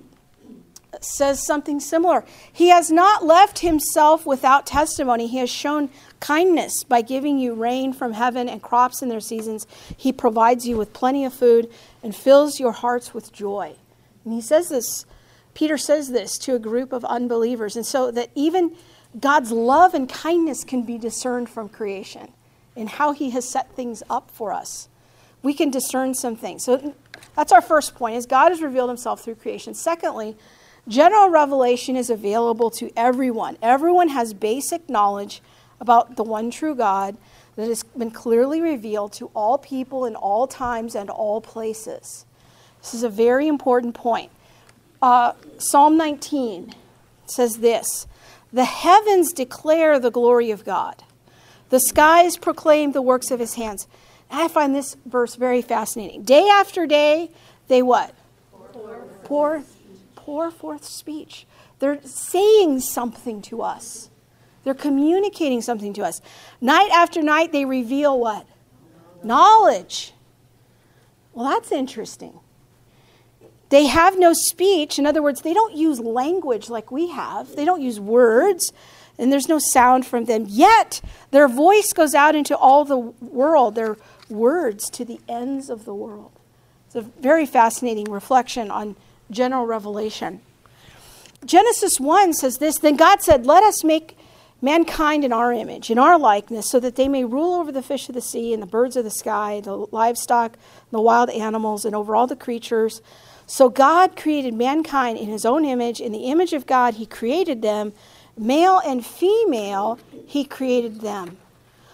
says 1.00 1.44
something 1.44 1.80
similar. 1.80 2.24
He 2.52 2.68
has 2.68 2.90
not 2.90 3.24
left 3.24 3.60
himself 3.60 4.26
without 4.26 4.66
testimony. 4.66 5.26
He 5.26 5.38
has 5.38 5.50
shown 5.50 5.90
kindness 6.20 6.84
by 6.84 7.02
giving 7.02 7.38
you 7.38 7.54
rain 7.54 7.92
from 7.92 8.12
heaven 8.12 8.48
and 8.48 8.62
crops 8.62 9.02
in 9.02 9.08
their 9.08 9.20
seasons. 9.20 9.66
He 9.96 10.12
provides 10.12 10.66
you 10.66 10.76
with 10.76 10.92
plenty 10.92 11.24
of 11.24 11.32
food 11.32 11.70
and 12.02 12.14
fills 12.14 12.60
your 12.60 12.72
hearts 12.72 13.14
with 13.14 13.32
joy. 13.32 13.74
And 14.24 14.34
he 14.34 14.40
says 14.40 14.68
this, 14.68 15.06
Peter 15.54 15.76
says 15.76 16.10
this 16.10 16.38
to 16.38 16.54
a 16.54 16.58
group 16.58 16.92
of 16.92 17.04
unbelievers. 17.04 17.76
And 17.76 17.86
so 17.86 18.10
that 18.10 18.30
even 18.34 18.76
God's 19.18 19.50
love 19.52 19.94
and 19.94 20.08
kindness 20.08 20.64
can 20.64 20.82
be 20.82 20.98
discerned 20.98 21.50
from 21.50 21.68
creation 21.68 22.32
and 22.76 22.88
how 22.88 23.12
he 23.12 23.30
has 23.30 23.48
set 23.48 23.74
things 23.74 24.02
up 24.08 24.30
for 24.30 24.52
us. 24.52 24.88
We 25.42 25.54
can 25.54 25.70
discern 25.70 26.14
some 26.14 26.36
things. 26.36 26.64
So 26.64 26.94
that's 27.36 27.52
our 27.52 27.60
first 27.60 27.94
point 27.94 28.16
is 28.16 28.26
God 28.26 28.50
has 28.50 28.62
revealed 28.62 28.88
himself 28.88 29.22
through 29.22 29.34
creation. 29.36 29.74
Secondly, 29.74 30.36
general 30.88 31.28
revelation 31.28 31.96
is 31.96 32.10
available 32.10 32.70
to 32.70 32.90
everyone. 32.96 33.58
Everyone 33.60 34.08
has 34.08 34.32
basic 34.32 34.88
knowledge 34.88 35.42
about 35.80 36.16
the 36.16 36.22
one 36.22 36.50
true 36.50 36.74
God 36.74 37.16
that 37.56 37.68
has 37.68 37.82
been 37.82 38.10
clearly 38.10 38.60
revealed 38.60 39.12
to 39.14 39.30
all 39.34 39.58
people 39.58 40.06
in 40.06 40.16
all 40.16 40.46
times 40.46 40.94
and 40.94 41.10
all 41.10 41.40
places. 41.40 42.24
This 42.80 42.94
is 42.94 43.02
a 43.02 43.08
very 43.08 43.46
important 43.46 43.94
point. 43.94 44.30
Uh, 45.02 45.32
Psalm 45.58 45.96
19 45.96 46.74
says 47.26 47.56
this 47.56 48.06
The 48.52 48.64
heavens 48.64 49.32
declare 49.32 49.98
the 49.98 50.10
glory 50.10 50.50
of 50.50 50.64
God, 50.64 51.02
the 51.70 51.80
skies 51.80 52.36
proclaim 52.36 52.92
the 52.92 53.02
works 53.02 53.30
of 53.30 53.40
his 53.40 53.54
hands. 53.54 53.88
I 54.30 54.48
find 54.48 54.74
this 54.74 54.96
verse 55.06 55.34
very 55.36 55.62
fascinating. 55.62 56.22
Day 56.22 56.48
after 56.48 56.86
day, 56.86 57.30
they 57.68 57.82
what? 57.82 58.14
Pour, 58.72 59.06
pour, 59.24 59.62
pour 60.16 60.50
forth 60.50 60.84
speech. 60.84 61.46
They're 61.78 62.00
saying 62.04 62.80
something 62.80 63.42
to 63.42 63.62
us. 63.62 64.10
They're 64.64 64.74
communicating 64.74 65.60
something 65.60 65.92
to 65.94 66.02
us. 66.02 66.20
Night 66.60 66.90
after 66.92 67.22
night, 67.22 67.52
they 67.52 67.64
reveal 67.64 68.18
what? 68.18 68.46
Knowledge. 69.22 70.12
Well, 71.32 71.48
that's 71.48 71.72
interesting. 71.72 72.38
They 73.72 73.86
have 73.86 74.18
no 74.18 74.34
speech. 74.34 74.98
In 74.98 75.06
other 75.06 75.22
words, 75.22 75.40
they 75.40 75.54
don't 75.54 75.74
use 75.74 75.98
language 75.98 76.68
like 76.68 76.92
we 76.92 77.08
have, 77.08 77.56
they 77.56 77.64
don't 77.64 77.80
use 77.80 77.98
words, 77.98 78.70
and 79.18 79.32
there's 79.32 79.48
no 79.48 79.58
sound 79.58 80.04
from 80.04 80.26
them. 80.26 80.44
Yet, 80.46 81.00
their 81.30 81.48
voice 81.48 81.94
goes 81.94 82.14
out 82.14 82.34
into 82.34 82.54
all 82.54 82.84
the 82.84 82.98
world, 82.98 83.74
their 83.74 83.96
words 84.28 84.90
to 84.90 85.06
the 85.06 85.20
ends 85.26 85.70
of 85.70 85.86
the 85.86 85.94
world. 85.94 86.32
It's 86.84 86.96
a 86.96 87.00
very 87.00 87.46
fascinating 87.46 88.10
reflection 88.10 88.70
on 88.70 88.94
general 89.30 89.64
revelation. 89.64 90.42
Genesis 91.46 91.98
1 91.98 92.34
says 92.34 92.58
this 92.58 92.76
Then 92.76 92.96
God 92.96 93.22
said, 93.22 93.46
Let 93.46 93.62
us 93.64 93.82
make 93.82 94.18
mankind 94.60 95.24
in 95.24 95.32
our 95.32 95.50
image, 95.50 95.90
in 95.90 95.98
our 95.98 96.18
likeness, 96.18 96.70
so 96.70 96.78
that 96.78 96.96
they 96.96 97.08
may 97.08 97.24
rule 97.24 97.54
over 97.54 97.72
the 97.72 97.80
fish 97.80 98.10
of 98.10 98.14
the 98.14 98.20
sea 98.20 98.52
and 98.52 98.62
the 98.62 98.66
birds 98.66 98.96
of 98.96 99.04
the 99.04 99.10
sky, 99.10 99.62
the 99.64 99.86
livestock, 99.92 100.58
the 100.90 101.00
wild 101.00 101.30
animals, 101.30 101.86
and 101.86 101.96
over 101.96 102.14
all 102.14 102.26
the 102.26 102.36
creatures. 102.36 103.00
So 103.52 103.68
God 103.68 104.16
created 104.16 104.54
mankind 104.54 105.18
in 105.18 105.28
his 105.28 105.44
own 105.44 105.66
image. 105.66 106.00
In 106.00 106.10
the 106.10 106.30
image 106.30 106.54
of 106.54 106.64
God, 106.64 106.94
he 106.94 107.04
created 107.04 107.60
them. 107.60 107.92
Male 108.34 108.80
and 108.82 109.04
female, 109.04 109.98
he 110.26 110.42
created 110.42 111.02
them. 111.02 111.36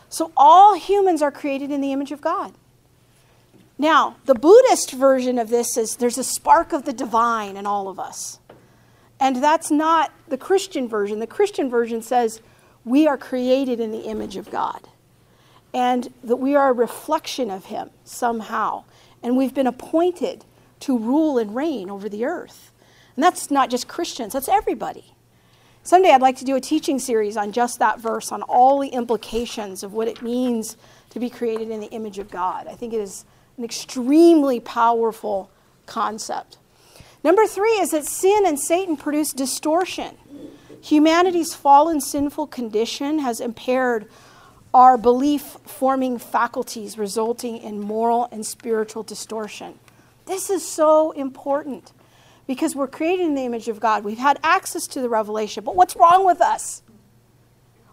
So 0.09 0.31
all 0.37 0.79
humans 0.79 1.21
are 1.21 1.33
created 1.33 1.73
in 1.73 1.81
the 1.81 1.91
image 1.91 2.13
of 2.13 2.21
God. 2.21 2.55
Now, 3.77 4.19
the 4.25 4.37
Buddhist 4.37 4.93
version 4.93 5.37
of 5.37 5.49
this 5.49 5.77
is 5.77 5.97
there's 5.97 6.17
a 6.17 6.23
spark 6.23 6.73
of 6.73 6.85
the 6.85 6.93
divine 6.93 7.57
in 7.57 7.67
all 7.67 7.89
of 7.89 7.99
us. 7.99 8.39
And 9.19 9.43
that's 9.43 9.69
not 9.69 10.13
the 10.29 10.39
Christian 10.39 10.89
version. 10.89 11.19
The 11.19 11.27
Christian 11.27 11.69
version 11.69 12.03
says 12.03 12.41
we 12.85 13.09
are 13.09 13.19
created 13.19 13.81
in 13.81 13.91
the 13.91 14.03
image 14.03 14.37
of 14.37 14.49
God 14.49 14.87
and 15.75 16.15
that 16.23 16.37
we 16.37 16.55
are 16.55 16.71
a 16.71 16.73
reflection 16.73 17.51
of 17.51 17.65
Him 17.65 17.91
somehow. 18.05 18.85
And 19.25 19.37
we've 19.37 19.55
been 19.55 19.67
appointed 19.67 20.45
to 20.81 20.99
rule 20.99 21.39
and 21.39 21.55
reign 21.55 21.91
over 21.91 22.09
the 22.09 22.25
earth. 22.25 22.73
And 23.17 23.23
that's 23.23 23.51
not 23.51 23.71
just 23.71 23.89
Christians, 23.89 24.33
that's 24.33 24.49
everybody. 24.49 25.15
Someday 25.83 26.13
I'd 26.13 26.21
like 26.21 26.37
to 26.39 26.45
do 26.45 26.55
a 26.55 26.61
teaching 26.61 26.99
series 26.99 27.37
on 27.37 27.53
just 27.53 27.79
that 27.79 27.99
verse, 27.99 28.31
on 28.31 28.43
all 28.43 28.79
the 28.79 28.89
implications 28.89 29.83
of 29.83 29.95
what 29.95 30.07
it 30.07 30.23
means 30.23 30.77
to 31.11 31.19
be 31.19 31.31
created 31.31 31.71
in 31.71 31.81
the 31.81 31.89
image 31.89 32.19
of 32.19 32.31
God. 32.31 32.67
I 32.67 32.75
think 32.75 32.93
it 32.93 33.01
is 33.01 33.25
an 33.57 33.65
extremely 33.65 34.61
powerful 34.61 35.51
concept. 35.87 36.59
Number 37.25 37.47
three 37.47 37.73
is 37.81 37.91
that 37.91 38.05
sin 38.05 38.45
and 38.47 38.61
Satan 38.61 38.97
produce 38.97 39.33
distortion. 39.33 40.17
Humanity's 40.83 41.55
fallen 41.55 42.01
sinful 42.01 42.47
condition 42.49 43.19
has 43.19 43.41
impaired 43.41 44.09
our 44.73 44.97
belief 44.97 45.43
forming 45.65 46.19
faculties, 46.19 46.99
resulting 46.99 47.57
in 47.57 47.81
moral 47.81 48.29
and 48.31 48.47
spiritual 48.47 49.03
distortion. 49.03 49.79
This 50.29 50.51
is 50.51 50.65
so 50.65 51.11
important 51.13 51.93
because 52.47 52.77
we're 52.77 52.87
created 52.87 53.25
in 53.25 53.35
the 53.35 53.45
image 53.45 53.67
of 53.69 53.81
God. 53.81 54.05
We've 54.05 54.19
had 54.19 54.39
access 54.43 54.87
to 54.89 55.01
the 55.01 55.09
revelation, 55.09 55.65
but 55.65 55.75
what's 55.75 55.97
wrong 55.97 56.27
with 56.27 56.43
us? 56.43 56.83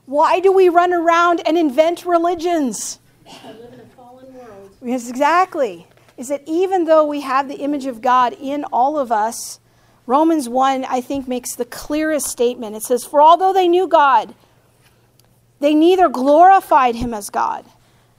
Why 0.06 0.42
do 0.42 0.52
we 0.52 0.68
run 0.68 0.94
around 0.94 1.42
and 1.46 1.58
invent 1.58 2.06
religions? 2.06 3.00
We 3.26 3.32
live 3.50 3.74
in 3.74 3.80
a 3.80 3.86
fallen 3.96 4.34
world. 4.34 4.70
Yes, 4.82 5.10
exactly. 5.10 5.88
Is 6.18 6.28
that 6.28 6.44
even 6.46 6.84
though 6.84 7.06
we 7.06 7.22
have 7.22 7.48
the 7.48 7.56
image 7.56 7.86
of 7.86 8.02
God 8.02 8.36
in 8.40 8.66
all 8.66 9.00
of 9.00 9.14
us, 9.14 9.60
Romans 10.06 10.48
1, 10.48 10.86
I 10.86 11.00
think, 11.00 11.28
makes 11.28 11.56
the 11.56 11.66
clearest 11.66 12.28
statement. 12.28 12.76
It 12.76 12.84
says, 12.84 13.06
For 13.06 13.22
although 13.22 13.54
they 13.54 13.68
knew 13.68 13.88
God, 13.88 14.36
they 15.62 15.74
neither 15.74 16.10
glorified 16.10 16.96
him 16.96 17.14
as 17.14 17.30
God 17.30 17.66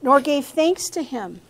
nor 0.01 0.19
gave 0.19 0.45
thanks 0.45 0.89
to 0.89 1.03
him. 1.03 1.41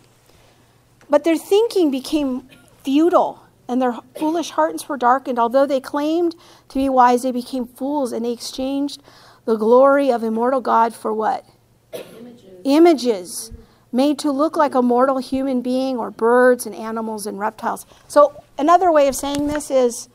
But 1.10 1.24
their 1.24 1.38
thinking 1.38 1.92
became 1.92 2.50
futile 2.84 3.44
and 3.68 3.82
their 3.82 3.98
foolish 4.18 4.52
hearts 4.52 4.88
were 4.88 4.98
darkened. 4.98 5.40
Although 5.40 5.66
they 5.66 5.80
claimed 5.80 6.36
to 6.70 6.76
be 6.76 6.90
wise, 6.90 7.24
they 7.24 7.32
became 7.32 7.68
fools 7.68 8.12
and 8.12 8.26
they 8.26 8.32
exchanged 8.32 9.02
the 9.46 9.56
glory 9.56 10.12
of 10.12 10.24
immortal 10.24 10.62
God 10.62 10.94
for 10.94 11.14
what? 11.14 11.46
Images. 11.94 12.62
Images 12.64 13.52
made 13.92 14.20
to 14.20 14.32
look 14.32 14.58
like 14.58 14.76
a 14.76 14.82
mortal 14.82 15.18
human 15.18 15.62
being 15.62 15.98
or 15.98 16.12
birds 16.12 16.66
and 16.66 16.76
animals 16.76 17.26
and 17.26 17.40
reptiles. 17.40 17.86
So, 18.08 18.44
another 18.58 18.92
way 18.92 19.08
of 19.08 19.16
saying 19.16 19.48
this 19.48 19.72
is 19.72 20.10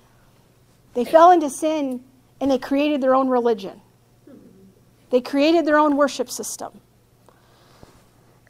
they 0.95 1.05
fell 1.05 1.31
into 1.31 1.49
sin 1.49 2.05
and 2.41 2.51
they 2.51 2.59
created 2.59 3.01
their 3.01 3.15
own 3.15 3.29
religion. 3.29 3.81
They 5.11 5.21
created 5.21 5.67
their 5.67 5.79
own 5.79 5.97
worship 5.97 6.31
system. 6.31 6.81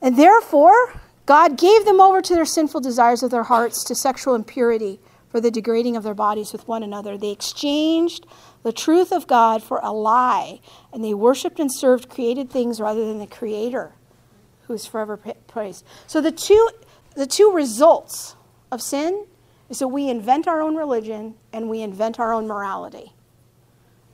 And 0.01 0.17
therefore, 0.17 1.01
God 1.27 1.57
gave 1.57 1.85
them 1.85 2.01
over 2.01 2.21
to 2.21 2.35
their 2.35 2.45
sinful 2.45 2.81
desires 2.81 3.23
of 3.23 3.31
their 3.31 3.45
hearts, 3.45 3.85
to 3.85 3.95
sexual 3.95 4.35
impurity, 4.35 5.01
for 5.31 5.41
the 5.41 5.51
degrading 5.51 5.97
of 5.97 6.03
their 6.03 6.15
bodies 6.15 6.53
with 6.53 6.69
one 6.69 6.83
another. 6.83 7.17
They 7.17 7.31
exchanged 7.31 8.27
the 8.63 8.73
truth 8.73 9.13
of 9.13 9.27
God 9.27 9.63
for 9.63 9.81
a 9.83 9.93
lie, 9.93 10.61
and 10.93 11.03
they 11.03 11.15
worshiped 11.15 11.59
and 11.59 11.73
served 11.73 12.09
created 12.09 12.51
things 12.51 12.81
rather 12.81 13.05
than 13.05 13.19
the 13.19 13.27
Creator, 13.27 13.93
who 14.67 14.75
is 14.75 14.87
forever 14.87 15.17
praised. 15.47 15.85
So 16.07 16.21
the 16.21 16.33
two, 16.33 16.69
the 17.15 17.27
two 17.27 17.51
results 17.53 18.37
of 18.71 18.83
sin 18.83 19.27
is 19.71 19.79
that 19.79 19.89
we 19.89 20.11
invent 20.11 20.47
our 20.47 20.61
own 20.61 20.77
religion 20.77 21.35
and 21.53 21.71
we 21.71 21.81
invent 21.81 22.21
our 22.21 22.33
own 22.33 22.47
morality 22.47 23.13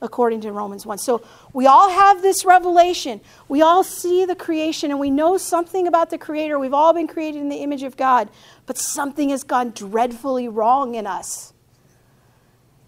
according 0.01 0.41
to 0.41 0.51
Romans 0.51 0.85
1. 0.85 0.97
So 0.97 1.21
we 1.53 1.65
all 1.65 1.89
have 1.89 2.21
this 2.21 2.45
revelation. 2.45 3.21
We 3.47 3.61
all 3.61 3.83
see 3.83 4.25
the 4.25 4.35
creation 4.35 4.91
and 4.91 4.99
we 4.99 5.09
know 5.09 5.37
something 5.37 5.87
about 5.87 6.09
the 6.09 6.17
Creator. 6.17 6.57
We've 6.59 6.73
all 6.73 6.93
been 6.93 7.07
created 7.07 7.41
in 7.41 7.49
the 7.49 7.57
image 7.57 7.83
of 7.83 7.97
God, 7.97 8.29
but 8.65 8.77
something 8.77 9.29
has 9.29 9.43
gone 9.43 9.71
dreadfully 9.71 10.47
wrong 10.47 10.95
in 10.95 11.05
us. 11.05 11.53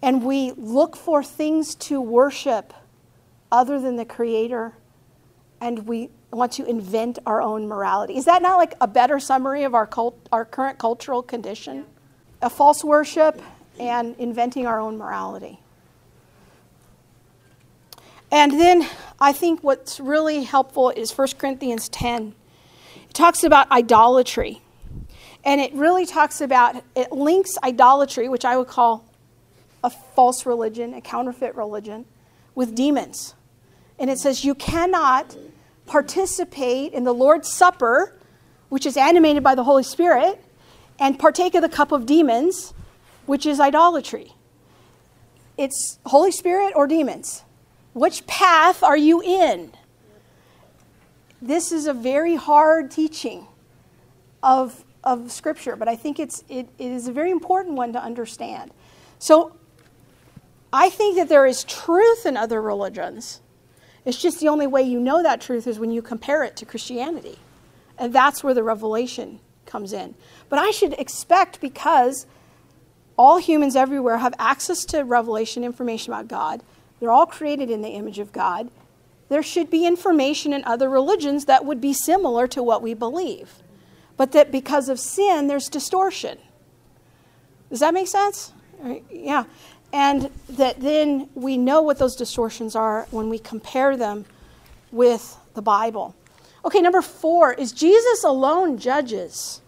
And 0.01 0.23
we 0.23 0.51
look 0.57 0.95
for 0.95 1.23
things 1.23 1.75
to 1.75 2.01
worship 2.01 2.73
other 3.51 3.79
than 3.79 3.97
the 3.97 4.05
Creator, 4.05 4.73
and 5.59 5.87
we 5.87 6.09
want 6.31 6.53
to 6.53 6.65
invent 6.65 7.19
our 7.25 7.41
own 7.41 7.67
morality. 7.67 8.15
Is 8.15 8.25
that 8.25 8.41
not 8.41 8.57
like 8.57 8.73
a 8.81 8.87
better 8.87 9.19
summary 9.19 9.63
of 9.63 9.75
our, 9.75 9.85
cult, 9.85 10.17
our 10.31 10.45
current 10.45 10.79
cultural 10.79 11.21
condition? 11.21 11.85
A 12.41 12.49
false 12.49 12.83
worship 12.83 13.41
and 13.79 14.15
inventing 14.17 14.65
our 14.65 14.79
own 14.79 14.97
morality. 14.97 15.60
And 18.31 18.59
then 18.59 18.87
I 19.19 19.33
think 19.33 19.61
what's 19.61 19.99
really 19.99 20.43
helpful 20.43 20.89
is 20.89 21.11
1 21.11 21.27
Corinthians 21.37 21.89
10. 21.89 22.33
It 23.09 23.13
talks 23.13 23.43
about 23.43 23.69
idolatry. 23.71 24.61
And 25.43 25.59
it 25.59 25.73
really 25.73 26.05
talks 26.05 26.39
about, 26.39 26.81
it 26.95 27.11
links 27.11 27.57
idolatry, 27.63 28.29
which 28.29 28.45
I 28.45 28.55
would 28.57 28.67
call 28.67 29.05
a 29.83 29.89
false 29.89 30.45
religion, 30.45 30.93
a 30.93 31.01
counterfeit 31.01 31.55
religion, 31.55 32.05
with 32.55 32.75
demons. 32.75 33.33
And 33.99 34.09
it 34.09 34.17
says 34.17 34.45
you 34.45 34.55
cannot 34.55 35.35
participate 35.85 36.93
in 36.93 37.03
the 37.03 37.13
Lord's 37.13 37.49
Supper, 37.49 38.17
which 38.69 38.85
is 38.85 38.95
animated 38.95 39.43
by 39.43 39.55
the 39.55 39.63
Holy 39.63 39.83
Spirit, 39.83 40.41
and 40.99 41.19
partake 41.19 41.55
of 41.55 41.63
the 41.63 41.69
cup 41.69 41.91
of 41.91 42.05
demons, 42.05 42.73
which 43.25 43.45
is 43.45 43.59
idolatry. 43.59 44.33
It's 45.57 45.99
Holy 46.05 46.31
Spirit 46.31 46.73
or 46.75 46.87
demons. 46.87 47.43
Which 47.93 48.25
path 48.27 48.83
are 48.83 48.97
you 48.97 49.21
in? 49.21 49.71
This 51.41 51.71
is 51.71 51.87
a 51.87 51.93
very 51.93 52.35
hard 52.35 52.91
teaching 52.91 53.47
of, 54.43 54.85
of 55.03 55.31
Scripture, 55.31 55.75
but 55.75 55.87
I 55.87 55.95
think 55.95 56.19
it's, 56.19 56.43
it, 56.47 56.69
it 56.77 56.91
is 56.91 57.07
a 57.07 57.11
very 57.11 57.31
important 57.31 57.75
one 57.75 57.93
to 57.93 58.01
understand. 58.01 58.71
So 59.19 59.55
I 60.71 60.89
think 60.89 61.17
that 61.17 61.29
there 61.29 61.45
is 61.45 61.63
truth 61.63 62.25
in 62.25 62.37
other 62.37 62.61
religions. 62.61 63.41
It's 64.05 64.21
just 64.21 64.39
the 64.39 64.47
only 64.47 64.67
way 64.67 64.83
you 64.83 64.99
know 64.99 65.21
that 65.21 65.41
truth 65.41 65.67
is 65.67 65.77
when 65.77 65.91
you 65.91 66.01
compare 66.01 66.43
it 66.43 66.55
to 66.57 66.65
Christianity. 66.65 67.37
And 67.97 68.13
that's 68.13 68.43
where 68.43 68.53
the 68.53 68.63
revelation 68.63 69.39
comes 69.65 69.93
in. 69.93 70.15
But 70.49 70.59
I 70.59 70.71
should 70.71 70.93
expect 70.93 71.61
because 71.61 72.25
all 73.17 73.37
humans 73.37 73.75
everywhere 73.75 74.17
have 74.17 74.33
access 74.39 74.85
to 74.85 75.01
revelation 75.03 75.63
information 75.63 76.13
about 76.13 76.27
God, 76.27 76.63
they're 77.01 77.11
all 77.11 77.25
created 77.25 77.69
in 77.69 77.81
the 77.81 77.89
image 77.89 78.19
of 78.19 78.31
God. 78.31 78.69
There 79.27 79.43
should 79.43 79.69
be 79.69 79.85
information 79.85 80.53
in 80.53 80.63
other 80.63 80.89
religions 80.89 81.45
that 81.45 81.65
would 81.65 81.81
be 81.81 81.91
similar 81.91 82.47
to 82.47 82.63
what 82.63 82.81
we 82.81 82.93
believe. 82.93 83.55
But 84.15 84.31
that 84.33 84.51
because 84.51 84.87
of 84.87 84.99
sin, 84.99 85.47
there's 85.47 85.67
distortion. 85.67 86.37
Does 87.69 87.79
that 87.79 87.93
make 87.93 88.07
sense? 88.07 88.53
Yeah. 89.09 89.45
And 89.91 90.29
that 90.47 90.79
then 90.79 91.29
we 91.33 91.57
know 91.57 91.81
what 91.81 91.97
those 91.97 92.15
distortions 92.15 92.75
are 92.75 93.07
when 93.11 93.29
we 93.29 93.39
compare 93.39 93.97
them 93.97 94.25
with 94.91 95.37
the 95.53 95.61
Bible. 95.61 96.15
Okay, 96.63 96.79
number 96.79 97.01
four 97.01 97.53
is 97.53 97.71
Jesus 97.71 98.23
alone 98.23 98.77
judges 98.77 99.61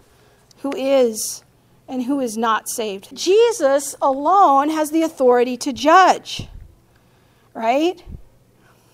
who 0.59 0.75
is 0.75 1.43
and 1.87 2.03
who 2.03 2.19
is 2.19 2.37
not 2.37 2.69
saved. 2.69 3.15
Jesus 3.15 3.95
alone 4.01 4.69
has 4.69 4.91
the 4.91 5.01
authority 5.01 5.57
to 5.57 5.73
judge, 5.73 6.47
right? 7.53 8.03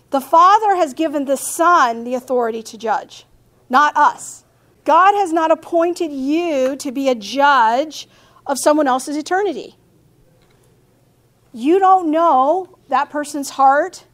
The 0.09 0.21
Father 0.21 0.75
has 0.75 0.93
given 0.93 1.25
the 1.25 1.37
Son 1.37 2.03
the 2.03 2.15
authority 2.15 2.63
to 2.63 2.77
judge, 2.77 3.25
not 3.69 3.95
us. 3.95 4.43
God 4.85 5.13
has 5.13 5.31
not 5.31 5.51
appointed 5.51 6.11
you 6.11 6.75
to 6.77 6.91
be 6.91 7.09
a 7.09 7.15
judge 7.15 8.07
of 8.47 8.57
someone 8.57 8.87
else's 8.87 9.17
eternity. 9.17 9.75
You 11.53 11.79
don't 11.79 12.09
know 12.09 12.77
that 12.89 13.09
person's 13.09 13.51
heart. 13.51 14.05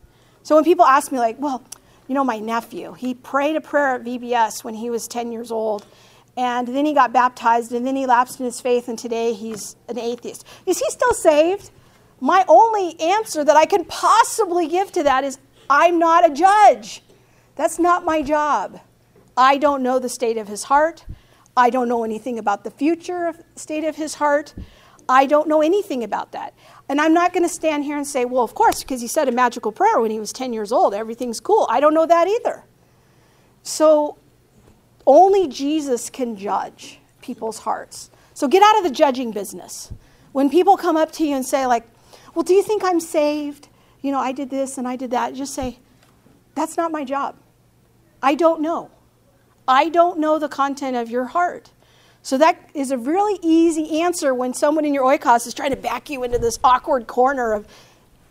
So 0.44 0.56
when 0.56 0.64
people 0.64 0.86
ask 0.86 1.12
me, 1.12 1.20
like, 1.20 1.40
well, 1.40 1.64
you 2.08 2.16
know, 2.16 2.24
my 2.24 2.40
nephew, 2.40 2.94
he 2.94 3.14
prayed 3.14 3.56
a 3.56 3.62
prayer 3.62 3.96
at 3.96 4.04
VBS 4.04 4.64
when 4.64 4.76
he 4.76 4.90
was 4.90 5.08
10 5.08 5.32
years 5.32 5.52
old, 5.52 5.86
and 6.38 6.68
then 6.68 6.86
he 6.86 6.94
got 6.94 7.14
baptized, 7.14 7.72
and 7.72 7.88
then 7.88 7.96
he 7.96 8.06
lapsed 8.06 8.40
in 8.40 8.46
his 8.46 8.60
faith, 8.60 8.88
and 8.88 9.00
today 9.00 9.34
he's 9.34 9.76
an 9.88 9.98
atheist. 9.98 10.46
Is 10.66 10.80
he 10.80 10.90
still 10.90 11.14
saved? 11.14 11.72
My 12.20 12.46
only 12.48 13.00
answer 13.00 13.44
that 13.44 13.56
I 13.56 13.66
can 13.66 13.86
possibly 13.86 14.68
give 14.68 14.92
to 14.94 15.04
that 15.04 15.24
is 15.24 15.38
I'm 15.70 16.00
not 16.00 16.30
a 16.30 16.34
judge. 16.34 17.02
That's 17.56 17.80
not 17.80 18.06
my 18.06 18.22
job. 18.22 18.80
I 19.38 19.58
don't 19.58 19.84
know 19.84 20.00
the 20.00 20.10
state 20.10 20.38
of 20.38 20.48
his 20.48 20.64
heart. 20.64 21.06
I 21.58 21.70
don't 21.70 21.88
know 21.88 22.04
anything 22.04 22.38
about 22.40 22.64
the 22.64 22.72
future 22.72 23.34
state 23.56 23.84
of 23.84 23.96
his 23.96 24.16
heart. 24.16 24.54
I 25.08 25.26
don't 25.26 25.48
know 25.48 25.62
anything 25.62 26.04
about 26.04 26.32
that. 26.32 26.54
And 26.90 27.00
I'm 27.00 27.14
not 27.14 27.34
going 27.34 27.44
to 27.44 27.54
stand 27.54 27.84
here 27.84 27.98
and 27.98 28.06
say, 28.06 28.26
well, 28.26 28.44
of 28.44 28.56
course, 28.56 28.82
because 28.84 29.02
he 29.02 29.08
said 29.08 29.28
a 29.28 29.32
magical 29.32 29.72
prayer 29.72 30.00
when 30.00 30.12
he 30.12 30.20
was 30.20 30.34
10 30.34 30.54
years 30.54 30.72
old, 30.72 30.94
everything's 30.94 31.40
cool. 31.40 31.68
I 31.70 31.80
don't 31.80 31.94
know 31.94 32.06
that 32.06 32.28
either. 32.28 32.64
So 33.64 34.18
only 35.06 35.48
Jesus 35.48 36.10
can 36.10 36.36
judge 36.36 37.00
people's 37.22 37.60
hearts. 37.60 38.10
So 38.34 38.48
get 38.48 38.64
out 38.64 38.78
of 38.78 38.84
the 38.84 38.92
judging 38.92 39.32
business. 39.32 39.92
When 40.32 40.50
people 40.50 40.76
come 40.76 40.98
up 40.98 41.12
to 41.14 41.26
you 41.26 41.36
and 41.36 41.46
say, 41.46 41.66
like, 41.66 41.88
well, 42.36 42.44
do 42.44 42.54
you 42.54 42.62
think 42.62 42.84
I'm 42.84 43.00
saved? 43.00 43.70
You 44.02 44.12
know, 44.12 44.20
I 44.20 44.34
did 44.34 44.50
this 44.50 44.78
and 44.78 44.88
I 44.88 44.96
did 44.98 45.12
that. 45.12 45.34
Just 45.34 45.56
say, 45.56 45.80
that's 46.54 46.78
not 46.78 46.92
my 46.92 47.04
job. 47.04 47.36
I 48.22 48.36
don't 48.36 48.62
know. 48.62 48.92
I 49.68 49.90
don't 49.90 50.20
know 50.20 50.38
the 50.38 50.50
content 50.50 50.96
of 50.96 51.10
your 51.10 51.26
heart. 51.26 51.72
So 52.22 52.38
that 52.38 52.70
is 52.74 52.92
a 52.92 52.98
really 52.98 53.40
easy 53.42 54.02
answer 54.02 54.34
when 54.34 54.54
someone 54.54 54.84
in 54.84 54.94
your 54.94 55.04
oikos 55.04 55.48
is 55.48 55.54
trying 55.54 55.70
to 55.72 55.76
back 55.76 56.10
you 56.10 56.24
into 56.24 56.38
this 56.38 56.60
awkward 56.64 57.08
corner 57.08 57.54
of 57.54 57.68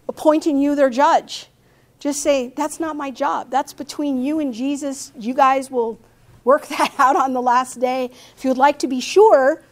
appointing 0.09 0.59
you 0.59 0.75
their 0.75 0.91
judge. 0.91 1.47
Just 1.99 2.21
say, 2.23 2.53
that's 2.57 2.79
not 2.79 2.97
my 2.97 3.11
job. 3.11 3.51
That's 3.51 3.73
between 3.73 4.23
you 4.23 4.41
and 4.41 4.53
Jesus. 4.53 5.13
You 5.19 5.33
guys 5.33 5.71
will 5.71 5.99
work 6.43 6.67
that 6.69 6.93
out 6.99 7.17
on 7.17 7.33
the 7.33 7.43
last 7.43 7.81
day. 7.81 8.11
If 8.37 8.45
you 8.45 8.51
would 8.51 8.59
like 8.59 8.79
to 8.81 8.87
be 8.87 9.01
sure, 9.01 9.63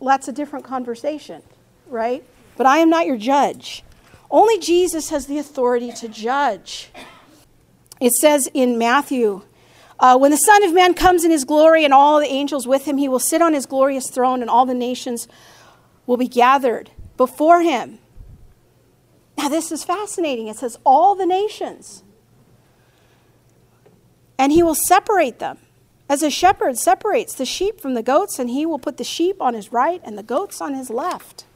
that's 0.00 0.28
a 0.28 0.32
different 0.32 0.64
conversation, 0.64 1.42
right? 1.88 2.24
But 2.60 2.66
I 2.66 2.80
am 2.80 2.90
not 2.90 3.06
your 3.06 3.16
judge. 3.16 3.82
Only 4.30 4.58
Jesus 4.58 5.08
has 5.08 5.24
the 5.24 5.38
authority 5.38 5.92
to 5.92 6.08
judge. 6.08 6.90
It 8.02 8.12
says 8.12 8.50
in 8.52 8.76
Matthew 8.76 9.40
uh, 9.98 10.18
when 10.18 10.30
the 10.30 10.36
Son 10.36 10.62
of 10.64 10.74
Man 10.74 10.92
comes 10.92 11.24
in 11.24 11.30
his 11.30 11.46
glory 11.46 11.86
and 11.86 11.94
all 11.94 12.20
the 12.20 12.26
angels 12.26 12.68
with 12.68 12.84
him, 12.84 12.98
he 12.98 13.08
will 13.08 13.18
sit 13.18 13.40
on 13.40 13.54
his 13.54 13.64
glorious 13.64 14.10
throne, 14.10 14.42
and 14.42 14.50
all 14.50 14.66
the 14.66 14.74
nations 14.74 15.26
will 16.04 16.18
be 16.18 16.28
gathered 16.28 16.90
before 17.16 17.62
him. 17.62 17.98
Now, 19.38 19.48
this 19.48 19.72
is 19.72 19.82
fascinating. 19.82 20.46
It 20.46 20.56
says, 20.56 20.78
all 20.84 21.14
the 21.14 21.24
nations. 21.24 22.04
And 24.38 24.52
he 24.52 24.62
will 24.62 24.74
separate 24.74 25.38
them. 25.38 25.56
As 26.10 26.22
a 26.22 26.28
shepherd 26.28 26.76
separates 26.76 27.34
the 27.34 27.46
sheep 27.46 27.80
from 27.80 27.94
the 27.94 28.02
goats, 28.02 28.38
and 28.38 28.50
he 28.50 28.66
will 28.66 28.78
put 28.78 28.98
the 28.98 29.02
sheep 29.02 29.40
on 29.40 29.54
his 29.54 29.72
right 29.72 30.02
and 30.04 30.18
the 30.18 30.22
goats 30.22 30.60
on 30.60 30.74
his 30.74 30.90
left. 30.90 31.46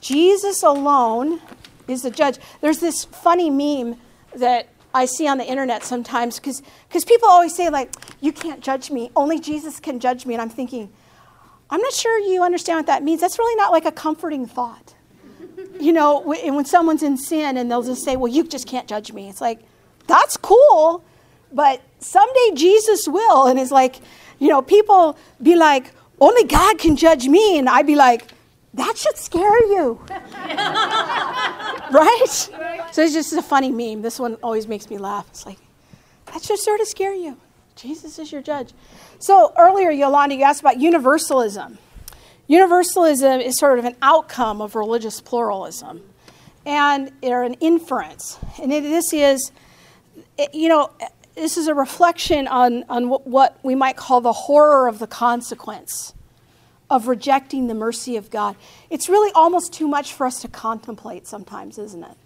Jesus 0.00 0.62
alone 0.62 1.40
is 1.86 2.02
the 2.02 2.10
judge. 2.10 2.38
There's 2.60 2.78
this 2.78 3.04
funny 3.04 3.50
meme 3.50 3.96
that 4.36 4.68
I 4.94 5.04
see 5.04 5.28
on 5.28 5.38
the 5.38 5.44
internet 5.44 5.84
sometimes 5.84 6.38
because 6.38 6.62
people 7.04 7.28
always 7.28 7.54
say, 7.54 7.68
like, 7.70 7.94
you 8.20 8.32
can't 8.32 8.60
judge 8.60 8.90
me. 8.90 9.10
Only 9.14 9.38
Jesus 9.40 9.80
can 9.80 10.00
judge 10.00 10.26
me. 10.26 10.34
And 10.34 10.42
I'm 10.42 10.50
thinking, 10.50 10.90
I'm 11.70 11.80
not 11.80 11.92
sure 11.92 12.18
you 12.18 12.42
understand 12.42 12.78
what 12.78 12.86
that 12.86 13.02
means. 13.02 13.20
That's 13.20 13.38
really 13.38 13.56
not 13.56 13.72
like 13.72 13.84
a 13.84 13.92
comforting 13.92 14.46
thought. 14.46 14.94
you 15.80 15.92
know, 15.92 16.20
when 16.20 16.64
someone's 16.64 17.02
in 17.02 17.16
sin 17.16 17.56
and 17.56 17.70
they'll 17.70 17.82
just 17.82 18.04
say, 18.04 18.16
well, 18.16 18.32
you 18.32 18.44
just 18.44 18.66
can't 18.66 18.88
judge 18.88 19.12
me. 19.12 19.28
It's 19.28 19.40
like, 19.40 19.60
that's 20.06 20.36
cool, 20.36 21.04
but 21.52 21.82
someday 22.00 22.52
Jesus 22.54 23.06
will. 23.06 23.46
And 23.46 23.58
it's 23.58 23.70
like, 23.70 23.96
you 24.38 24.48
know, 24.48 24.62
people 24.62 25.18
be 25.42 25.54
like, 25.54 25.92
only 26.20 26.44
God 26.44 26.78
can 26.78 26.96
judge 26.96 27.28
me. 27.28 27.58
And 27.58 27.68
I'd 27.68 27.86
be 27.86 27.94
like, 27.94 28.28
that 28.74 28.96
should 28.96 29.16
scare 29.16 29.64
you. 29.66 30.00
right? 31.90 32.24
So 32.92 33.02
it's 33.02 33.14
just 33.14 33.32
a 33.32 33.42
funny 33.42 33.70
meme. 33.70 34.02
This 34.02 34.18
one 34.18 34.34
always 34.42 34.68
makes 34.68 34.90
me 34.90 34.98
laugh. 34.98 35.26
It's 35.30 35.46
like, 35.46 35.58
that 36.26 36.42
should 36.42 36.58
sort 36.58 36.80
of 36.80 36.86
scare 36.86 37.14
you. 37.14 37.36
Jesus 37.76 38.18
is 38.18 38.30
your 38.32 38.42
judge. 38.42 38.72
So 39.18 39.52
earlier, 39.56 39.90
Yolanda, 39.90 40.34
you 40.34 40.42
asked 40.42 40.60
about 40.60 40.78
universalism. 40.80 41.78
Universalism 42.46 43.40
is 43.40 43.56
sort 43.58 43.78
of 43.78 43.84
an 43.84 43.96
outcome 44.02 44.60
of 44.60 44.74
religious 44.74 45.20
pluralism 45.20 46.02
and 46.66 47.12
or 47.22 47.42
an 47.42 47.54
inference. 47.54 48.38
And 48.60 48.72
it, 48.72 48.82
this 48.82 49.12
is, 49.12 49.52
you 50.52 50.68
know, 50.68 50.90
this 51.34 51.56
is 51.56 51.68
a 51.68 51.74
reflection 51.74 52.48
on, 52.48 52.84
on 52.88 53.08
what 53.08 53.58
we 53.62 53.74
might 53.74 53.96
call 53.96 54.20
the 54.20 54.32
horror 54.32 54.88
of 54.88 54.98
the 54.98 55.06
consequence 55.06 56.14
of 56.90 57.08
rejecting 57.08 57.66
the 57.66 57.74
mercy 57.74 58.16
of 58.16 58.30
God. 58.30 58.56
It's 58.90 59.08
really 59.08 59.32
almost 59.34 59.72
too 59.72 59.88
much 59.88 60.12
for 60.12 60.26
us 60.26 60.40
to 60.42 60.48
contemplate 60.48 61.26
sometimes, 61.26 61.78
isn't 61.78 62.02
it? 62.02 62.16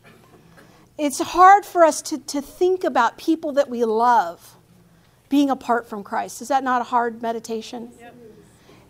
It's 0.98 1.20
hard 1.20 1.64
for 1.64 1.84
us 1.84 2.02
to, 2.02 2.18
to 2.18 2.40
think 2.40 2.84
about 2.84 3.18
people 3.18 3.52
that 3.52 3.68
we 3.68 3.84
love 3.84 4.56
being 5.28 5.50
apart 5.50 5.88
from 5.88 6.04
Christ. 6.04 6.42
Is 6.42 6.48
that 6.48 6.62
not 6.62 6.80
a 6.82 6.84
hard 6.84 7.22
meditation? 7.22 7.90
Yep. 7.98 8.14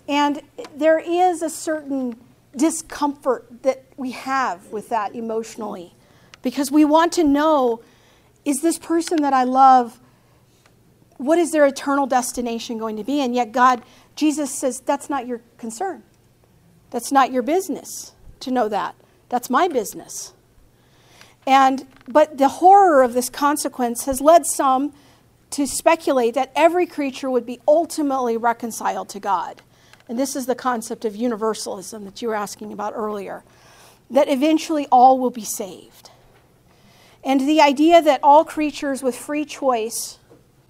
And 0.09 0.43
there 0.77 0.99
is 0.99 1.43
a 1.43 1.49
certain 1.49 2.17
discomfort 2.57 3.63
that 3.63 3.85
we 3.97 4.11
have 4.11 4.67
with 4.73 4.89
that 4.91 5.15
emotionally 5.15 5.95
because 6.43 6.71
we 6.71 6.85
want 6.85 7.13
to 7.13 7.25
know 7.25 7.81
is 8.45 8.61
this 8.61 8.79
person 8.79 9.23
that 9.23 9.33
I 9.33 9.45
love, 9.45 10.01
what 11.17 11.39
is 11.39 11.53
their 11.53 11.65
eternal 11.65 12.07
destination 12.07 12.77
going 12.79 12.97
to 12.97 13.05
be? 13.05 13.21
And 13.21 13.35
yet, 13.35 13.53
God 13.53 13.83
Jesus 14.17 14.57
says, 14.59 14.81
That's 14.81 15.09
not 15.09 15.27
your 15.27 15.41
concern. 15.59 16.03
That's 16.91 17.13
not 17.13 17.33
your 17.33 17.43
business 17.43 18.13
to 18.41 18.51
know 18.51 18.69
that. 18.69 18.95
That's 19.29 19.49
my 19.49 19.69
business. 19.69 20.35
And 21.47 21.87
but 22.07 22.39
the 22.39 22.49
horror 22.49 23.03
of 23.03 23.15
this 23.15 23.31
consequence 23.31 24.05
has 24.05 24.21
led 24.21 24.47
some 24.47 24.93
to 25.51 25.67
speculate 25.67 26.35
that 26.35 26.53
every 26.55 26.87
creature 26.87 27.31
would 27.31 27.47
be 27.47 27.61
ultimately 27.67 28.37
reconciled 28.37 29.09
to 29.11 29.21
God. 29.21 29.63
And 30.09 30.19
this 30.19 30.35
is 30.37 30.47
the 30.47 30.55
concept 30.55 31.05
of 31.05 31.15
universalism 31.15 32.05
that 32.05 32.21
you 32.21 32.29
were 32.29 32.35
asking 32.35 32.73
about 32.73 32.93
earlier, 32.97 33.45
that 34.11 34.29
eventually 34.29 34.87
all 34.91 35.19
will 35.19 35.31
be 35.31 35.45
saved. 35.45 36.11
And 37.25 37.41
the 37.41 37.61
idea 37.61 38.03
that 38.03 38.21
all 38.23 38.45
creatures 38.45 39.03
with 39.03 39.15
free 39.15 39.45
choice, 39.45 40.19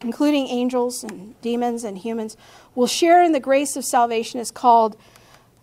including 0.02 0.48
angels 0.48 1.04
and 1.04 1.40
demons 1.40 1.84
and 1.84 1.98
humans, 1.98 2.36
will 2.74 2.86
share 2.86 3.22
in 3.22 3.32
the 3.32 3.40
grace 3.40 3.76
of 3.76 3.84
salvation 3.84 4.40
is 4.40 4.50
called 4.50 4.96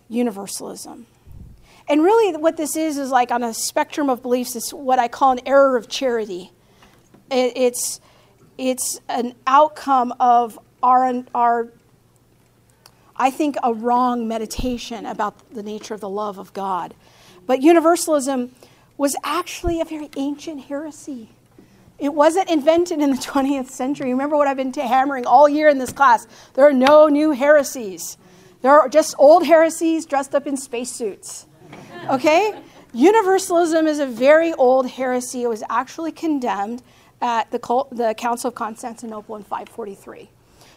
universalism. 0.08 1.06
And 1.88 2.02
really, 2.02 2.36
what 2.36 2.56
this 2.56 2.76
is 2.76 2.98
is 2.98 3.10
like 3.10 3.32
on 3.32 3.42
a 3.42 3.52
spectrum 3.52 4.08
of 4.08 4.22
beliefs, 4.22 4.54
it's 4.54 4.72
what 4.72 4.98
I 4.98 5.08
call 5.08 5.32
an 5.32 5.40
error 5.44 5.76
of 5.76 5.88
charity. 5.88 6.52
It, 7.30 7.52
it's, 7.56 8.00
it's 8.56 9.00
an 9.08 9.34
outcome 9.46 10.14
of 10.20 10.58
our, 10.82 11.24
our, 11.34 11.68
I 13.16 13.30
think, 13.30 13.56
a 13.62 13.72
wrong 13.72 14.28
meditation 14.28 15.04
about 15.04 15.52
the 15.52 15.62
nature 15.62 15.94
of 15.94 16.00
the 16.00 16.08
love 16.08 16.38
of 16.38 16.52
God. 16.52 16.94
But 17.46 17.62
universalism 17.62 18.54
was 18.96 19.16
actually 19.24 19.80
a 19.80 19.84
very 19.84 20.10
ancient 20.16 20.64
heresy. 20.64 21.30
It 22.00 22.14
wasn't 22.14 22.48
invented 22.48 23.00
in 23.00 23.10
the 23.10 23.16
20th 23.32 23.70
century. 23.70 24.10
Remember 24.10 24.36
what 24.36 24.48
I've 24.48 24.56
been 24.56 24.72
hammering 24.72 25.26
all 25.26 25.48
year 25.48 25.68
in 25.68 25.78
this 25.78 25.92
class. 25.92 26.26
There 26.54 26.66
are 26.66 26.72
no 26.72 27.08
new 27.08 27.32
heresies. 27.32 28.16
There 28.62 28.72
are 28.72 28.88
just 28.88 29.14
old 29.18 29.46
heresies 29.46 30.06
dressed 30.06 30.34
up 30.34 30.46
in 30.46 30.56
spacesuits. 30.56 31.46
Okay? 32.08 32.54
Universalism 32.92 33.86
is 33.86 34.00
a 34.00 34.06
very 34.06 34.52
old 34.54 34.88
heresy. 34.88 35.44
It 35.44 35.48
was 35.48 35.62
actually 35.70 36.12
condemned 36.12 36.82
at 37.20 37.50
the, 37.50 37.84
the 37.92 38.14
Council 38.16 38.48
of 38.48 38.54
Constantinople 38.54 39.36
in 39.36 39.42
543. 39.42 40.30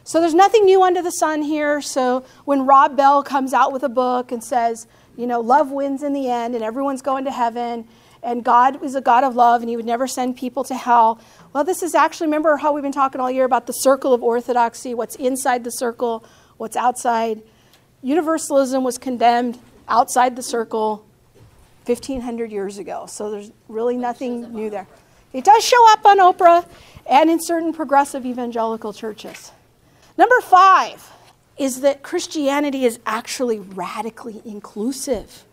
So 0.03 0.19
there's 0.19 0.33
nothing 0.33 0.65
new 0.65 0.83
under 0.83 1.01
the 1.01 1.11
sun 1.11 1.41
here. 1.41 1.81
So 1.81 2.25
when 2.43 2.65
Rob 2.65 2.97
Bell 2.97 3.23
comes 3.23 3.53
out 3.53 3.71
with 3.71 3.83
a 3.83 3.89
book 3.89 4.31
and 4.31 4.43
says, 4.43 4.85
you 5.17 5.25
know, 5.25 5.39
love 5.39 5.71
wins 5.71 6.03
in 6.03 6.11
the 6.13 6.29
end 6.29 6.55
and 6.55 6.63
everyone's 6.63 7.01
going 7.01 7.23
to 7.25 7.31
heaven 7.31 7.87
and 8.23 8.43
God 8.43 8.83
is 8.83 8.95
a 8.95 9.01
God 9.01 9.23
of 9.23 9.35
love 9.35 9.61
and 9.61 9.69
he 9.69 9.75
would 9.75 9.85
never 9.85 10.07
send 10.07 10.37
people 10.37 10.63
to 10.65 10.75
hell. 10.75 11.19
Well, 11.51 11.63
this 11.63 11.83
is 11.83 11.93
actually, 11.93 12.27
remember 12.27 12.57
how 12.57 12.73
we've 12.73 12.83
been 12.83 12.91
talking 12.91 13.21
all 13.21 13.29
year 13.29 13.45
about 13.45 13.67
the 13.67 13.73
circle 13.73 14.13
of 14.13 14.23
orthodoxy, 14.23 14.93
what's 14.93 15.15
inside 15.15 15.63
the 15.63 15.71
circle, 15.71 16.23
what's 16.57 16.75
outside. 16.75 17.41
Universalism 18.01 18.83
was 18.83 18.97
condemned 18.97 19.59
outside 19.87 20.35
the 20.35 20.43
circle 20.43 21.05
1,500 21.85 22.51
years 22.51 22.77
ago. 22.77 23.05
So 23.07 23.29
there's 23.29 23.51
really 23.67 23.97
nothing 23.97 24.53
new 24.53 24.69
there. 24.69 24.87
It 25.33 25.43
does 25.43 25.63
show 25.63 25.91
up 25.91 26.05
on 26.05 26.19
Oprah 26.19 26.65
and 27.09 27.29
in 27.29 27.39
certain 27.41 27.73
progressive 27.73 28.25
evangelical 28.25 28.93
churches. 28.93 29.51
Number 30.17 30.39
five 30.41 31.11
is 31.57 31.81
that 31.81 32.03
Christianity 32.03 32.85
is 32.85 32.99
actually 33.05 33.59
radically 33.59 34.41
inclusive. 34.45 35.43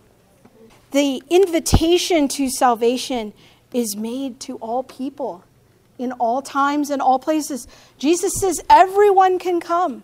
The 0.90 1.22
invitation 1.30 2.28
to 2.28 2.50
salvation 2.50 3.32
is 3.72 3.96
made 3.96 4.40
to 4.40 4.56
all 4.56 4.82
people 4.82 5.44
in 5.98 6.12
all 6.12 6.42
times 6.42 6.90
and 6.90 7.00
all 7.00 7.18
places. 7.18 7.68
Jesus 7.98 8.34
says 8.40 8.60
everyone 8.68 9.38
can 9.38 9.60
come. 9.60 10.02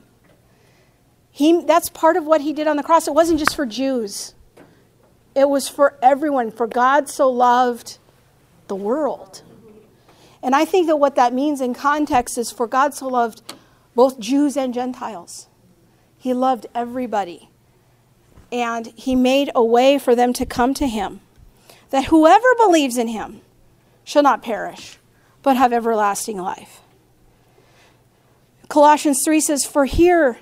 He, 1.30 1.62
that's 1.62 1.89
part 1.91 2.16
of 2.16 2.24
what 2.24 2.41
he 2.41 2.53
did 2.53 2.66
on 2.66 2.76
the 2.76 2.82
cross. 2.82 3.09
It 3.09 3.14
wasn't 3.14 3.39
just 3.39 3.57
for 3.57 3.66
Jews, 3.66 4.34
it 5.34 5.49
was 5.49 5.68
for 5.68 5.99
everyone. 6.03 6.51
For 6.51 6.66
God 6.66 7.09
so 7.09 7.30
loved 7.30 7.99
the 8.68 8.76
world. 8.76 9.43
And 10.43 10.55
I 10.55 10.64
think 10.64 10.87
that 10.87 10.97
what 10.97 11.16
that 11.16 11.34
means 11.34 11.61
in 11.61 11.74
context 11.74 12.39
is 12.39 12.51
for 12.51 12.66
God 12.66 12.95
so 12.95 13.09
loved 13.09 13.55
both 13.95 14.20
Jews 14.20 14.57
and 14.57 14.72
Gentiles. 14.72 15.49
He 16.18 16.32
loved 16.32 16.66
everybody. 16.74 17.51
And 18.53 18.86
he 18.94 19.14
made 19.14 19.51
a 19.55 19.64
way 19.64 19.99
for 19.99 20.14
them 20.14 20.32
to 20.34 20.47
come 20.47 20.74
to 20.74 20.86
him. 20.86 21.20
That 21.90 22.07
whoever 22.07 22.47
believes 22.57 22.97
in 22.97 23.09
him 23.09 23.40
shall 24.05 24.22
not 24.22 24.42
perish, 24.42 24.99
but 25.42 25.57
have 25.57 25.72
everlasting 25.72 26.38
life. 26.38 26.80
Colossians 28.68 29.22
3 29.24 29.40
says, 29.40 29.64
For 29.64 29.84
here 29.84 30.38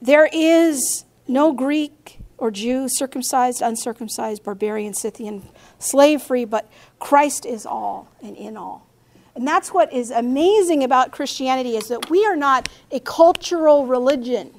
there 0.00 0.28
is 0.32 1.04
no 1.26 1.52
Greek 1.52 2.18
or 2.38 2.50
Jew, 2.50 2.88
circumcised, 2.88 3.62
uncircumcised, 3.62 4.44
barbarian, 4.44 4.94
Scythian, 4.94 5.48
slave 5.78 6.22
free, 6.22 6.44
but 6.44 6.70
Christ 6.98 7.44
is 7.44 7.66
all 7.66 8.08
and 8.22 8.36
in 8.36 8.56
all. 8.56 8.86
And 9.34 9.46
that's 9.46 9.72
what 9.72 9.92
is 9.92 10.10
amazing 10.10 10.82
about 10.82 11.12
Christianity 11.12 11.76
is 11.76 11.88
that 11.88 12.10
we 12.10 12.24
are 12.26 12.36
not 12.36 12.68
a 12.90 13.00
cultural 13.00 13.86
religion, 13.86 14.52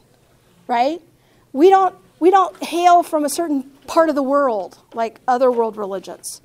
right? 0.68 1.02
We 1.54 1.70
don't 1.70 1.96
we 2.20 2.32
don't 2.32 2.62
hail 2.64 3.02
from 3.04 3.24
a 3.24 3.30
certain 3.30 3.64
part 3.88 4.10
of 4.10 4.16
the 4.16 4.24
world 4.24 4.78
like 4.94 5.20
other 5.28 5.52
world 5.52 5.78
religions. 5.78 6.42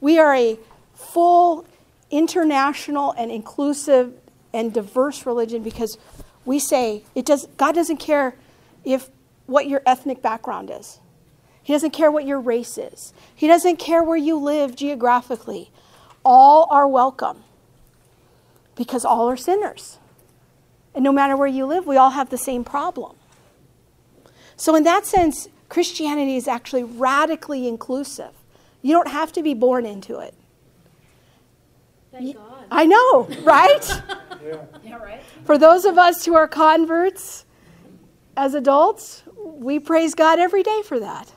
We 0.00 0.18
are 0.18 0.34
a 0.34 0.58
full 0.94 1.66
international 2.10 3.12
and 3.12 3.30
inclusive 3.30 4.14
and 4.52 4.72
diverse 4.72 5.26
religion 5.26 5.62
because 5.62 5.98
we 6.44 6.58
say 6.58 7.04
it 7.14 7.26
does 7.26 7.46
God 7.56 7.74
doesn't 7.74 7.96
care 7.96 8.36
if 8.84 9.08
what 9.46 9.66
your 9.66 9.82
ethnic 9.86 10.22
background 10.22 10.70
is. 10.70 11.00
He 11.62 11.72
doesn't 11.72 11.92
care 11.92 12.10
what 12.10 12.26
your 12.26 12.40
race 12.40 12.76
is. 12.76 13.14
He 13.34 13.46
doesn't 13.46 13.78
care 13.78 14.02
where 14.02 14.18
you 14.18 14.36
live 14.36 14.76
geographically. 14.76 15.70
All 16.22 16.68
are 16.70 16.86
welcome 16.86 17.42
because 18.76 19.04
all 19.04 19.28
are 19.30 19.36
sinners. 19.36 19.98
And 20.94 21.02
no 21.02 21.10
matter 21.10 21.36
where 21.36 21.48
you 21.48 21.66
live, 21.66 21.86
we 21.86 21.96
all 21.96 22.10
have 22.10 22.28
the 22.28 22.38
same 22.38 22.64
problem. 22.64 23.16
So, 24.56 24.74
in 24.74 24.84
that 24.84 25.06
sense, 25.06 25.48
Christianity 25.68 26.36
is 26.36 26.46
actually 26.46 26.84
radically 26.84 27.66
inclusive. 27.66 28.30
You 28.82 28.92
don't 28.92 29.08
have 29.08 29.32
to 29.32 29.42
be 29.42 29.54
born 29.54 29.86
into 29.86 30.18
it. 30.18 30.34
Thank 32.12 32.36
God. 32.36 32.64
I 32.70 32.86
know, 32.86 33.28
right? 33.42 34.02
yeah. 34.44 34.56
yeah, 34.84 34.96
right. 34.96 35.22
For 35.44 35.58
those 35.58 35.84
of 35.84 35.98
us 35.98 36.24
who 36.24 36.34
are 36.34 36.46
converts 36.46 37.44
as 38.36 38.54
adults, 38.54 39.22
we 39.36 39.78
praise 39.78 40.14
God 40.14 40.38
every 40.38 40.62
day 40.62 40.82
for 40.82 41.00
that. 41.00 41.32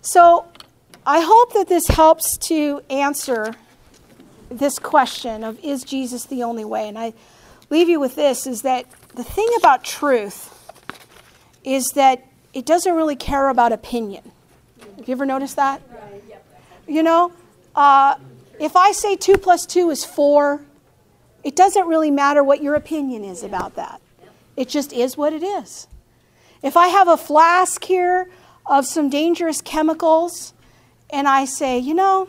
So 0.00 0.46
I 1.06 1.20
hope 1.20 1.52
that 1.54 1.68
this 1.68 1.88
helps 1.88 2.36
to 2.38 2.82
answer 2.88 3.54
this 4.50 4.78
question 4.78 5.44
of 5.44 5.58
is 5.62 5.84
Jesus 5.84 6.24
the 6.24 6.42
only 6.42 6.64
way? 6.64 6.88
And 6.88 6.98
I 6.98 7.12
leave 7.68 7.88
you 7.88 8.00
with 8.00 8.14
this 8.14 8.46
is 8.46 8.62
that 8.62 8.86
the 9.14 9.24
thing 9.24 9.48
about 9.58 9.84
truth 9.84 10.56
is 11.64 11.90
that 11.92 12.26
it 12.52 12.66
doesn't 12.66 12.94
really 12.94 13.16
care 13.16 13.48
about 13.48 13.72
opinion. 13.72 14.32
Have 14.96 15.08
you 15.08 15.12
ever 15.12 15.26
noticed 15.26 15.56
that? 15.56 15.82
You 16.86 17.02
know, 17.02 17.32
uh, 17.74 18.16
if 18.58 18.76
I 18.76 18.92
say 18.92 19.16
2 19.16 19.38
plus 19.38 19.66
2 19.66 19.90
is 19.90 20.04
4, 20.04 20.60
it 21.44 21.56
doesn't 21.56 21.86
really 21.86 22.10
matter 22.10 22.42
what 22.42 22.62
your 22.62 22.74
opinion 22.74 23.24
is 23.24 23.42
about 23.42 23.76
that. 23.76 24.00
It 24.56 24.68
just 24.68 24.92
is 24.92 25.16
what 25.16 25.32
it 25.32 25.42
is. 25.42 25.86
If 26.62 26.76
I 26.76 26.88
have 26.88 27.08
a 27.08 27.16
flask 27.16 27.84
here 27.84 28.28
of 28.66 28.84
some 28.84 29.08
dangerous 29.08 29.60
chemicals 29.60 30.52
and 31.08 31.26
I 31.26 31.44
say, 31.44 31.78
you 31.78 31.94
know, 31.94 32.28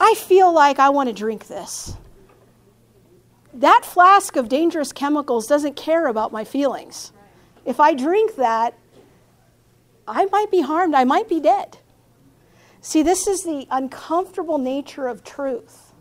I 0.00 0.14
feel 0.14 0.52
like 0.52 0.78
I 0.78 0.88
want 0.90 1.08
to 1.08 1.12
drink 1.12 1.48
this. 1.48 1.94
That 3.52 3.84
flask 3.84 4.36
of 4.36 4.48
dangerous 4.48 4.92
chemicals 4.92 5.46
doesn't 5.46 5.76
care 5.76 6.06
about 6.06 6.32
my 6.32 6.44
feelings. 6.44 7.12
If 7.66 7.80
I 7.80 7.94
drink 7.94 8.36
that, 8.36 8.74
I 10.06 10.26
might 10.26 10.50
be 10.50 10.60
harmed, 10.60 10.94
I 10.94 11.04
might 11.04 11.28
be 11.28 11.40
dead. 11.40 11.78
See, 12.80 13.02
this 13.02 13.26
is 13.26 13.42
the 13.42 13.66
uncomfortable 13.70 14.58
nature 14.58 15.08
of 15.08 15.24
truth. 15.24 15.92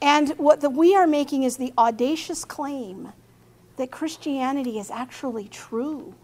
And 0.00 0.30
what 0.38 0.60
the, 0.60 0.70
we 0.70 0.94
are 0.94 1.08
making 1.08 1.42
is 1.42 1.56
the 1.56 1.74
audacious 1.76 2.44
claim 2.44 3.12
that 3.76 3.90
Christianity 3.90 4.78
is 4.78 4.90
actually 4.90 5.48
true. 5.48 6.14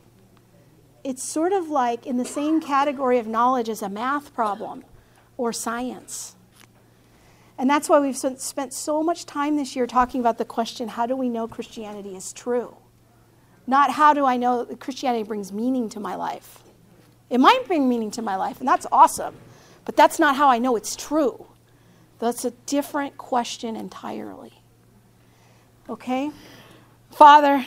It's 1.02 1.22
sort 1.22 1.52
of 1.52 1.68
like 1.68 2.06
in 2.06 2.16
the 2.16 2.24
same 2.24 2.60
category 2.60 3.18
of 3.18 3.26
knowledge 3.26 3.68
as 3.68 3.82
a 3.82 3.88
math 3.88 4.32
problem 4.32 4.84
or 5.36 5.52
science. 5.52 6.36
And 7.58 7.68
that's 7.68 7.88
why 7.88 7.98
we've 7.98 8.16
spent 8.16 8.72
so 8.72 9.02
much 9.02 9.26
time 9.26 9.56
this 9.56 9.74
year 9.74 9.86
talking 9.86 10.20
about 10.20 10.38
the 10.38 10.44
question 10.44 10.88
how 10.88 11.06
do 11.06 11.16
we 11.16 11.28
know 11.28 11.48
Christianity 11.48 12.14
is 12.14 12.32
true? 12.32 12.76
Not 13.66 13.90
how 13.90 14.14
do 14.14 14.24
I 14.24 14.36
know 14.36 14.64
that 14.64 14.80
Christianity 14.80 15.24
brings 15.24 15.52
meaning 15.52 15.88
to 15.90 16.00
my 16.00 16.14
life. 16.14 16.62
It 17.28 17.38
might 17.38 17.66
bring 17.66 17.88
meaning 17.88 18.10
to 18.12 18.22
my 18.22 18.36
life, 18.36 18.60
and 18.60 18.68
that's 18.68 18.86
awesome, 18.92 19.34
but 19.84 19.96
that's 19.96 20.18
not 20.18 20.36
how 20.36 20.48
I 20.48 20.58
know 20.58 20.76
it's 20.76 20.94
true. 20.94 21.46
That's 22.18 22.44
a 22.44 22.52
different 22.66 23.18
question 23.18 23.76
entirely. 23.76 24.52
Okay? 25.88 26.30
Father, 27.10 27.64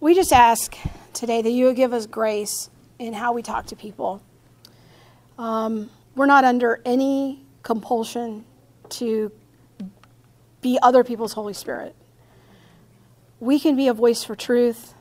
we 0.00 0.14
just 0.14 0.32
ask 0.32 0.76
today 1.12 1.42
that 1.42 1.50
you 1.50 1.66
would 1.66 1.76
give 1.76 1.92
us 1.92 2.06
grace 2.06 2.70
in 2.98 3.12
how 3.12 3.32
we 3.32 3.42
talk 3.42 3.66
to 3.66 3.76
people. 3.76 4.22
Um, 5.38 5.90
we're 6.14 6.26
not 6.26 6.44
under 6.44 6.80
any 6.84 7.42
compulsion 7.62 8.44
to 8.90 9.32
be 10.60 10.78
other 10.82 11.04
people's 11.04 11.32
Holy 11.32 11.54
Spirit. 11.54 11.94
We 13.40 13.58
can 13.58 13.76
be 13.76 13.88
a 13.88 13.94
voice 13.94 14.24
for 14.24 14.34
truth, 14.34 14.94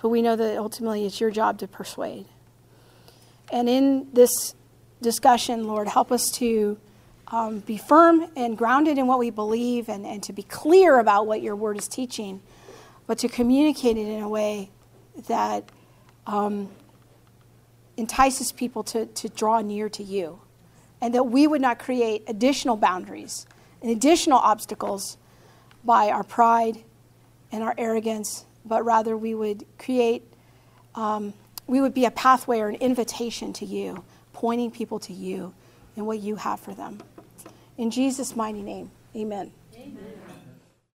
but 0.00 0.08
we 0.08 0.22
know 0.22 0.36
that 0.36 0.58
ultimately 0.58 1.06
it's 1.06 1.20
your 1.20 1.30
job 1.30 1.58
to 1.58 1.68
persuade. 1.68 2.26
And 3.50 3.68
in 3.68 4.08
this 4.12 4.54
discussion, 5.00 5.66
Lord, 5.66 5.88
help 5.88 6.12
us 6.12 6.30
to 6.32 6.78
um, 7.28 7.60
be 7.60 7.76
firm 7.76 8.26
and 8.36 8.56
grounded 8.56 8.98
in 8.98 9.06
what 9.06 9.18
we 9.18 9.30
believe 9.30 9.88
and, 9.88 10.06
and 10.06 10.22
to 10.24 10.32
be 10.32 10.42
clear 10.42 10.98
about 10.98 11.26
what 11.26 11.42
your 11.42 11.56
word 11.56 11.78
is 11.78 11.88
teaching, 11.88 12.42
but 13.06 13.18
to 13.18 13.28
communicate 13.28 13.96
it 13.96 14.06
in 14.06 14.22
a 14.22 14.28
way 14.28 14.70
that 15.28 15.64
um, 16.26 16.68
entices 17.96 18.52
people 18.52 18.82
to, 18.84 19.06
to 19.06 19.28
draw 19.28 19.60
near 19.60 19.88
to 19.88 20.02
you. 20.02 20.40
And 21.00 21.14
that 21.14 21.24
we 21.24 21.46
would 21.46 21.60
not 21.60 21.78
create 21.80 22.22
additional 22.28 22.76
boundaries 22.76 23.46
and 23.80 23.90
additional 23.90 24.38
obstacles 24.38 25.16
by 25.84 26.10
our 26.10 26.22
pride 26.22 26.84
and 27.52 27.62
our 27.62 27.74
arrogance, 27.78 28.44
but 28.64 28.84
rather 28.84 29.16
we 29.16 29.34
would 29.34 29.64
create, 29.78 30.24
um, 30.94 31.34
we 31.66 31.80
would 31.80 31.94
be 31.94 32.06
a 32.06 32.10
pathway 32.10 32.58
or 32.58 32.68
an 32.68 32.76
invitation 32.76 33.52
to 33.52 33.66
you, 33.66 34.02
pointing 34.32 34.70
people 34.70 34.98
to 35.00 35.12
you 35.12 35.54
and 35.94 36.06
what 36.06 36.18
you 36.18 36.36
have 36.36 36.58
for 36.58 36.74
them. 36.74 37.00
In 37.76 37.90
Jesus' 37.90 38.34
mighty 38.34 38.62
name, 38.62 38.90
amen. 39.14 39.52
amen. 39.76 40.21